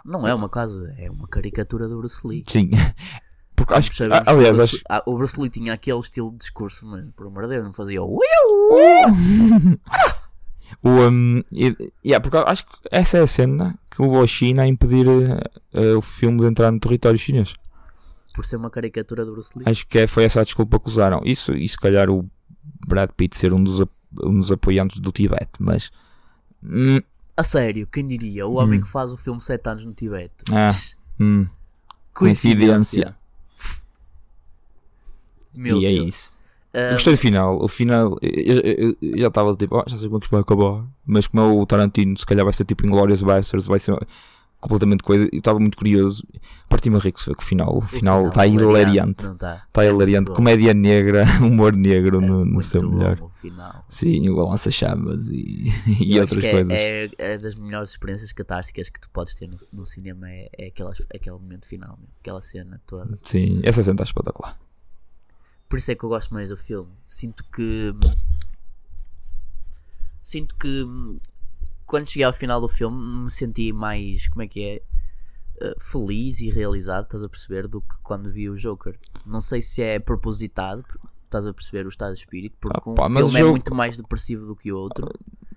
Não 0.04 0.26
é 0.26 0.34
uma 0.34 0.48
casa, 0.48 0.94
é 0.98 1.10
uma 1.10 1.26
caricatura 1.26 1.88
do 1.88 1.98
Bruce 1.98 2.20
Lee. 2.26 2.44
Sim. 2.46 2.70
Porque 3.56 3.74
acho 3.74 3.90
que, 3.90 4.02
aliás, 4.02 4.56
o 4.56 4.62
acho, 4.62 4.70
Bruce, 4.72 4.82
ah, 4.88 5.02
o 5.04 5.16
Bruce 5.18 5.38
Lee 5.40 5.50
tinha 5.50 5.74
aquele 5.74 5.98
estilo 5.98 6.30
de 6.30 6.38
discurso, 6.38 6.86
mas 6.86 7.06
por 7.10 7.26
amor 7.26 7.42
de 7.42 7.50
Deus, 7.50 7.64
não 7.64 7.72
fazia 7.74 8.02
o 8.02 8.18
O, 10.82 10.88
um, 10.88 11.42
e- 11.52 11.92
yeah, 12.04 12.20
porque 12.22 12.36
acho 12.36 12.64
que 12.64 12.72
essa 12.92 13.18
é 13.18 13.22
a 13.22 13.26
cena 13.26 13.76
que 13.90 14.00
levou 14.00 14.22
a 14.22 14.26
China 14.26 14.62
a 14.62 14.66
impedir 14.68 15.04
eh, 15.74 15.94
o 15.94 16.00
filme 16.00 16.38
de 16.38 16.46
entrar 16.46 16.70
no 16.70 16.78
território 16.78 17.18
chinês. 17.18 17.52
por 18.32 18.46
ser 18.46 18.56
uma 18.56 18.70
caricatura 18.70 19.24
do 19.26 19.32
Bruce 19.32 19.52
Lee. 19.58 19.64
Acho 19.68 19.86
que 19.86 19.98
é- 19.98 20.06
foi 20.06 20.24
essa 20.24 20.40
a 20.40 20.44
desculpa 20.44 20.78
que 20.78 20.88
usaram. 20.88 21.20
Isso, 21.24 21.52
e 21.52 21.66
se 21.68 21.76
calhar 21.76 22.08
o 22.08 22.24
Brad 22.86 23.10
Pitt 23.16 23.36
ser 23.36 23.52
um 23.52 23.62
dos, 23.62 23.80
um 24.22 24.38
dos 24.38 24.50
apoiantes 24.52 25.00
do 25.00 25.10
Tibete, 25.12 25.50
mas. 25.58 25.90
hum, 26.62 27.00
A 27.40 27.44
sério, 27.44 27.86
quem 27.86 28.06
diria? 28.06 28.46
O 28.46 28.56
homem 28.56 28.78
Hum. 28.78 28.82
que 28.82 28.88
faz 28.88 29.10
o 29.12 29.16
filme 29.16 29.40
7 29.40 29.66
anos 29.70 29.84
no 29.86 29.94
Tibete. 29.94 30.44
Ah. 30.52 30.68
Hum, 31.18 31.46
Coincidência. 32.12 33.16
Meu 35.56 35.78
e 35.80 35.86
é 35.86 35.90
Deus. 35.94 36.08
isso. 36.08 36.32
Ah, 36.74 36.78
Eu 36.78 36.92
gostei 36.92 37.14
do 37.14 37.16
final. 37.18 37.64
O 37.64 37.66
final, 37.68 38.18
eu, 38.22 38.60
eu- 38.60 38.96
eu 39.02 39.18
já 39.18 39.28
estava 39.28 39.56
tipo, 39.56 39.76
"Ah, 39.78 39.84
já 39.86 39.96
sei 39.96 40.06
como 40.08 40.18
é 40.18 40.20
que 40.20 40.26
isto 40.26 40.32
vai 40.32 40.40
acabar. 40.42 40.84
Mas 41.06 41.26
como 41.26 41.42
é 41.42 41.46
o 41.46 41.66
Tarantino, 41.66 42.16
se 42.16 42.24
calhar 42.26 42.44
vai 42.44 42.52
ser 42.52 42.64
tipo 42.64 42.86
Inglourious 42.86 43.22
Basterds, 43.22 43.66
vai 43.66 43.78
ser 43.78 43.96
completamente 44.60 45.02
coisa. 45.02 45.28
E 45.32 45.36
estava 45.36 45.58
muito 45.58 45.76
curioso. 45.76 46.26
Parti-me 46.68 47.00
que 47.00 47.20
se 47.20 47.34
que 47.34 47.42
o 47.42 47.44
final, 47.44 47.76
o 47.76 47.80
final 47.80 48.28
está 48.28 48.46
hilariante. 48.46 49.26
Está. 49.26 49.64
Está 49.66 49.84
hilariante. 49.84 50.28
bom. 50.28 50.36
Comédia 50.36 50.72
negra, 50.74 51.24
humor 51.40 51.74
negro 51.74 52.20
no, 52.20 52.44
no 52.44 52.46
Muito 52.46 52.66
seu 52.66 52.88
melhor. 52.88 53.18
final. 53.40 53.82
Sim, 53.88 54.28
o 54.28 54.36
lança-chamas 54.48 55.28
e, 55.28 55.64
e 56.00 56.16
Eu 56.16 56.22
outras 56.22 56.44
é- 56.44 56.50
coisas. 56.50 56.72
É, 56.72 57.10
é 57.18 57.38
das 57.38 57.56
melhores 57.56 57.90
experiências 57.90 58.32
catárticas 58.32 58.88
que 58.88 59.00
tu 59.00 59.08
podes 59.10 59.34
ter 59.34 59.48
no, 59.48 59.58
no 59.72 59.86
cinema. 59.86 60.30
É, 60.30 60.48
é 60.58 60.66
aquelas, 60.66 61.00
aquele 61.14 61.36
momento 61.36 61.66
final, 61.66 61.98
aquela 62.20 62.42
cena 62.42 62.80
toda. 62.86 63.18
Sim, 63.24 63.60
essa 63.64 63.82
cena 63.82 63.94
está 63.94 64.04
espetacular. 64.04 64.56
Por 65.68 65.78
isso 65.78 65.90
é 65.90 65.94
que 65.94 66.04
eu 66.04 66.08
gosto 66.08 66.34
mais 66.34 66.50
do 66.50 66.56
filme. 66.56 66.90
Sinto 67.06 67.44
que. 67.44 67.94
Sinto 70.22 70.54
que. 70.56 70.84
Quando 71.90 72.08
cheguei 72.08 72.24
ao 72.24 72.32
final 72.32 72.60
do 72.60 72.68
filme, 72.68 73.24
me 73.24 73.30
senti 73.30 73.72
mais. 73.72 74.28
Como 74.28 74.42
é 74.42 74.46
que 74.46 74.62
é? 74.64 74.82
eh, 75.62 75.74
feliz 75.78 76.40
e 76.40 76.48
realizado, 76.48 77.04
estás 77.04 77.22
a 77.22 77.28
perceber? 77.28 77.66
Do 77.68 77.80
que 77.80 77.94
quando 78.02 78.30
vi 78.30 78.48
o 78.48 78.56
Joker. 78.56 78.96
Não 79.26 79.40
sei 79.40 79.60
se 79.60 79.82
é 79.82 79.98
propositado, 79.98 80.84
estás 81.24 81.46
a 81.46 81.52
perceber 81.52 81.84
o 81.84 81.88
estado 81.88 82.14
de 82.14 82.20
espírito, 82.20 82.56
porque 82.60 82.78
Ah, 82.80 82.90
um 82.90 82.94
pá, 82.94 83.08
mas 83.08 83.24
filme 83.26 83.40
é 83.40 83.44
muito 83.44 83.74
mais 83.74 83.96
depressivo 83.96 84.46
do 84.46 84.56
que 84.56 84.72
o 84.72 84.76
outro. 84.78 85.06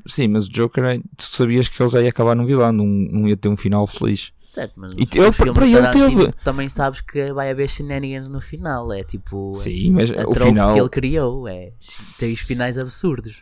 Sim, 0.05 0.27
mas 0.27 0.47
o 0.47 0.49
Joker, 0.51 0.83
é- 0.83 0.97
tu 1.15 1.23
sabias 1.23 1.69
que 1.69 1.81
ele 1.81 1.87
já 1.89 2.01
ia 2.01 2.09
acabar 2.09 2.35
num 2.35 2.45
vilão, 2.45 2.73
não, 2.73 2.85
não 2.85 3.27
ia 3.27 3.37
ter 3.37 3.47
um 3.47 3.55
final 3.55 3.87
feliz. 3.87 4.33
Certo, 4.45 4.73
mas 4.75 4.91
E 4.97 5.05
filmes 5.05 5.37
para 5.53 5.65
ele 5.67 5.87
teve. 5.91 6.33
também 6.43 6.67
sabes 6.67 6.99
que 6.99 7.31
vai 7.31 7.49
haver 7.49 7.69
shenanigans 7.69 8.27
no 8.27 8.41
final. 8.41 8.91
É 8.91 9.03
tipo. 9.03 9.53
Sim, 9.55 9.91
mas 9.91 10.11
a 10.11 10.27
o 10.27 10.35
final. 10.35 10.73
que 10.73 10.79
ele 10.81 10.89
criou. 10.89 11.47
É, 11.47 11.71
tem 12.19 12.33
os 12.33 12.39
finais 12.41 12.77
absurdos. 12.77 13.41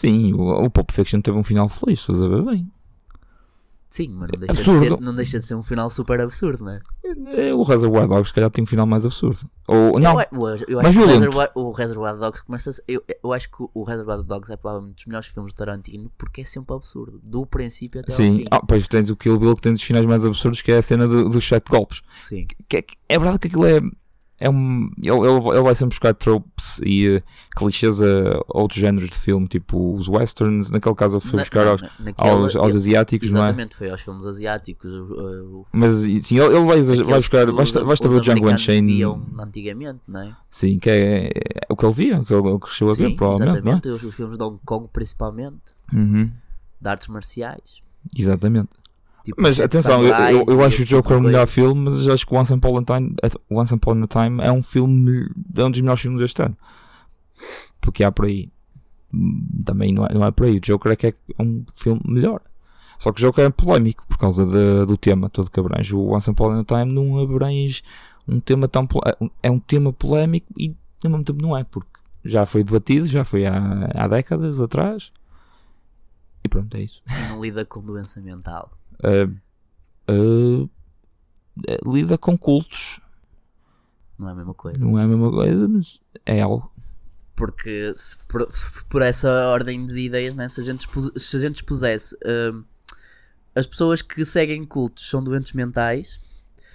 Sim, 0.00 0.32
o, 0.38 0.64
o 0.64 0.70
Pulp 0.70 0.92
Fiction 0.92 1.20
teve 1.20 1.36
um 1.36 1.42
final 1.42 1.68
feliz, 1.68 1.98
estás 2.00 2.22
a 2.22 2.28
ver 2.28 2.42
bem. 2.44 2.70
Sim, 3.90 4.10
mas 4.10 4.28
não 4.30 4.38
deixa, 4.38 4.62
de 4.62 4.78
ser, 4.78 5.00
não 5.00 5.14
deixa 5.14 5.38
de 5.38 5.44
ser 5.46 5.54
um 5.54 5.62
final 5.62 5.88
super 5.88 6.20
absurdo, 6.20 6.62
não 6.62 6.72
é? 6.72 6.80
É, 7.48 7.54
O 7.54 7.62
Reservoir 7.62 8.06
Dogs, 8.06 8.28
se 8.28 8.34
calhar, 8.34 8.50
tem 8.50 8.62
um 8.62 8.66
final 8.66 8.86
mais 8.86 9.06
absurdo. 9.06 9.48
Ou 9.66 9.98
não, 9.98 10.20
Eu, 10.20 10.26
eu, 10.30 10.38
eu 10.40 10.42
mais 10.42 10.58
acho 10.58 10.66
que 10.68 10.76
o 10.76 10.90
violento. 10.90 11.18
Reservoir, 11.20 11.50
o 11.54 11.70
Reservoir 11.72 12.16
Dogs 12.18 12.44
começa 12.44 12.68
a 12.68 12.72
ser, 12.74 12.84
eu, 12.86 13.02
eu 13.24 13.32
acho 13.32 13.48
que 13.50 13.64
o 13.72 13.82
Reservoir 13.82 14.22
Dogs 14.22 14.52
é 14.52 14.56
provavelmente 14.58 14.92
um 14.92 14.94
dos 14.96 15.06
melhores 15.06 15.26
filmes 15.28 15.52
de 15.52 15.56
Tarantino 15.56 16.12
porque 16.18 16.42
é 16.42 16.44
sempre 16.44 16.76
absurdo, 16.76 17.18
do 17.24 17.46
princípio 17.46 18.00
até 18.02 18.12
ao 18.12 18.16
sim. 18.16 18.38
fim. 18.40 18.44
Ah, 18.50 18.60
pois 18.60 18.86
tens 18.86 19.08
o 19.08 19.16
Kill 19.16 19.38
Bill 19.38 19.56
que 19.56 19.62
tem 19.62 19.72
os 19.72 19.82
finais 19.82 20.04
mais 20.04 20.24
absurdos, 20.24 20.60
que 20.60 20.70
é 20.70 20.76
a 20.78 20.82
cena 20.82 21.08
do- 21.08 21.28
dos 21.30 21.48
sete 21.48 21.70
golpes. 21.70 22.02
Sim. 22.20 22.46
Que 22.68 22.76
é, 22.76 22.84
é 23.08 23.18
verdade 23.18 23.38
que 23.38 23.46
aquilo 23.48 23.64
é. 23.64 23.80
É 24.40 24.48
um, 24.48 24.88
ele, 24.96 25.10
ele, 25.10 25.48
ele 25.48 25.60
vai 25.62 25.74
sempre 25.74 25.90
buscar 25.94 26.14
tropes 26.14 26.80
e 26.84 27.06
eh, 27.16 27.22
clichês 27.56 28.00
a 28.00 28.06
outros 28.48 28.78
géneros 28.80 29.10
de 29.10 29.16
filme, 29.18 29.48
tipo 29.48 29.94
os 29.94 30.08
westerns. 30.08 30.70
Naquele 30.70 30.94
caso, 30.94 31.16
ele 31.16 31.24
foi 31.24 31.36
Na- 31.38 31.42
buscar 31.42 31.66
aos, 31.66 31.82
naquela- 31.98 32.30
aos, 32.30 32.54
aos 32.56 32.68
ele- 32.68 32.76
asiáticos, 32.78 33.30
não 33.32 33.40
é? 33.40 33.44
Exatamente, 33.44 33.74
foi 33.74 33.90
aos 33.90 34.00
filmes 34.00 34.26
asiáticos. 34.26 34.90
o- 34.92 35.66
Mas 35.72 35.94
sim, 35.96 36.38
ele, 36.38 36.56
ele 36.56 36.64
vai, 36.66 36.82
vai 36.82 37.16
buscar. 37.16 37.50
Basta, 37.52 37.80
os- 37.82 37.86
basta 37.88 38.08
ver 38.08 38.16
o 38.16 38.20
Django 38.20 38.48
Unchained. 38.50 38.86
viam 38.94 39.26
antigamente, 39.40 40.00
não 40.06 40.20
é? 40.20 40.36
Sim, 40.50 40.78
que 40.78 40.88
é, 40.88 41.28
é 41.28 41.66
o 41.68 41.76
que 41.76 41.84
ele 41.84 41.94
via, 41.94 42.20
o 42.20 42.24
que 42.24 42.32
ele, 42.32 42.58
cresceu 42.60 42.90
a 42.90 42.94
ver, 42.94 43.16
provavelmente. 43.16 43.56
É? 43.56 43.58
exatamente. 43.58 43.88
Os, 43.88 44.02
os 44.04 44.14
filmes 44.14 44.38
de 44.38 44.44
Hong 44.44 44.58
Kong, 44.64 44.88
principalmente, 44.92 45.74
Uhum, 45.92 46.30
de 46.80 46.88
artes 46.88 47.08
marciais. 47.08 47.82
Exatamente. 48.16 48.68
Tipo, 49.28 49.42
Mas 49.42 49.60
atenção, 49.60 50.02
eu, 50.04 50.44
eu, 50.48 50.64
acho 50.64 50.76
o 50.76 50.84
tipo 50.84 50.90
Joker 50.96 51.16
de 51.16 51.22
o 51.22 51.26
melhor 51.26 51.46
filme, 51.46 51.84
mas 51.90 52.08
acho 52.08 52.26
que 52.26 52.34
Once 52.34 52.52
Upon 52.54 52.78
a 52.78 52.82
Time, 52.84 53.14
Once 53.50 53.74
Upon 53.74 54.02
a 54.02 54.06
Time 54.06 54.42
é 54.42 54.50
um 54.52 54.62
filme, 54.62 55.28
é 55.56 55.64
um 55.64 55.70
dos 55.70 55.80
melhores 55.80 56.00
filmes 56.02 56.20
deste 56.20 56.42
ano. 56.42 56.56
Porque 57.80 58.02
há 58.04 58.10
por 58.12 58.24
aí. 58.26 58.50
hum, 59.12 59.46
Também 59.64 59.92
não 59.92 60.06
é, 60.06 60.14
não 60.14 60.24
é 60.24 60.30
por 60.30 60.46
aí. 60.46 60.56
O 60.56 60.60
Joker 60.60 60.92
é 60.92 60.96
que 60.96 61.06
é 61.08 61.14
um 61.38 61.64
filme 61.72 62.00
melhor. 62.06 62.40
Só 62.98 63.12
que 63.12 63.20
o 63.22 63.26
Joker 63.26 63.44
é 63.44 63.50
polémico 63.50 64.04
por 64.08 64.18
causa 64.18 64.44
de- 64.44 64.84
do 64.86 64.96
tema 64.96 65.28
todo 65.30 65.50
que 65.50 65.60
abrange. 65.60 65.94
O 65.94 66.12
Once 66.14 66.28
Upon 66.30 66.52
a 66.60 66.64
Time 66.64 66.92
não 66.92 67.20
abrange 67.20 67.82
um 68.26 68.40
tema 68.40 68.66
tão. 68.66 68.86
pol- 68.86 69.02
É 69.42 69.50
um 69.50 69.58
tema 69.60 69.92
polémico 69.92 70.46
e 70.58 70.74
ao 71.04 71.10
mesmo 71.10 71.24
tempo 71.24 71.40
não 71.40 71.56
é, 71.56 71.62
porque 71.64 71.88
já 72.24 72.44
foi 72.44 72.64
debatido, 72.64 73.06
já 73.06 73.24
foi 73.24 73.46
há, 73.46 73.88
há 73.94 74.08
décadas 74.08 74.60
atrás. 74.60 75.12
E 76.42 76.48
pronto, 76.48 76.76
é 76.76 76.82
isso. 76.82 77.02
Não 77.28 77.40
lida 77.42 77.64
com 77.64 77.80
doença 77.80 78.20
mental. 78.20 78.70
Uh, 79.02 79.38
uh, 80.10 80.70
lida 81.92 82.16
com 82.18 82.36
cultos. 82.36 83.00
Não 84.18 84.28
é 84.28 84.32
a 84.32 84.34
mesma 84.34 84.54
coisa. 84.54 84.78
Não 84.84 84.98
é 84.98 85.04
a 85.04 85.06
mesma 85.08 85.30
coisa, 85.30 85.68
mas 85.68 86.00
é 86.26 86.40
algo. 86.40 86.70
Porque 87.36 87.92
se 87.94 88.16
por, 88.26 88.50
se 88.52 88.66
por 88.88 89.00
essa 89.02 89.30
ordem 89.48 89.86
de 89.86 89.96
ideias, 89.98 90.34
né, 90.34 90.48
se, 90.48 90.60
a 90.60 90.64
gente 90.64 90.88
se 91.16 91.36
a 91.36 91.38
gente 91.38 91.56
expusesse 91.56 92.16
hum, 92.52 92.64
as 93.54 93.64
pessoas 93.66 94.02
que 94.02 94.24
seguem 94.24 94.64
cultos 94.64 95.08
são 95.08 95.22
doentes 95.22 95.52
mentais, 95.52 96.20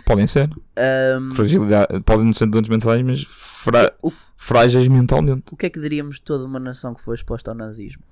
Podem 0.05 0.25
ser. 0.25 0.49
hum, 0.49 1.31
Fragilidade, 1.33 1.99
podem 2.01 2.25
não 2.25 2.33
ser 2.33 2.45
doentes 2.47 2.69
mentais, 2.69 3.01
mas 3.03 3.23
fra- 3.23 3.93
o, 4.01 4.12
frágeis 4.38 4.88
mentalmente. 4.88 5.43
o 5.51 5.57
que 5.57 5.65
é 5.65 5.69
que 5.69 5.79
diríamos 5.81 6.15
de 6.15 6.21
toda 6.21 6.45
uma 6.45 6.59
nação 6.59 6.93
que 6.93 7.01
foi 7.01 7.15
exposta 7.15 7.51
ao 7.51 7.55
nazismo? 7.55 8.03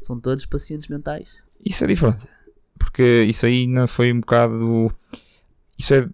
São 0.00 0.18
todos 0.18 0.44
pacientes 0.46 0.88
mentais? 0.88 1.36
Isso 1.64 1.84
é 1.84 1.86
diferente. 1.86 2.26
Porque 2.78 3.24
isso 3.24 3.46
aí 3.46 3.66
não 3.66 3.86
foi 3.86 4.12
um 4.12 4.20
bocado. 4.20 4.90
Isso 5.78 5.94
é. 5.94 6.08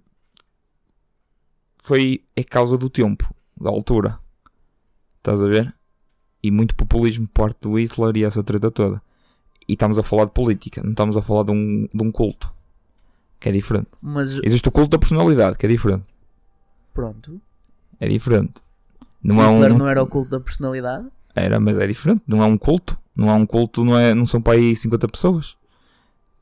Foi. 1.79 2.23
É 2.37 2.45
causa 2.45 2.77
do 2.77 2.91
tempo, 2.91 3.33
da 3.61 3.71
altura. 3.71 4.19
Estás 5.19 5.43
a 5.43 5.49
ver? 5.49 5.75
E 6.43 6.51
muito 6.51 6.75
populismo 6.77 7.27
por 7.27 7.43
parte 7.45 7.61
do 7.63 7.79
Hitler 7.79 8.17
e 8.17 8.25
essa 8.25 8.43
treta 8.43 8.71
toda. 8.71 9.03
E 9.69 9.73
estamos 9.73 9.99
a 9.99 10.03
falar 10.03 10.27
de 10.27 10.31
política, 10.33 10.83
não 10.83 10.93
estamos 10.93 11.17
a 11.17 11.23
falar 11.23 11.43
de 11.45 11.53
um, 11.53 11.89
de 11.93 12.03
um 12.03 12.11
culto. 12.11 12.51
Que 13.41 13.49
é 13.49 13.53
diferente. 13.53 13.89
Mas 14.01 14.41
Existe 14.43 14.69
o 14.69 14.73
culto 14.73 14.91
da 14.91 14.99
personalidade, 14.99 15.59
que 15.59 15.67
é 15.67 15.69
diferente. 15.69 16.05
pronto. 16.95 17.41
É 18.01 18.09
diferente. 18.09 18.55
Não 19.23 19.43
é 19.43 19.53
Hitler 19.53 19.73
um. 19.73 19.79
não 19.79 19.89
era 19.89 20.03
o 20.03 20.07
culto 20.07 20.31
da 20.31 20.41
personalidade? 20.41 21.09
Era, 21.35 21.59
mas 21.59 21.77
é 21.77 21.87
diferente. 21.87 22.23
Não 22.27 22.43
é 22.43 22.47
um 22.47 22.57
culto. 22.57 22.97
Não 23.15 23.29
é 23.29 23.35
um 23.35 23.45
culto, 23.45 23.85
não, 23.85 23.99
é, 23.99 24.15
não 24.15 24.25
são 24.25 24.41
para 24.41 24.57
aí 24.57 24.77
50 24.77 25.09
pessoas 25.09 25.58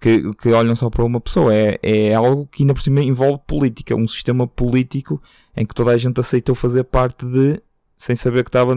que, 0.00 0.32
que 0.34 0.48
olham 0.52 0.74
só 0.76 0.88
para 0.90 1.04
uma 1.04 1.20
pessoa. 1.20 1.54
É, 1.54 1.78
é 1.82 2.14
algo 2.14 2.46
que 2.46 2.62
ainda 2.62 2.74
por 2.74 2.82
cima 2.82 3.00
envolve 3.00 3.40
política. 3.46 3.94
Um 3.94 4.06
sistema 4.06 4.46
político 4.46 5.20
em 5.56 5.64
que 5.66 5.74
toda 5.74 5.90
a 5.92 5.96
gente 5.96 6.20
aceitou 6.20 6.54
fazer 6.54 6.84
parte 6.84 7.24
de, 7.26 7.60
sem 7.96 8.14
saber 8.16 8.42
que 8.44 8.48
estava 8.50 8.74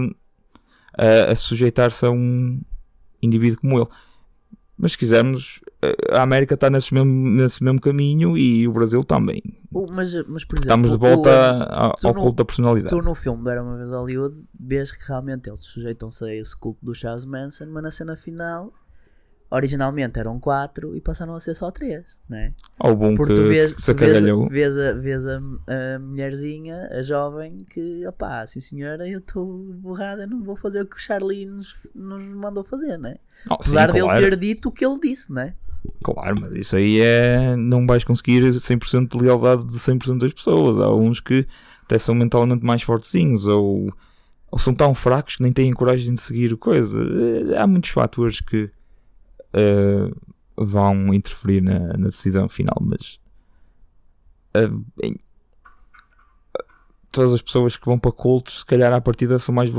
a, 0.97 1.31
a 1.31 1.35
sujeitar-se 1.35 2.05
a 2.05 2.11
um 2.11 2.61
indivíduo 3.21 3.59
como 3.61 3.79
ele. 3.79 3.87
Mas 4.81 4.93
se 4.93 4.97
quisermos, 4.97 5.59
a 6.09 6.21
América 6.21 6.53
está 6.53 6.69
nesse 6.69 6.93
mesmo, 6.93 7.11
nesse 7.11 7.61
mesmo 7.61 7.81
caminho 7.81 8.37
e 8.37 8.65
o 8.65 8.71
Brasil 8.71 9.03
também. 9.03 9.43
O- 9.73 9.85
mas, 9.91 10.13
mas, 10.25 10.45
por 10.45 10.55
exemplo, 10.57 10.59
Estamos 10.61 10.89
de 10.91 10.95
o- 10.95 10.99
volta 10.99 11.69
ao, 11.75 11.91
tu 11.95 12.07
ao 12.07 12.13
não- 12.13 12.21
culto 12.21 12.37
da 12.37 12.45
personalidade. 12.45 12.95
Tu 12.95 13.01
no 13.01 13.13
filme 13.13 13.43
Era 13.51 13.61
Uma 13.61 13.75
Vez 13.75 13.91
Hollywood 13.91 14.39
vês 14.57 14.89
que 14.89 15.05
realmente 15.05 15.49
eles 15.49 15.65
sujeitam-se 15.65 16.23
a 16.23 16.33
esse 16.33 16.57
culto 16.57 16.79
do 16.81 16.95
Charles 16.95 17.25
Manson, 17.25 17.65
mas 17.65 17.83
na 17.83 17.91
cena 17.91 18.15
final, 18.15 18.71
originalmente 19.51 20.19
eram 20.19 20.39
quatro 20.39 20.95
e 20.95 21.01
passaram 21.01 21.33
a 21.33 21.39
ser 21.39 21.55
só 21.55 21.71
três, 21.71 22.19
né? 22.29 22.53
Ao 22.77 22.95
bom 22.95 23.15
Porque 23.15 23.33
que, 23.33 23.41
tu 23.41 23.47
vês, 23.47 23.73
que 23.73 23.81
se 23.81 23.93
vês, 23.93 24.23
vês, 24.49 24.77
a, 24.77 24.93
vês 24.93 25.25
a, 25.25 25.37
a 25.37 25.99
mulherzinha, 25.99 26.87
a 26.91 27.01
jovem, 27.01 27.65
que, 27.69 28.05
opá, 28.05 28.45
sim 28.45 28.61
senhora, 28.61 29.07
eu 29.07 29.19
estou 29.19 29.73
borrada, 29.73 30.27
não 30.27 30.43
vou 30.43 30.55
fazer 30.55 30.81
o 30.81 30.85
que 30.85 30.95
o 30.95 30.99
Charlie 30.99 31.45
nos, 31.45 31.75
nos 31.95 32.23
mandou 32.27 32.63
fazer, 32.63 32.97
né? 32.97 33.15
Oh, 33.49 33.55
sim, 33.63 33.71
Apesar 33.71 33.91
dele 33.91 34.05
claro. 34.05 34.21
ter 34.21 34.37
dito 34.37 34.69
o 34.69 34.71
que 34.71 34.85
ele 34.85 34.99
disse, 34.99 35.31
né? 35.31 35.55
Claro, 36.03 36.35
mas 36.41 36.53
isso 36.53 36.75
aí 36.75 36.99
é. 37.01 37.55
Não 37.55 37.87
vais 37.87 38.03
conseguir 38.03 38.43
100% 38.43 39.17
de 39.17 39.23
lealdade 39.23 39.65
de 39.65 39.77
100% 39.77 40.19
das 40.19 40.33
pessoas. 40.33 40.77
Há 40.77 40.93
uns 40.93 41.19
que 41.19 41.47
até 41.83 41.97
são 41.97 42.13
mentalmente 42.13 42.65
mais 42.65 42.83
fortezinhos 42.83 43.47
ou, 43.47 43.91
ou 44.51 44.59
são 44.59 44.73
tão 44.73 44.93
fracos 44.93 45.37
que 45.37 45.43
nem 45.43 45.53
têm 45.53 45.73
coragem 45.73 46.13
de 46.13 46.21
seguir 46.21 46.55
coisa. 46.57 46.99
Eh, 46.99 47.57
Há 47.57 47.65
muitos 47.65 47.89
fatores 47.91 48.41
que 48.41 48.69
eh, 49.53 50.11
vão 50.57 51.13
interferir 51.13 51.61
na, 51.61 51.79
na 51.97 52.05
decisão 52.07 52.47
final, 52.49 52.77
mas. 52.81 53.19
eh, 54.53 54.69
em- 55.03 55.15
todas 57.11 57.33
as 57.33 57.41
pessoas 57.41 57.75
que 57.75 57.85
vão 57.85 57.97
para 57.97 58.11
cultos, 58.11 58.59
se 58.59 58.65
calhar 58.65 58.93
à 58.93 59.01
partida, 59.01 59.39
são 59.39 59.53
mais 59.53 59.71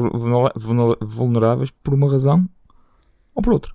vulneráveis 1.01 1.71
por 1.71 1.95
uma 1.95 2.11
razão 2.11 2.49
ou 3.35 3.43
por 3.43 3.53
outra. 3.53 3.73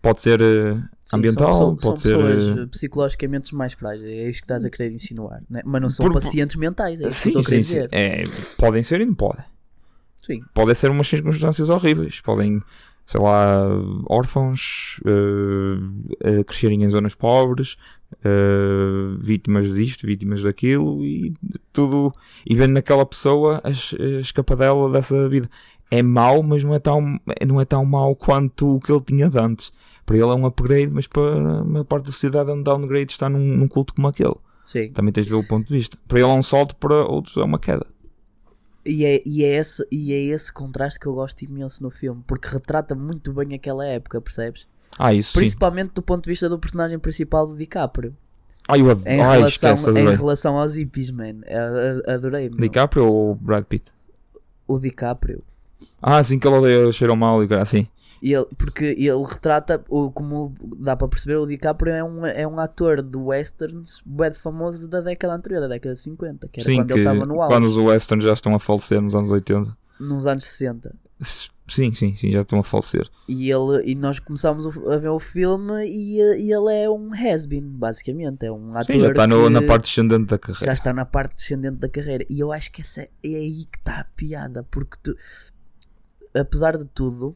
Pode 0.00 0.20
ser 0.20 0.40
eh, 0.40 0.74
Sim, 1.00 1.16
ambiental, 1.16 1.52
são, 1.52 1.74
pessoas- 1.76 1.82
pode 1.82 2.00
são 2.00 2.10
ser. 2.20 2.36
pessoas 2.36 2.68
psicologicamente 2.70 3.54
mais 3.54 3.72
frágeis, 3.72 4.04
é 4.08 4.28
isto 4.30 4.40
que 4.40 4.44
estás 4.44 4.64
a 4.64 4.70
querer 4.70 4.92
insinuar, 4.92 5.42
né? 5.50 5.62
mas 5.64 5.82
não 5.82 5.90
são 5.90 6.06
Por- 6.06 6.12
por- 6.12 6.22
pacientes 6.22 6.56
mentais, 6.56 7.00
é 7.00 7.08
isso 7.08 7.20
Sim, 7.20 7.32
que 7.32 7.38
estou 7.38 7.40
a 7.40 7.44
sim, 7.44 7.50
querer 7.50 7.62
sim. 7.64 7.72
dizer. 7.74 7.88
É, 7.92 8.22
podem 8.56 8.82
ser 8.82 9.00
e 9.00 9.06
não 9.06 9.14
podem. 9.14 9.44
Sim. 10.16 10.42
Podem 10.54 10.74
ser 10.74 10.90
umas 10.90 11.06
circunstâncias 11.08 11.68
horríveis. 11.68 12.20
Podem, 12.20 12.60
sei 13.06 13.20
lá, 13.20 13.68
órfãos, 14.08 15.00
eh, 15.06 16.38
eh, 16.40 16.44
crescerem 16.44 16.82
em 16.82 16.90
zonas 16.90 17.14
pobres, 17.14 17.76
eh, 18.24 19.16
vítimas 19.18 19.72
disto, 19.72 20.06
vítimas 20.06 20.42
daquilo 20.42 21.04
e 21.04 21.32
tudo. 21.72 22.12
E 22.44 22.56
vendo 22.56 22.72
naquela 22.72 23.06
pessoa 23.06 23.62
a, 23.62 23.68
a 23.68 24.20
escapadela 24.20 24.90
dessa 24.90 25.28
vida. 25.28 25.48
É 25.88 26.02
mau, 26.02 26.42
mas 26.42 26.64
não 26.64 26.74
é, 26.74 26.80
tão, 26.80 27.20
não 27.46 27.60
é 27.60 27.64
tão 27.64 27.84
mau 27.84 28.16
quanto 28.16 28.74
o 28.74 28.80
que 28.80 28.90
ele 28.90 29.00
tinha 29.02 29.30
de 29.30 29.38
antes. 29.38 29.72
Para 30.04 30.16
ele 30.16 30.30
é 30.30 30.34
um 30.34 30.44
upgrade, 30.44 30.90
mas 30.92 31.06
para 31.06 31.60
a 31.60 31.64
maior 31.64 31.84
parte 31.84 32.06
da 32.06 32.12
sociedade 32.12 32.50
é 32.50 32.52
um 32.52 32.62
downgrade 32.62 33.12
estar 33.12 33.28
num, 33.28 33.38
num 33.38 33.68
culto 33.68 33.94
como 33.94 34.08
aquele. 34.08 34.34
Sim. 34.64 34.90
Também 34.90 35.12
tens 35.12 35.26
de 35.26 35.30
ver 35.30 35.36
o 35.36 35.46
ponto 35.46 35.68
de 35.68 35.74
vista. 35.74 35.96
Para 36.08 36.18
ele 36.18 36.28
é 36.28 36.32
um 36.32 36.42
salto, 36.42 36.74
para 36.74 37.04
outros 37.04 37.36
é 37.36 37.44
uma 37.44 37.58
queda. 37.58 37.86
E 38.86 39.04
é, 39.04 39.22
e, 39.26 39.44
é 39.44 39.56
esse, 39.56 39.86
e 39.90 40.12
é 40.12 40.18
esse 40.18 40.52
contraste 40.52 41.00
que 41.00 41.06
eu 41.06 41.14
gosto 41.14 41.42
imenso 41.42 41.82
no 41.82 41.90
filme, 41.90 42.22
porque 42.26 42.48
retrata 42.48 42.94
muito 42.94 43.32
bem 43.32 43.54
aquela 43.54 43.84
época, 43.84 44.20
percebes? 44.20 44.66
Ah, 44.98 45.12
isso 45.12 45.32
sim. 45.32 45.38
Principalmente 45.40 45.92
do 45.92 46.02
ponto 46.02 46.24
de 46.24 46.30
vista 46.30 46.48
do 46.48 46.58
personagem 46.58 46.98
principal 46.98 47.46
do 47.46 47.56
DiCaprio. 47.56 48.16
Ai, 48.68 48.80
eu 48.80 48.90
adoro. 48.90 49.08
Em, 49.08 49.20
Ai, 49.20 49.38
relação, 49.38 49.74
esquece, 49.74 49.90
em 49.90 50.16
relação 50.16 50.56
aos 50.56 50.74
hippies, 50.74 51.10
man. 51.10 51.40
Adorei. 52.06 52.48
meu. 52.48 52.58
DiCaprio 52.58 53.06
ou 53.06 53.34
Brad 53.34 53.64
Pitt? 53.64 53.92
O 54.66 54.78
DiCaprio. 54.78 55.42
Ah, 56.00 56.22
sim, 56.22 56.38
que 56.38 56.46
ele 56.46 56.56
odeia 56.56 56.92
cheirou 56.92 57.16
mal 57.16 57.44
e 57.44 57.54
assim. 57.54 57.86
E 58.22 58.32
ele, 58.32 58.46
porque 58.56 58.84
ele 58.98 59.22
retrata, 59.24 59.84
o, 59.88 60.10
como 60.10 60.54
dá 60.78 60.96
para 60.96 61.08
perceber, 61.08 61.36
o 61.36 61.46
DiCaprio 61.46 61.92
é 61.92 62.02
um, 62.02 62.24
é 62.26 62.46
um 62.46 62.58
ator 62.58 63.02
de 63.02 63.16
westerns 63.16 64.00
bem 64.06 64.32
famoso 64.32 64.88
da 64.88 65.00
década 65.00 65.34
anterior, 65.34 65.60
da 65.60 65.68
década 65.68 65.94
de 65.94 66.00
50, 66.00 66.48
que 66.48 66.60
era 66.60 66.68
Sim, 66.70 66.76
quando 66.76 66.86
que 66.88 66.92
ele 66.94 67.00
estava 67.02 67.26
no 67.26 67.34
auge, 67.42 67.54
quando 67.54 67.64
os 67.64 67.76
westerns 67.76 68.24
já 68.24 68.32
estão 68.32 68.54
a 68.54 68.58
falecer 68.58 69.00
nos 69.00 69.14
anos 69.14 69.30
80. 69.30 69.76
nos 70.00 70.26
anos 70.26 70.44
60. 70.44 70.94
S- 71.20 71.48
Sim, 71.68 71.92
sim, 71.92 72.14
sim, 72.14 72.30
já 72.30 72.42
estão 72.42 72.60
a 72.60 72.62
falecer. 72.62 73.08
E, 73.26 73.50
ele, 73.50 73.82
e 73.90 73.96
nós 73.96 74.20
começámos 74.20 74.64
a 74.86 74.96
ver 74.98 75.08
o 75.08 75.18
filme 75.18 75.84
e, 75.84 76.18
e 76.20 76.52
ele 76.52 76.72
é 76.72 76.88
um 76.88 77.10
has-been, 77.12 77.68
basicamente. 77.68 78.46
É 78.46 78.52
um 78.52 78.70
ator 78.76 78.94
Sim, 78.94 79.00
já 79.00 79.08
está 79.08 79.26
no- 79.26 79.50
na 79.50 79.60
parte 79.62 79.86
descendente 79.86 80.26
da 80.26 80.36
já 80.36 80.38
carreira. 80.38 80.72
está 80.72 80.92
na 80.92 81.04
parte 81.04 81.34
descendente 81.34 81.78
da 81.78 81.88
carreira. 81.88 82.24
E 82.30 82.38
eu 82.38 82.52
acho 82.52 82.70
que 82.70 82.82
essa 82.82 83.00
é 83.02 83.08
aí 83.24 83.64
que 83.64 83.78
está 83.78 83.98
a 83.98 84.04
piada, 84.04 84.62
porque 84.70 84.96
tu, 85.02 85.16
apesar 86.34 86.76
de 86.76 86.84
tudo, 86.84 87.34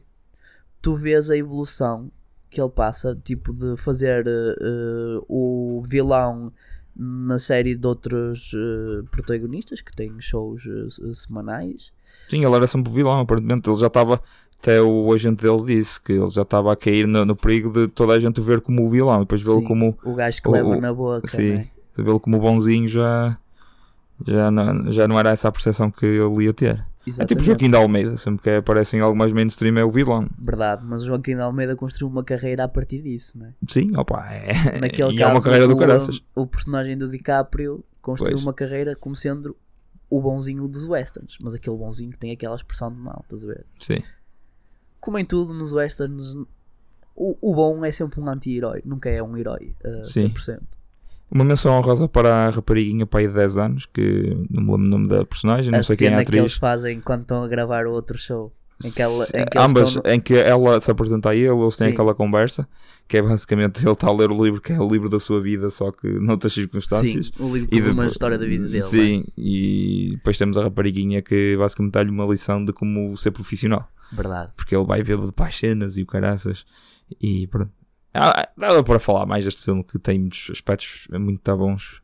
tu 0.81 0.95
vês 0.95 1.29
a 1.29 1.37
evolução 1.37 2.11
que 2.49 2.59
ele 2.61 2.69
passa, 2.69 3.17
tipo 3.23 3.53
de 3.53 3.77
fazer 3.77 4.25
eh, 4.27 5.21
o 5.27 5.81
vilão 5.87 6.51
na 6.95 7.39
série 7.39 7.75
de 7.75 7.87
outros 7.87 8.51
eh, 8.53 9.03
protagonistas 9.09 9.79
que 9.81 9.95
têm 9.95 10.19
shows 10.19 10.63
eh, 10.67 11.13
semanais. 11.13 11.91
Sim, 12.29 12.43
ele 12.45 12.55
era 12.55 12.67
sempre 12.67 12.91
o 12.91 12.93
vilão, 12.95 13.19
aparentemente. 13.19 13.69
Ele 13.69 13.79
já 13.79 13.87
estava. 13.87 14.21
Até 14.61 14.79
o 14.79 15.11
agente 15.11 15.41
dele 15.41 15.63
disse 15.65 15.99
que 15.99 16.11
ele 16.13 16.27
já 16.27 16.43
estava 16.43 16.71
a 16.71 16.75
cair 16.75 17.07
no, 17.07 17.25
no 17.25 17.35
perigo 17.35 17.71
de 17.71 17.87
toda 17.87 18.13
a 18.13 18.19
gente 18.19 18.39
o 18.39 18.43
ver 18.43 18.61
como 18.61 18.85
o 18.85 18.89
vilão 18.91 19.17
e 19.17 19.19
depois 19.21 19.41
vê-lo 19.41 19.63
como. 19.63 19.97
o 20.03 20.13
gajo 20.13 20.39
que 20.39 20.47
o- 20.47 20.51
leva 20.51 20.67
o- 20.69 20.79
na 20.81 20.93
boca. 20.93 21.25
sim. 21.27 21.49
né? 21.55 21.67
Vê-lo 21.97 22.19
como 22.19 22.37
bonzinho 22.39 22.87
já. 22.87 23.37
Já 24.27 24.51
não, 24.51 24.91
já 24.91 25.07
não 25.07 25.17
era 25.19 25.31
essa 25.31 25.47
a 25.47 25.51
percepção 25.51 25.89
que 25.89 26.05
ele 26.05 26.43
ia 26.43 26.53
ter. 26.53 26.85
É 27.01 27.25
tipo 27.25 27.41
Exatamente. 27.41 27.45
Joaquim 27.45 27.69
de 27.69 27.75
Almeida, 27.75 28.17
sempre 28.17 28.43
que 28.43 28.49
aparece 28.49 28.95
em 28.95 28.99
algo 28.99 29.17
mais 29.17 29.33
mainstream 29.33 29.77
é 29.77 29.83
o 29.83 29.89
vilão. 29.89 30.27
Verdade, 30.37 30.83
mas 30.85 31.01
o 31.01 31.07
Joaquim 31.07 31.35
de 31.35 31.41
Almeida 31.41 31.75
construiu 31.75 32.11
uma 32.11 32.23
carreira 32.23 32.63
a 32.63 32.67
partir 32.67 33.01
disso, 33.01 33.37
né? 33.37 33.53
Sim, 33.67 33.95
opa, 33.97 34.31
é, 34.31 34.53
Naquele 34.79 35.13
e 35.13 35.17
caso, 35.17 35.31
é 35.31 35.33
uma 35.33 35.41
carreira 35.41 35.67
do 35.67 35.73
o, 35.73 35.77
caraças. 35.77 36.21
o 36.35 36.45
personagem 36.45 36.95
do 36.95 37.09
DiCaprio 37.09 37.83
construiu 38.01 38.33
Pois. 38.33 38.43
uma 38.43 38.53
carreira 38.53 38.95
como 38.95 39.15
sendo 39.15 39.55
o 40.09 40.21
bonzinho 40.21 40.67
dos 40.67 40.87
westerns, 40.87 41.37
mas 41.41 41.55
aquele 41.55 41.77
bonzinho 41.77 42.11
que 42.11 42.19
tem 42.19 42.31
aquela 42.31 42.55
expressão 42.55 42.91
de 42.91 42.99
mal, 42.99 43.21
estás 43.23 43.43
a 43.43 43.47
ver? 43.47 43.65
Sim. 43.79 44.03
Como 44.99 45.17
em 45.17 45.25
tudo 45.25 45.53
nos 45.53 45.71
westerns, 45.73 46.35
o, 47.15 47.35
o 47.41 47.55
bom 47.55 47.83
é 47.83 47.91
sempre 47.91 48.19
um 48.19 48.29
anti-herói, 48.29 48.81
nunca 48.85 49.09
é 49.09 49.23
um 49.23 49.35
herói, 49.35 49.75
uh, 49.83 50.05
Sim. 50.05 50.29
100%. 50.29 50.59
Uma 51.31 51.45
menção 51.45 51.71
honrosa 51.77 52.07
para 52.09 52.47
a 52.47 52.49
rapariguinha 52.49 53.05
pai 53.05 53.27
de 53.27 53.33
10 53.33 53.57
anos, 53.57 53.85
que 53.85 54.35
não 54.49 54.63
me 54.63 54.71
lembro 54.71 54.85
o 54.85 54.89
nome 54.89 55.07
da 55.07 55.23
personagem, 55.25 55.71
não 55.71 55.79
a 55.79 55.83
sei 55.83 55.95
quem 55.95 56.07
é 56.07 56.09
a 56.09 56.13
cena 56.15 56.25
que 56.25 56.31
eles 56.31 56.41
atriz. 56.41 56.53
fazem 56.59 56.99
quando 56.99 57.21
estão 57.21 57.43
a 57.43 57.47
gravar 57.47 57.85
o 57.87 57.91
outro 57.93 58.17
show, 58.17 58.51
em 58.83 58.91
que, 58.91 59.01
ela, 59.01 59.25
em 59.33 59.45
que 59.45 59.57
Ambas, 59.57 59.95
no- 59.95 60.01
em 60.05 60.19
que 60.19 60.33
ela 60.35 60.81
se 60.81 60.91
apresenta 60.91 61.29
a 61.29 61.35
ele, 61.35 61.47
eles 61.47 61.77
têm 61.77 61.87
Sim. 61.87 61.93
aquela 61.93 62.13
conversa, 62.13 62.67
que 63.07 63.15
é 63.17 63.21
basicamente 63.21 63.79
ele 63.81 63.91
está 63.91 64.07
a 64.07 64.13
ler 64.13 64.29
o 64.29 64.43
livro, 64.43 64.59
que 64.59 64.73
é 64.73 64.79
o 64.79 64.87
livro 64.89 65.07
da 65.07 65.19
sua 65.21 65.39
vida, 65.41 65.69
só 65.69 65.89
que 65.91 66.05
noutras 66.07 66.51
circunstâncias. 66.51 67.27
Sim, 67.27 67.43
o 67.43 67.53
livro 67.55 67.69
E 67.71 67.77
de 67.79 67.85
uma 67.85 67.89
depois- 67.91 68.11
história 68.11 68.37
da 68.37 68.45
vida 68.45 68.67
dele. 68.67 68.81
Sim, 68.83 69.19
né? 69.19 69.23
e 69.37 70.09
depois 70.17 70.37
temos 70.37 70.57
a 70.57 70.63
rapariguinha 70.63 71.21
que 71.21 71.55
basicamente 71.57 71.93
dá-lhe 71.93 72.09
uma 72.09 72.25
lição 72.25 72.63
de 72.65 72.73
como 72.73 73.15
ser 73.17 73.31
profissional. 73.31 73.87
Verdade. 74.11 74.51
Porque 74.57 74.75
ele 74.75 74.83
vai 74.85 75.01
ver 75.01 75.17
de 75.17 75.31
para 75.31 75.47
as 75.47 75.57
cenas 75.57 75.95
e 75.97 76.01
o 76.01 76.05
caraças. 76.05 76.65
E 77.21 77.47
pronto. 77.47 77.71
Dá 78.13 78.83
para 78.83 78.99
falar 78.99 79.25
mais 79.25 79.45
deste 79.45 79.63
filme 79.63 79.83
que 79.83 79.97
tem 79.99 80.19
muitos 80.19 80.49
aspectos 80.51 81.07
muito 81.11 81.41
tá 81.41 81.55
bons. 81.55 82.01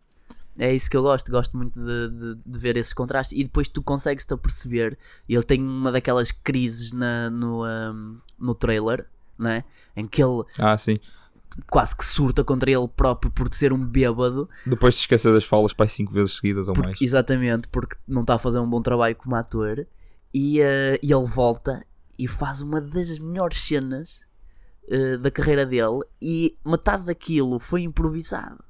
É 0.60 0.74
isso 0.74 0.90
que 0.90 0.98
eu 0.98 1.04
gosto, 1.04 1.30
gosto 1.32 1.56
muito 1.56 1.80
de, 1.80 2.10
de, 2.10 2.50
de 2.50 2.60
ver 2.60 2.78
esses 2.78 2.92
contrastes 2.94 3.38
e 3.38 3.44
depois 3.44 3.70
tu 3.70 3.82
consegues-te 3.84 4.34
a 4.34 4.38
perceber. 4.38 4.98
Ele 5.30 5.44
tem 5.44 5.62
uma 5.62 5.92
daquelas 5.92 6.32
crises 6.32 6.92
na, 6.92 7.30
no, 7.30 7.64
ahm, 7.64 8.16
no 8.40 8.56
trailer, 8.56 9.06
né? 9.38 9.64
em 9.96 10.08
que 10.08 10.24
ele 10.24 10.44
Ah, 10.58 10.76
quase 11.70 11.96
que 11.96 12.04
surta 12.06 12.44
contra 12.44 12.72
ele 12.72 12.88
próprio 12.88 13.30
por 13.32 13.54
ser 13.54 13.72
um 13.72 13.84
bêbado, 13.86 14.50
Depois 14.66 14.96
se 14.96 15.02
esquecer 15.02 15.32
das 15.32 15.44
falas 15.44 15.74
para 15.74 15.86
aí 15.86 15.90
5 15.90 16.12
vezes 16.12 16.34
seguidas 16.38 16.68
ou 16.68 16.74
porque- 16.74 16.88
mais. 16.88 17.02
exatamente 17.02 17.68
porque 17.68 17.96
não 18.08 18.22
está 18.22 18.36
a 18.36 18.40
fazer 18.40 18.58
um 18.60 18.70
bom 18.70 18.82
trabalho 18.82 19.16
como 19.16 19.36
ator, 19.36 19.86
e, 20.34 20.60
ah, 20.62 20.98
e 21.04 21.12
ele 21.14 21.26
volta 21.28 21.86
e 22.18 22.28
faz 22.28 22.62
uma 22.62 22.82
das 22.82 23.20
melhores 23.20 23.60
cenas 23.60 24.22
eh, 24.90 25.18
da 25.18 25.30
carreira 25.32 25.66
dele 25.66 26.02
e 26.22 26.56
metade 26.66 27.04
daquilo 27.04 27.60
foi 27.60 27.82
improvisado. 27.82 28.64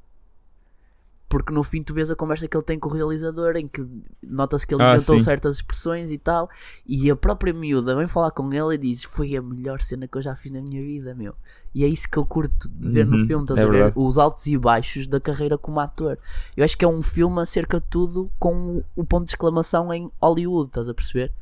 Porque 1.30 1.52
no 1.52 1.62
fim 1.62 1.84
tu 1.84 1.94
vês 1.94 2.10
a 2.10 2.16
conversa 2.16 2.48
que 2.48 2.56
ele 2.56 2.64
tem 2.64 2.80
com 2.80 2.88
o 2.88 2.94
realizador 2.94 3.58
em 3.58 3.68
que 3.68 3.86
nota-se 4.24 4.66
que 4.66 4.74
ele 4.74 4.82
Ah, 4.82 4.96
inventou 4.96 5.20
sim. 5.20 5.26
certas 5.26 5.58
expressões 5.58 6.10
e 6.10 6.18
tal. 6.18 6.50
E 6.86 7.12
a 7.12 7.18
própria 7.18 7.54
miúda 7.54 7.94
vem 7.98 8.08
falar 8.08 8.32
com 8.32 8.52
ele 8.54 8.76
e 8.76 8.78
diz: 8.78 9.04
Foi 9.04 9.36
a 9.36 9.42
melhor 9.42 9.82
cena 9.82 10.08
que 10.08 10.18
eu 10.18 10.22
já 10.22 10.38
fiz 10.38 10.54
na 10.54 10.62
minha 10.62 10.82
vida, 10.82 11.14
meu. 11.14 11.36
E 11.76 11.84
é 11.84 11.88
isso 11.88 12.08
que 12.10 12.16
eu 12.16 12.26
curto 12.26 12.70
de 12.70 12.90
ver 12.90 13.06
Uhum, 13.06 13.18
no 13.18 13.28
filme, 13.28 13.44
estás 13.44 13.60
é 13.60 13.64
a 13.64 13.68
ver? 13.68 13.94
Os 13.94 14.18
altos 14.18 14.48
e 14.48 14.58
baixos 14.58 15.06
da 15.06 15.20
carreira 15.20 15.58
como 15.58 15.82
ator. 15.82 16.18
Eu 16.56 16.64
acho 16.64 16.78
que 16.78 16.86
é 16.86 16.88
um 16.88 17.02
filme 17.02 17.42
acerca 17.42 17.82
de 17.82 17.88
tudo 17.90 18.32
com 18.40 18.82
o- 18.96 19.04
ponto 19.06 19.26
de 19.26 19.32
exclamação 19.32 19.94
em 19.94 20.10
Hollywood, 20.22 20.70
estás 20.70 20.88
a 20.88 20.94
perceber? 20.94 21.34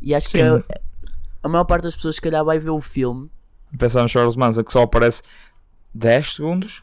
E 0.00 0.14
acho 0.14 0.28
que 0.30 0.38
Sim. 0.38 0.40
é- 0.40 0.80
a 1.42 1.48
maior 1.48 1.64
parte 1.64 1.82
das 1.82 1.96
pessoas, 1.96 2.14
se 2.14 2.20
calhar, 2.20 2.44
vai 2.44 2.60
ver 2.60 2.70
o 2.70 2.80
filme. 2.80 3.28
Pensar 3.78 4.02
no 4.02 4.08
Charles 4.08 4.36
Manson 4.36 4.62
que 4.64 4.72
só 4.72 4.82
aparece 4.82 5.22
10 5.94 6.34
segundos. 6.34 6.82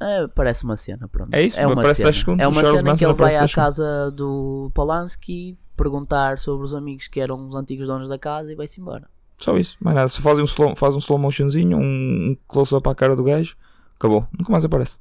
É, 0.00 0.26
parece 0.28 0.64
uma 0.64 0.76
cena, 0.76 1.08
pronto. 1.08 1.32
É 1.32 1.42
isso, 1.42 1.58
uma 1.60 1.76
parece 1.76 1.96
cena. 1.96 2.10
10 2.10 2.16
segundos, 2.18 2.42
É 2.42 2.48
uma 2.48 2.60
Charles 2.60 2.80
cena 2.80 2.90
em 2.92 2.96
que 2.96 3.06
Manson 3.06 3.14
ele 3.14 3.14
vai 3.14 3.36
à 3.36 3.40
10 3.40 3.50
segundos. 3.50 3.76
casa 3.76 4.10
do 4.10 4.70
Polanski 4.74 5.56
perguntar 5.76 6.38
sobre 6.38 6.64
os 6.64 6.74
amigos 6.74 7.08
que 7.08 7.20
eram 7.20 7.46
os 7.48 7.54
antigos 7.54 7.86
donos 7.86 8.08
da 8.08 8.18
casa 8.18 8.52
e 8.52 8.54
vai-se 8.54 8.80
embora. 8.80 9.08
Só 9.38 9.56
isso, 9.56 9.76
mais 9.80 9.96
nada. 9.96 10.08
Se 10.08 10.20
faz 10.20 10.38
um 10.38 10.44
slow, 10.44 10.76
faz 10.76 10.94
um 10.94 10.98
slow 10.98 11.18
motionzinho, 11.18 11.78
um, 11.78 12.36
close-up 12.46 12.88
à 12.88 12.94
cara 12.94 13.16
do 13.16 13.24
gajo, 13.24 13.56
acabou. 13.96 14.26
Nunca 14.36 14.50
mais 14.50 14.64
aparece. 14.64 14.98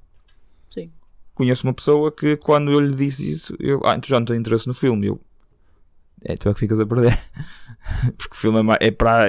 Sim. 0.70 0.92
Conheço 1.36 1.66
uma 1.68 1.74
pessoa 1.74 2.12
que 2.12 2.38
quando 2.38 2.72
eu 2.72 2.80
lhe 2.80 2.96
disse 2.96 3.30
isso, 3.30 3.56
eu, 3.60 3.82
ah, 3.84 4.00
tu 4.00 4.08
já 4.08 4.20
não 4.20 4.26
tens 4.26 4.40
interesse 4.40 4.68
no 4.68 4.74
filme. 4.74 5.08
Eu, 5.08 5.20
é, 6.24 6.36
tu 6.38 6.50
é 6.50 6.54
que 6.54 6.60
ficas 6.60 6.80
a 6.80 6.86
perder. 6.86 7.20
Porque 8.18 8.36
o 8.36 8.38
filme 8.38 8.60
é, 8.80 8.88
é 8.88 8.92
para. 8.92 9.26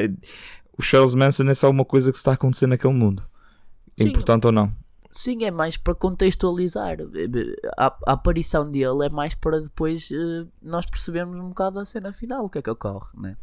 O 0.76 0.82
Charles 0.82 1.14
Manson 1.14 1.44
é 1.44 1.54
só 1.54 1.70
uma 1.70 1.84
coisa 1.84 2.10
que 2.10 2.18
está 2.18 2.32
a 2.32 2.34
acontecer 2.34 2.66
naquele 2.66 2.94
mundo. 2.94 3.22
Sim. 3.98 4.08
Importante 4.08 4.46
ou 4.46 4.52
não. 4.52 4.70
Sim, 5.10 5.44
é 5.44 5.50
mais 5.50 5.76
para 5.76 5.94
contextualizar. 5.94 6.96
A, 7.78 7.86
a 8.06 8.12
aparição 8.12 8.68
dele 8.68 9.06
é 9.06 9.08
mais 9.08 9.34
para 9.36 9.60
depois 9.60 10.10
eh, 10.10 10.44
nós 10.60 10.86
percebermos 10.86 11.38
um 11.38 11.50
bocado 11.50 11.78
a 11.78 11.84
cena 11.86 12.12
final, 12.12 12.44
o 12.44 12.50
que 12.50 12.58
é 12.58 12.62
que 12.62 12.70
ocorre, 12.70 13.10
né? 13.16 13.36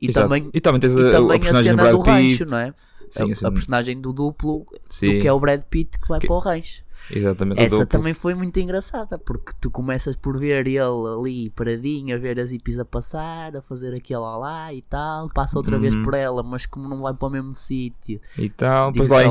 E 0.00 0.10
Exato. 0.10 0.28
também, 0.28 0.50
e 0.52 0.60
também 0.60 0.78
tens 0.78 0.94
e 0.94 1.08
a, 1.08 1.12
também 1.12 1.40
a 1.42 1.50
a, 1.50 1.62
cena 1.62 1.90
do 1.90 1.98
Pitt. 2.02 2.10
rancho, 2.10 2.44
não 2.44 2.58
é? 2.58 2.74
Sim, 3.10 3.28
a, 3.30 3.32
assim, 3.32 3.46
a 3.46 3.50
personagem 3.52 4.00
do 4.00 4.12
duplo, 4.12 4.66
sim, 4.90 5.14
do 5.16 5.20
que 5.20 5.28
é 5.28 5.32
o 5.32 5.40
Brad 5.40 5.62
Pitt 5.70 5.98
que 5.98 6.08
vai 6.08 6.20
Que- 6.20 6.26
para 6.26 6.36
o 6.36 6.38
rancho. 6.38 6.84
exatamente. 7.10 7.60
Essa 7.60 7.70
duplo. 7.70 7.86
também 7.86 8.12
foi 8.14 8.34
muito 8.34 8.58
engraçada, 8.58 9.16
porque 9.18 9.52
tu 9.60 9.70
começas 9.70 10.16
por 10.16 10.36
ver 10.38 10.66
ele 10.66 10.78
ali 10.78 11.50
paradinho, 11.50 12.16
a 12.16 12.18
ver 12.18 12.40
as 12.40 12.50
hippies 12.50 12.78
a 12.80 12.84
passar, 12.84 13.54
a 13.56 13.62
fazer 13.62 13.94
aquele 13.94 14.18
lá 14.20 14.72
e 14.74 14.82
tal, 14.82 15.28
passa 15.32 15.56
outra 15.56 15.78
vez 15.78 15.94
Uhum. 15.94 16.02
por 16.02 16.14
ela, 16.14 16.42
mas 16.42 16.66
como 16.66 16.88
não 16.88 17.02
vai 17.02 17.14
para 17.14 17.28
o 17.28 17.30
mesmo 17.30 17.54
sítio. 17.54 18.20
E 18.36 18.48
tal. 18.48 18.90
Depois 18.90 19.08
lá 19.08 19.20
a, 19.20 19.22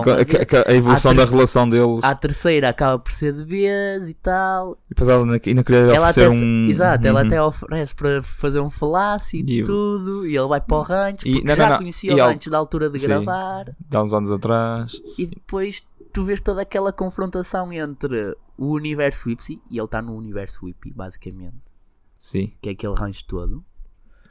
a- 0.68 0.72
a 0.72 0.74
evolução 0.74 1.14
da 1.14 1.26
relação 1.26 1.68
deles. 1.68 2.04
A 2.04 2.16
terceira 2.16 2.70
acaba 2.70 2.98
por 2.98 3.12
ser 3.12 3.34
de 3.34 3.44
vez 3.44 4.08
e 4.10 4.14
tal. 4.14 4.74
E 4.86 4.90
depois 4.90 5.10
ela 5.10 5.24
ainda 5.24 5.40
queria 5.40 5.60
Ela 5.60 6.10
oferecer 6.10 6.28
até, 6.28 6.30
um. 6.30 6.66
exato, 6.70 7.08
ela 7.08 7.20
Uhum. 7.22 7.26
até 7.28 7.44
oferece 7.44 7.96
para 7.96 8.24
fazer 8.24 8.60
um 8.62 8.70
falácio 8.70 9.38
e 9.46 9.60
E 9.60 9.64
tudo, 9.66 10.26
e 10.26 10.38
ele 10.38 10.48
vai 10.48 10.62
para 10.62 10.78
o 10.78 10.82
rancho, 10.82 11.24
porque 11.26 11.44
não, 11.44 11.56
já 11.56 11.64
não, 11.64 11.70
não. 11.72 11.78
conhecia 11.80 12.14
o 12.14 12.18
rancho 12.18 12.50
da 12.50 12.58
altura 12.58 12.90
de 12.90 13.00
Sim. 13.00 13.08
gravar, 13.08 13.65
Dá 13.90 14.04
uns 14.04 14.14
anos 14.14 14.32
atrás. 14.32 15.02
e 15.18 15.26
depois 15.26 15.86
tu 16.14 16.24
vês 16.24 16.40
toda 16.42 16.62
aquela 16.62 16.94
confrontação 16.94 17.72
entre 17.74 18.36
o 18.58 18.68
universo 18.74 19.30
hippie, 19.30 19.62
e 19.70 19.78
ele 19.78 19.86
está 19.86 20.02
no 20.02 20.16
universo 20.16 20.66
hippie, 20.66 20.92
basicamente, 20.94 21.74
Sim. 22.18 22.54
que 22.62 22.70
é 22.70 22.72
aquele 22.72 22.94
rancho 22.96 23.26
todo. 23.26 23.64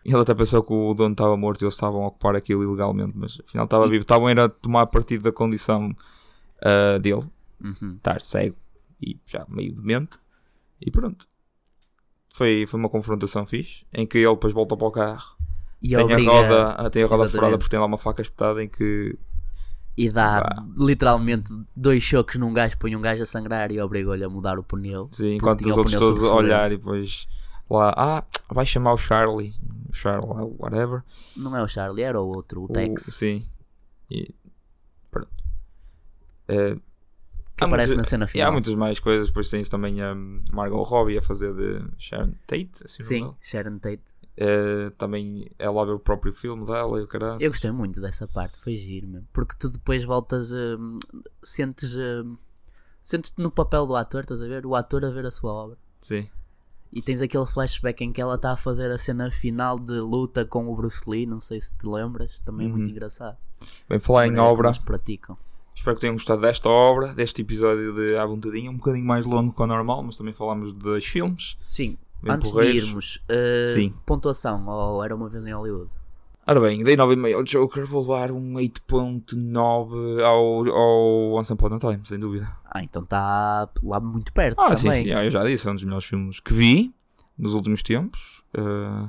Ele 0.04 0.16
até 0.18 0.34
pensou 0.34 0.62
que 0.62 0.72
o 0.72 0.92
dono 0.94 1.12
estava 1.12 1.36
morto 1.36 1.62
e 1.62 1.64
eles 1.64 1.74
estavam 1.74 2.04
a 2.04 2.08
ocupar 2.08 2.36
aquilo 2.36 2.62
ilegalmente, 2.62 3.16
mas 3.16 3.40
afinal 3.42 3.64
estava 3.64 3.86
vivo. 3.88 4.02
Estavam 4.02 4.26
a 4.26 4.30
ir 4.32 4.38
a 4.40 4.48
tomar 4.48 4.86
partido 4.86 5.22
da 5.24 5.32
condição 5.32 5.94
ah, 6.62 6.98
dele, 6.98 7.24
Uhum. 7.62 7.94
estar 7.96 8.20
cego 8.20 8.56
e 9.00 9.18
já 9.26 9.46
meio 9.48 9.74
demente. 9.74 10.18
E 10.80 10.90
pronto. 10.90 11.26
Foi, 12.34 12.66
foi 12.66 12.80
uma 12.80 12.88
confrontação 12.90 13.46
fixe, 13.46 13.86
em 13.94 14.06
que 14.06 14.18
ele 14.18 14.28
depois 14.34 14.52
volta 14.52 14.76
para 14.76 14.86
o 14.86 14.90
carro. 14.90 15.36
E 15.84 15.88
tem, 15.94 15.98
obriga- 16.02 16.30
a 16.30 16.34
roda, 16.34 16.68
ah, 16.70 16.90
tem 16.90 17.02
a 17.02 17.06
roda 17.06 17.14
Exatamente. 17.24 17.30
furada 17.36 17.58
porque 17.58 17.70
tem 17.70 17.78
lá 17.78 17.84
uma 17.84 17.98
faca 17.98 18.22
espetada 18.22 18.64
em 18.64 18.68
que 18.68 19.18
E 19.96 20.08
dá 20.08 20.40
Pá. 20.42 20.64
literalmente 20.78 21.52
dois 21.76 22.02
choques 22.02 22.40
num 22.40 22.52
gajo, 22.54 22.76
põe 22.78 22.96
um 22.96 23.00
gajo 23.02 23.22
a 23.22 23.26
sangrar 23.26 23.70
e 23.70 23.78
obrigou-lhe 23.80 24.24
a 24.24 24.28
mudar 24.28 24.58
o 24.58 24.62
pneu. 24.64 25.08
Sim, 25.12 25.34
enquanto 25.36 25.60
os 25.68 25.76
outros 25.76 25.94
todos 25.94 26.24
a 26.24 26.34
olhar 26.34 26.72
e 26.72 26.76
depois 26.78 27.28
lá, 27.70 27.92
ah, 27.96 28.24
vai 28.52 28.64
chamar 28.66 28.94
o 28.94 28.96
Charlie, 28.96 29.54
o 29.90 29.92
Charlie, 29.94 30.28
whatever. 30.58 31.02
Não 31.36 31.54
é 31.56 31.62
o 31.62 31.68
Charlie, 31.68 32.02
era 32.02 32.20
o 32.20 32.26
outro, 32.26 32.62
o 32.62 32.64
O- 32.64 32.68
Tex, 32.72 33.02
sim. 33.02 33.44
E 34.10 34.34
pronto. 35.10 35.28
Eh, 36.48 36.76
que 37.56 37.62
aparece 37.64 37.94
muitas- 37.94 37.98
na 37.98 38.04
cena 38.10 38.24
e 38.24 38.26
há 38.26 38.28
final. 38.30 38.52
muitas 38.52 38.74
mais 38.74 38.98
coisas, 38.98 39.28
depois 39.28 39.48
tens 39.48 39.68
também 39.68 40.02
a 40.02 40.12
Margot 40.52 40.82
Robbie 40.82 41.18
a 41.18 41.22
fazer 41.22 41.54
de 41.54 41.84
Sharon 41.98 42.32
Tate, 42.46 42.70
assim 42.84 43.02
Sim, 43.04 43.20
dela. 43.20 43.36
Sharon 43.40 43.78
Tate. 43.78 44.02
Eh, 44.36 44.90
também 44.98 45.48
ela 45.58 45.82
a 45.82 45.84
ver 45.84 45.92
o 45.92 45.98
próprio 45.98 46.32
filme 46.32 46.66
dela 46.66 46.98
e 46.98 47.04
o 47.04 47.06
caralho. 47.06 47.40
Eu 47.40 47.50
gostei 47.50 47.70
muito 47.70 48.00
dessa 48.00 48.26
parte, 48.26 48.58
foi 48.58 48.74
giro 48.74 49.06
mesmo. 49.06 49.28
Porque 49.32 49.54
tu 49.58 49.68
depois 49.68 50.02
voltas 50.04 50.52
a. 50.52 50.76
sentes. 51.42 51.96
hum, 51.96 52.36
Sentes-te 53.02 53.40
no 53.42 53.50
papel 53.50 53.86
do 53.86 53.94
ator, 53.94 54.22
estás 54.22 54.40
a 54.40 54.46
ver? 54.48 54.64
O 54.64 54.74
ator 54.74 55.04
a 55.04 55.10
ver 55.10 55.26
a 55.26 55.30
sua 55.30 55.52
obra. 55.52 55.76
Sim. 56.00 56.26
E 56.90 57.02
tens 57.02 57.20
aquele 57.20 57.44
flashback 57.44 58.02
em 58.02 58.10
que 58.12 58.20
ela 58.20 58.36
está 58.36 58.52
a 58.52 58.56
fazer 58.56 58.90
a 58.90 58.96
cena 58.96 59.30
final 59.30 59.78
de 59.78 59.92
luta 60.00 60.44
com 60.46 60.66
o 60.68 60.74
Bruce 60.74 61.02
Lee, 61.06 61.26
não 61.26 61.38
sei 61.38 61.60
se 61.60 61.76
te 61.76 61.86
lembras, 61.86 62.40
também 62.40 62.66
é 62.66 62.68
muito 62.70 62.86
Uhum. 62.86 62.92
engraçado. 62.92 63.36
Bem, 63.88 63.98
falar 63.98 64.26
em 64.28 64.38
obra, 64.38 64.68
eles 64.68 64.78
praticam. 64.78 65.36
espero 65.74 65.96
que 65.96 66.00
tenham 66.00 66.14
gostado 66.14 66.40
desta 66.40 66.68
obra, 66.68 67.12
deste 67.12 67.42
episódio 67.42 67.92
de 67.94 68.16
À 68.16 68.24
Vontadinha, 68.24 68.70
um 68.70 68.76
bocadinho 68.78 69.04
mais 69.04 69.26
longo 69.26 69.52
que 69.52 69.60
o 69.60 69.66
normal, 69.66 70.02
mas 70.02 70.16
também 70.16 70.32
falámos 70.32 70.72
dos 70.72 71.04
filmes. 71.04 71.58
Sim, 71.68 71.98
antes 72.32 72.52
porreiros. 72.52 72.82
de 72.82 72.88
irmos, 72.88 73.16
uh, 73.30 73.72
Sim. 73.72 73.92
pontuação, 74.06 74.66
ou 74.66 75.04
era 75.04 75.14
uma 75.14 75.28
vez 75.28 75.44
em 75.46 75.52
Hollywood? 75.52 75.90
Ora 76.46 76.60
bem, 76.60 76.84
dei 76.84 76.94
9,5 76.96 77.34
ao 77.36 77.42
Joker, 77.44 77.86
vou 77.86 78.02
levar 78.02 78.30
um 78.30 78.54
8.9 78.54 80.22
ao, 80.22 80.68
ao 80.68 81.32
Once 81.38 81.52
Upon 81.52 81.74
a 81.74 81.78
Time, 81.78 82.00
sem 82.04 82.18
dúvida. 82.18 82.50
Ah, 82.70 82.82
então 82.82 83.02
está 83.02 83.68
lá 83.82 83.98
muito 83.98 84.30
perto 84.32 84.60
Ah, 84.60 84.76
sim, 84.76 84.88
também. 84.88 85.04
sim, 85.04 85.10
eu 85.10 85.30
já 85.30 85.42
disse, 85.44 85.66
é 85.66 85.70
um 85.70 85.74
dos 85.74 85.84
melhores 85.84 86.04
filmes 86.06 86.40
que 86.40 86.52
vi 86.52 86.92
nos 87.38 87.54
últimos 87.54 87.82
tempos 87.82 88.42
eh, 88.54 89.08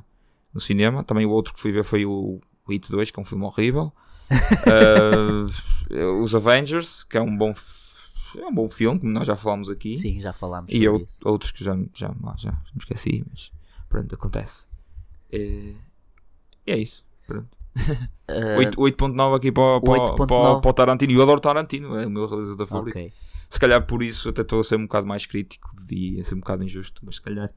no 0.54 0.62
cinema. 0.62 1.04
Também 1.04 1.26
o 1.26 1.30
outro 1.30 1.54
que 1.54 1.60
fui 1.60 1.72
ver 1.74 1.84
foi 1.84 2.06
o, 2.06 2.40
o 2.68 2.72
It 2.72 2.90
2, 2.90 3.12
que 3.12 3.20
é 3.20 3.22
um 3.22 3.26
filme 3.26 3.44
horrível. 3.46 3.92
Eh, 4.68 6.04
os 6.22 6.34
Avengers, 6.34 7.04
que 7.04 7.18
é 7.18 7.22
um 7.22 7.36
bom, 7.38 7.52
f- 7.52 7.85
é 8.40 8.48
um 8.48 8.54
bom 8.54 8.70
filme, 8.70 9.00
como 9.00 9.12
nós 9.12 9.28
já 9.28 9.36
falámos 9.36 9.70
aqui. 9.70 9.98
Sim, 9.98 10.20
já 10.20 10.32
falámos 10.34 10.72
e 10.72 10.84
eu- 10.84 11.06
outros 11.24 11.52
que 11.52 11.64
já, 11.64 11.76
já, 11.94 12.14
já, 12.38 12.52
já 12.52 12.52
me 12.52 12.80
esqueci, 12.80 13.26
mas 13.30 13.52
pronto, 13.90 14.14
acontece. 14.16 14.66
E 15.32 15.76
é 16.66 16.78
isso. 16.78 17.04
Pronto. 17.28 17.48
Uh, 18.30 18.58
8 18.58 18.80
8.9 18.80 19.36
aqui 19.36 19.52
para, 19.52 19.82
para, 19.82 19.94
8.9. 19.94 20.16
para, 20.28 20.60
para 20.62 20.70
o 20.70 20.74
Tarantino. 20.74 21.14
Eu 21.14 21.22
adoro 21.24 21.40
Tarantino, 21.42 21.96
é 22.00 22.06
o 22.08 22.10
meu 22.10 22.26
realizador 22.26 22.66
favorito. 22.68 22.98
ok. 22.98 23.12
Se 23.50 23.60
calhar 23.60 23.86
por 23.86 24.02
isso 24.02 24.30
até 24.30 24.42
estou 24.42 24.60
a 24.60 24.64
ser 24.64 24.76
um 24.78 24.84
bocado 24.84 25.06
mais 25.06 25.26
crítico 25.26 25.72
e 25.90 26.20
a 26.20 26.24
ser 26.24 26.36
um 26.36 26.40
bocado 26.40 26.64
injusto, 26.64 27.02
mas 27.06 27.16
se 27.16 27.22
calhar 27.22 27.52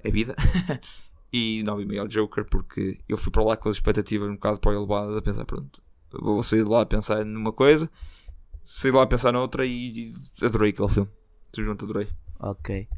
é 0.00 0.10
vida. 0.10 0.34
e 1.32 1.62
9,5 1.64 2.00
ao 2.00 2.08
Joker, 2.08 2.44
porque 2.44 2.98
eu 3.08 3.16
fui 3.16 3.30
para 3.32 3.42
lá 3.44 3.56
com 3.56 3.68
as 3.68 3.76
expectativas 3.76 4.28
um 4.28 4.34
bocado 4.34 4.58
para 4.60 4.72
elevadas, 4.74 5.16
a 5.16 5.22
pensar, 5.22 5.44
pronto, 5.44 5.80
vou 6.12 6.42
sair 6.42 6.64
de 6.64 6.68
lá 6.70 6.82
a 6.82 6.86
pensar 6.86 7.24
numa 7.24 7.52
coisa, 7.52 7.90
de 8.64 8.90
lá 8.90 9.06
pensar 9.06 9.32
noutra 9.32 9.64
e, 9.66 10.14
e 10.40 10.44
adorei 10.44 10.70
aquele 10.70 10.88
filme. 10.88 11.10
Simplesmente 11.54 11.84
adorei. 11.84 12.08
Ok. 12.38 12.88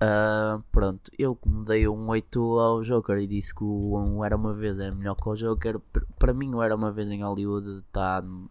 Ah, 0.00 0.60
pronto, 0.70 1.10
eu 1.18 1.34
como 1.34 1.64
dei 1.64 1.88
um 1.88 2.08
8 2.08 2.58
ao 2.58 2.82
Joker 2.82 3.16
e 3.18 3.26
disse 3.26 3.54
que 3.54 3.64
o 3.64 3.96
um 3.98 4.22
Era 4.24 4.36
Uma 4.36 4.52
Vez 4.52 4.78
é 4.78 4.90
melhor 4.90 5.14
que 5.14 5.26
o 5.28 5.34
Joker, 5.34 5.80
para 6.18 6.34
mim 6.34 6.54
o 6.54 6.62
Era 6.62 6.76
Uma 6.76 6.92
Vez 6.92 7.08
em 7.08 7.22
Hollywood 7.22 7.78
está 7.78 8.20
no 8.20 8.50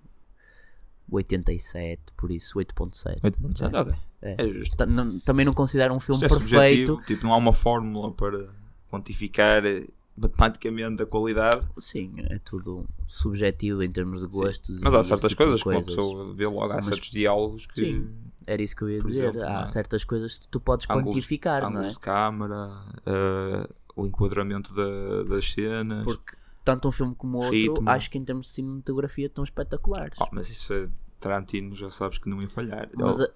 87, 1.12 2.02
por 2.18 2.32
isso 2.32 2.58
8.7. 2.58 3.22
8.7, 3.22 3.74
ok. 3.82 3.96
É. 4.22 4.36
É 4.44 4.48
justo. 4.48 4.86
Não- 4.88 5.20
Também 5.20 5.46
não 5.46 5.54
considero 5.54 5.94
um 5.94 6.00
filme 6.00 6.26
é 6.26 6.28
perfeito. 6.28 7.00
tipo, 7.06 7.24
não 7.24 7.34
há 7.34 7.38
uma 7.38 7.54
fórmula 7.54 8.12
para 8.12 8.50
quantificar 8.90 9.64
eh, 9.66 9.86
matematicamente 10.18 11.04
a 11.04 11.06
qualidade. 11.06 11.68
Sim, 11.80 12.14
é 12.30 12.40
tudo 12.40 12.86
subjetivo 13.08 13.84
em 13.84 13.92
termos 13.92 14.22
de 14.22 14.28
gostos. 14.28 14.80
Mas 14.82 14.94
há 14.94 15.04
certas 15.04 15.32
tipo 15.32 15.44
de 15.44 15.50
coisas 15.50 15.64
que 15.64 15.70
uma 15.70 15.84
pessoa 15.84 16.34
vê 16.34 16.48
logo, 16.48 16.72
há 16.72 16.76
Mas- 16.76 16.86
certos 16.86 17.10
diálogos 17.12 17.66
que. 17.66 17.86
Sim. 17.96 18.10
Era 18.48 18.62
isso 18.62 18.76
que 18.76 18.84
eu 18.84 18.90
ia 18.92 19.02
dizer. 19.02 19.24
exemplo, 19.30 19.42
há 19.44 19.54
não 19.54 19.62
é? 19.62 19.66
certas 19.66 20.04
coisas 20.04 20.38
que 20.38 20.48
tu 20.48 20.60
podes 20.60 20.88
Ângulos- 20.90 21.16
quantificar, 21.16 21.62
não 21.64 21.70
ângulos 21.70 21.88
é? 21.88 21.90
de 21.94 22.00
câmara, 22.00 22.70
eh, 23.06 23.70
o 23.96 24.06
enquadramento 24.06 24.72
da, 24.74 25.24
das 25.24 25.52
cenas. 25.52 26.04
Porque 26.04 26.36
tanto 26.64 26.88
um 26.88 26.92
filme 26.92 27.16
como 27.16 27.38
outro, 27.40 27.54
Ritmo. 27.54 27.90
acho 27.90 28.10
que 28.10 28.18
em 28.20 28.24
termos 28.24 28.48
de 28.48 28.54
cinematografia 28.54 29.26
estão 29.26 29.44
espetaculares. 29.44 30.18
Oh, 30.22 30.28
mas 30.32 30.50
isso 30.52 30.72
é 30.74 30.88
Tarantino, 31.20 31.76
já 31.76 31.90
sabes 31.90 32.20
que 32.20 32.30
não 32.30 32.40
ia 32.40 32.48
falhar. 32.50 32.88
Mas 32.96 33.20
Ele- 33.20 33.32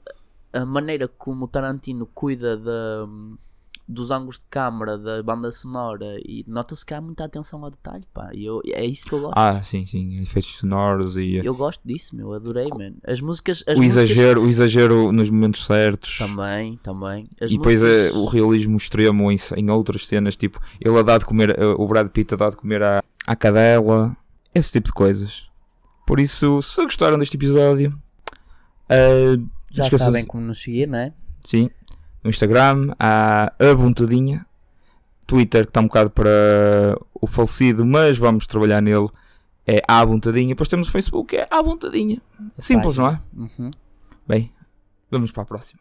a, 0.53 0.59
a 0.61 0.65
maneira 0.65 1.07
como 1.07 1.45
o 1.45 1.47
Tarantino 1.47 2.05
cuida 2.05 2.55
da, 2.55 3.07
dos 3.91 4.11
ângulos 4.11 4.37
de 4.37 4.45
câmara, 4.51 4.99
da 4.99 5.23
banda 5.23 5.51
sonora 5.51 6.05
e 6.23 6.45
nota-se 6.47 6.85
que 6.85 6.93
há 6.93 7.01
muita 7.01 7.25
atenção 7.25 7.63
ao 7.63 7.71
detalhe, 7.71 8.03
pá. 8.13 8.29
E 8.33 8.45
eu, 8.45 8.61
é 8.67 8.85
isso 8.85 9.07
que 9.07 9.13
eu 9.13 9.21
gosto. 9.21 9.33
Ah, 9.35 9.63
sim, 9.63 9.83
sim. 9.83 10.21
Efeitos 10.21 10.57
sonoros 10.57 11.17
e 11.17 11.37
Eu 11.43 11.55
gosto 11.55 11.81
disso, 11.83 12.15
meu. 12.15 12.31
Adorei, 12.33 12.69
man. 12.69 12.93
As 13.03 13.19
músicas. 13.19 13.63
As 13.67 13.79
o, 13.79 13.81
músicas 13.81 14.11
exagero, 14.11 14.43
o 14.43 14.47
exagero 14.47 15.11
nos 15.11 15.31
momentos 15.31 15.65
certos. 15.65 16.19
Também, 16.19 16.77
também. 16.83 17.23
As 17.41 17.49
e 17.51 17.57
depois 17.57 17.81
é, 17.81 17.87
músicas- 18.11 18.15
o 18.15 18.25
realismo 18.27 18.77
extremo 18.77 19.31
em, 19.31 19.37
em 19.57 19.69
outras 19.71 20.05
cenas, 20.05 20.35
tipo, 20.35 20.61
ele 20.79 20.97
a 20.99 21.01
dar 21.01 21.17
de 21.17 21.25
comer, 21.25 21.57
eh, 21.59 21.65
o 21.65 21.87
Brad 21.87 22.07
Pitt 22.09 22.35
a 22.35 22.37
dar 22.37 22.51
de 22.51 22.57
comer 22.57 22.83
à, 22.83 23.03
à 23.25 23.35
cadela, 23.35 24.15
esse 24.53 24.71
tipo 24.71 24.89
de 24.89 24.93
coisas. 24.93 25.45
Por 26.05 26.19
isso, 26.19 26.61
se 26.61 26.83
gostaram 26.83 27.17
deste 27.17 27.37
episódio, 27.37 27.91
eh, 28.87 29.35
Já 29.71 29.89
sabem 29.97 30.25
como 30.25 30.43
nos 30.43 30.61
seguir, 30.61 30.87
não 30.87 30.99
é? 30.99 31.13
sim, 31.43 31.69
no 32.23 32.29
Instagram, 32.29 32.93
há 32.99 33.53
a 33.59 33.75
Buntadinha, 33.75 34.45
Twitter, 35.27 35.65
que 35.65 35.69
está 35.69 35.79
um 35.79 35.87
bocado 35.87 36.09
para 36.09 36.97
o 37.13 37.27
falecido, 37.27 37.85
mas 37.85 38.17
vamos 38.17 38.47
trabalhar 38.47 38.81
nele, 38.81 39.09
é 39.67 39.81
a 39.87 40.03
Buntadinha. 40.03 40.49
Depois 40.49 40.67
temos 40.67 40.87
o 40.87 40.91
Facebook, 40.91 41.35
é 41.35 41.47
a 41.51 41.61
Buntadinha. 41.61 42.19
Simples, 42.57 42.97
não 42.97 43.07
é? 43.07 43.19
Uhum. 43.37 43.69
Bem, 44.27 44.51
vamos 45.11 45.31
para 45.31 45.43
a 45.43 45.45
próxima. 45.45 45.77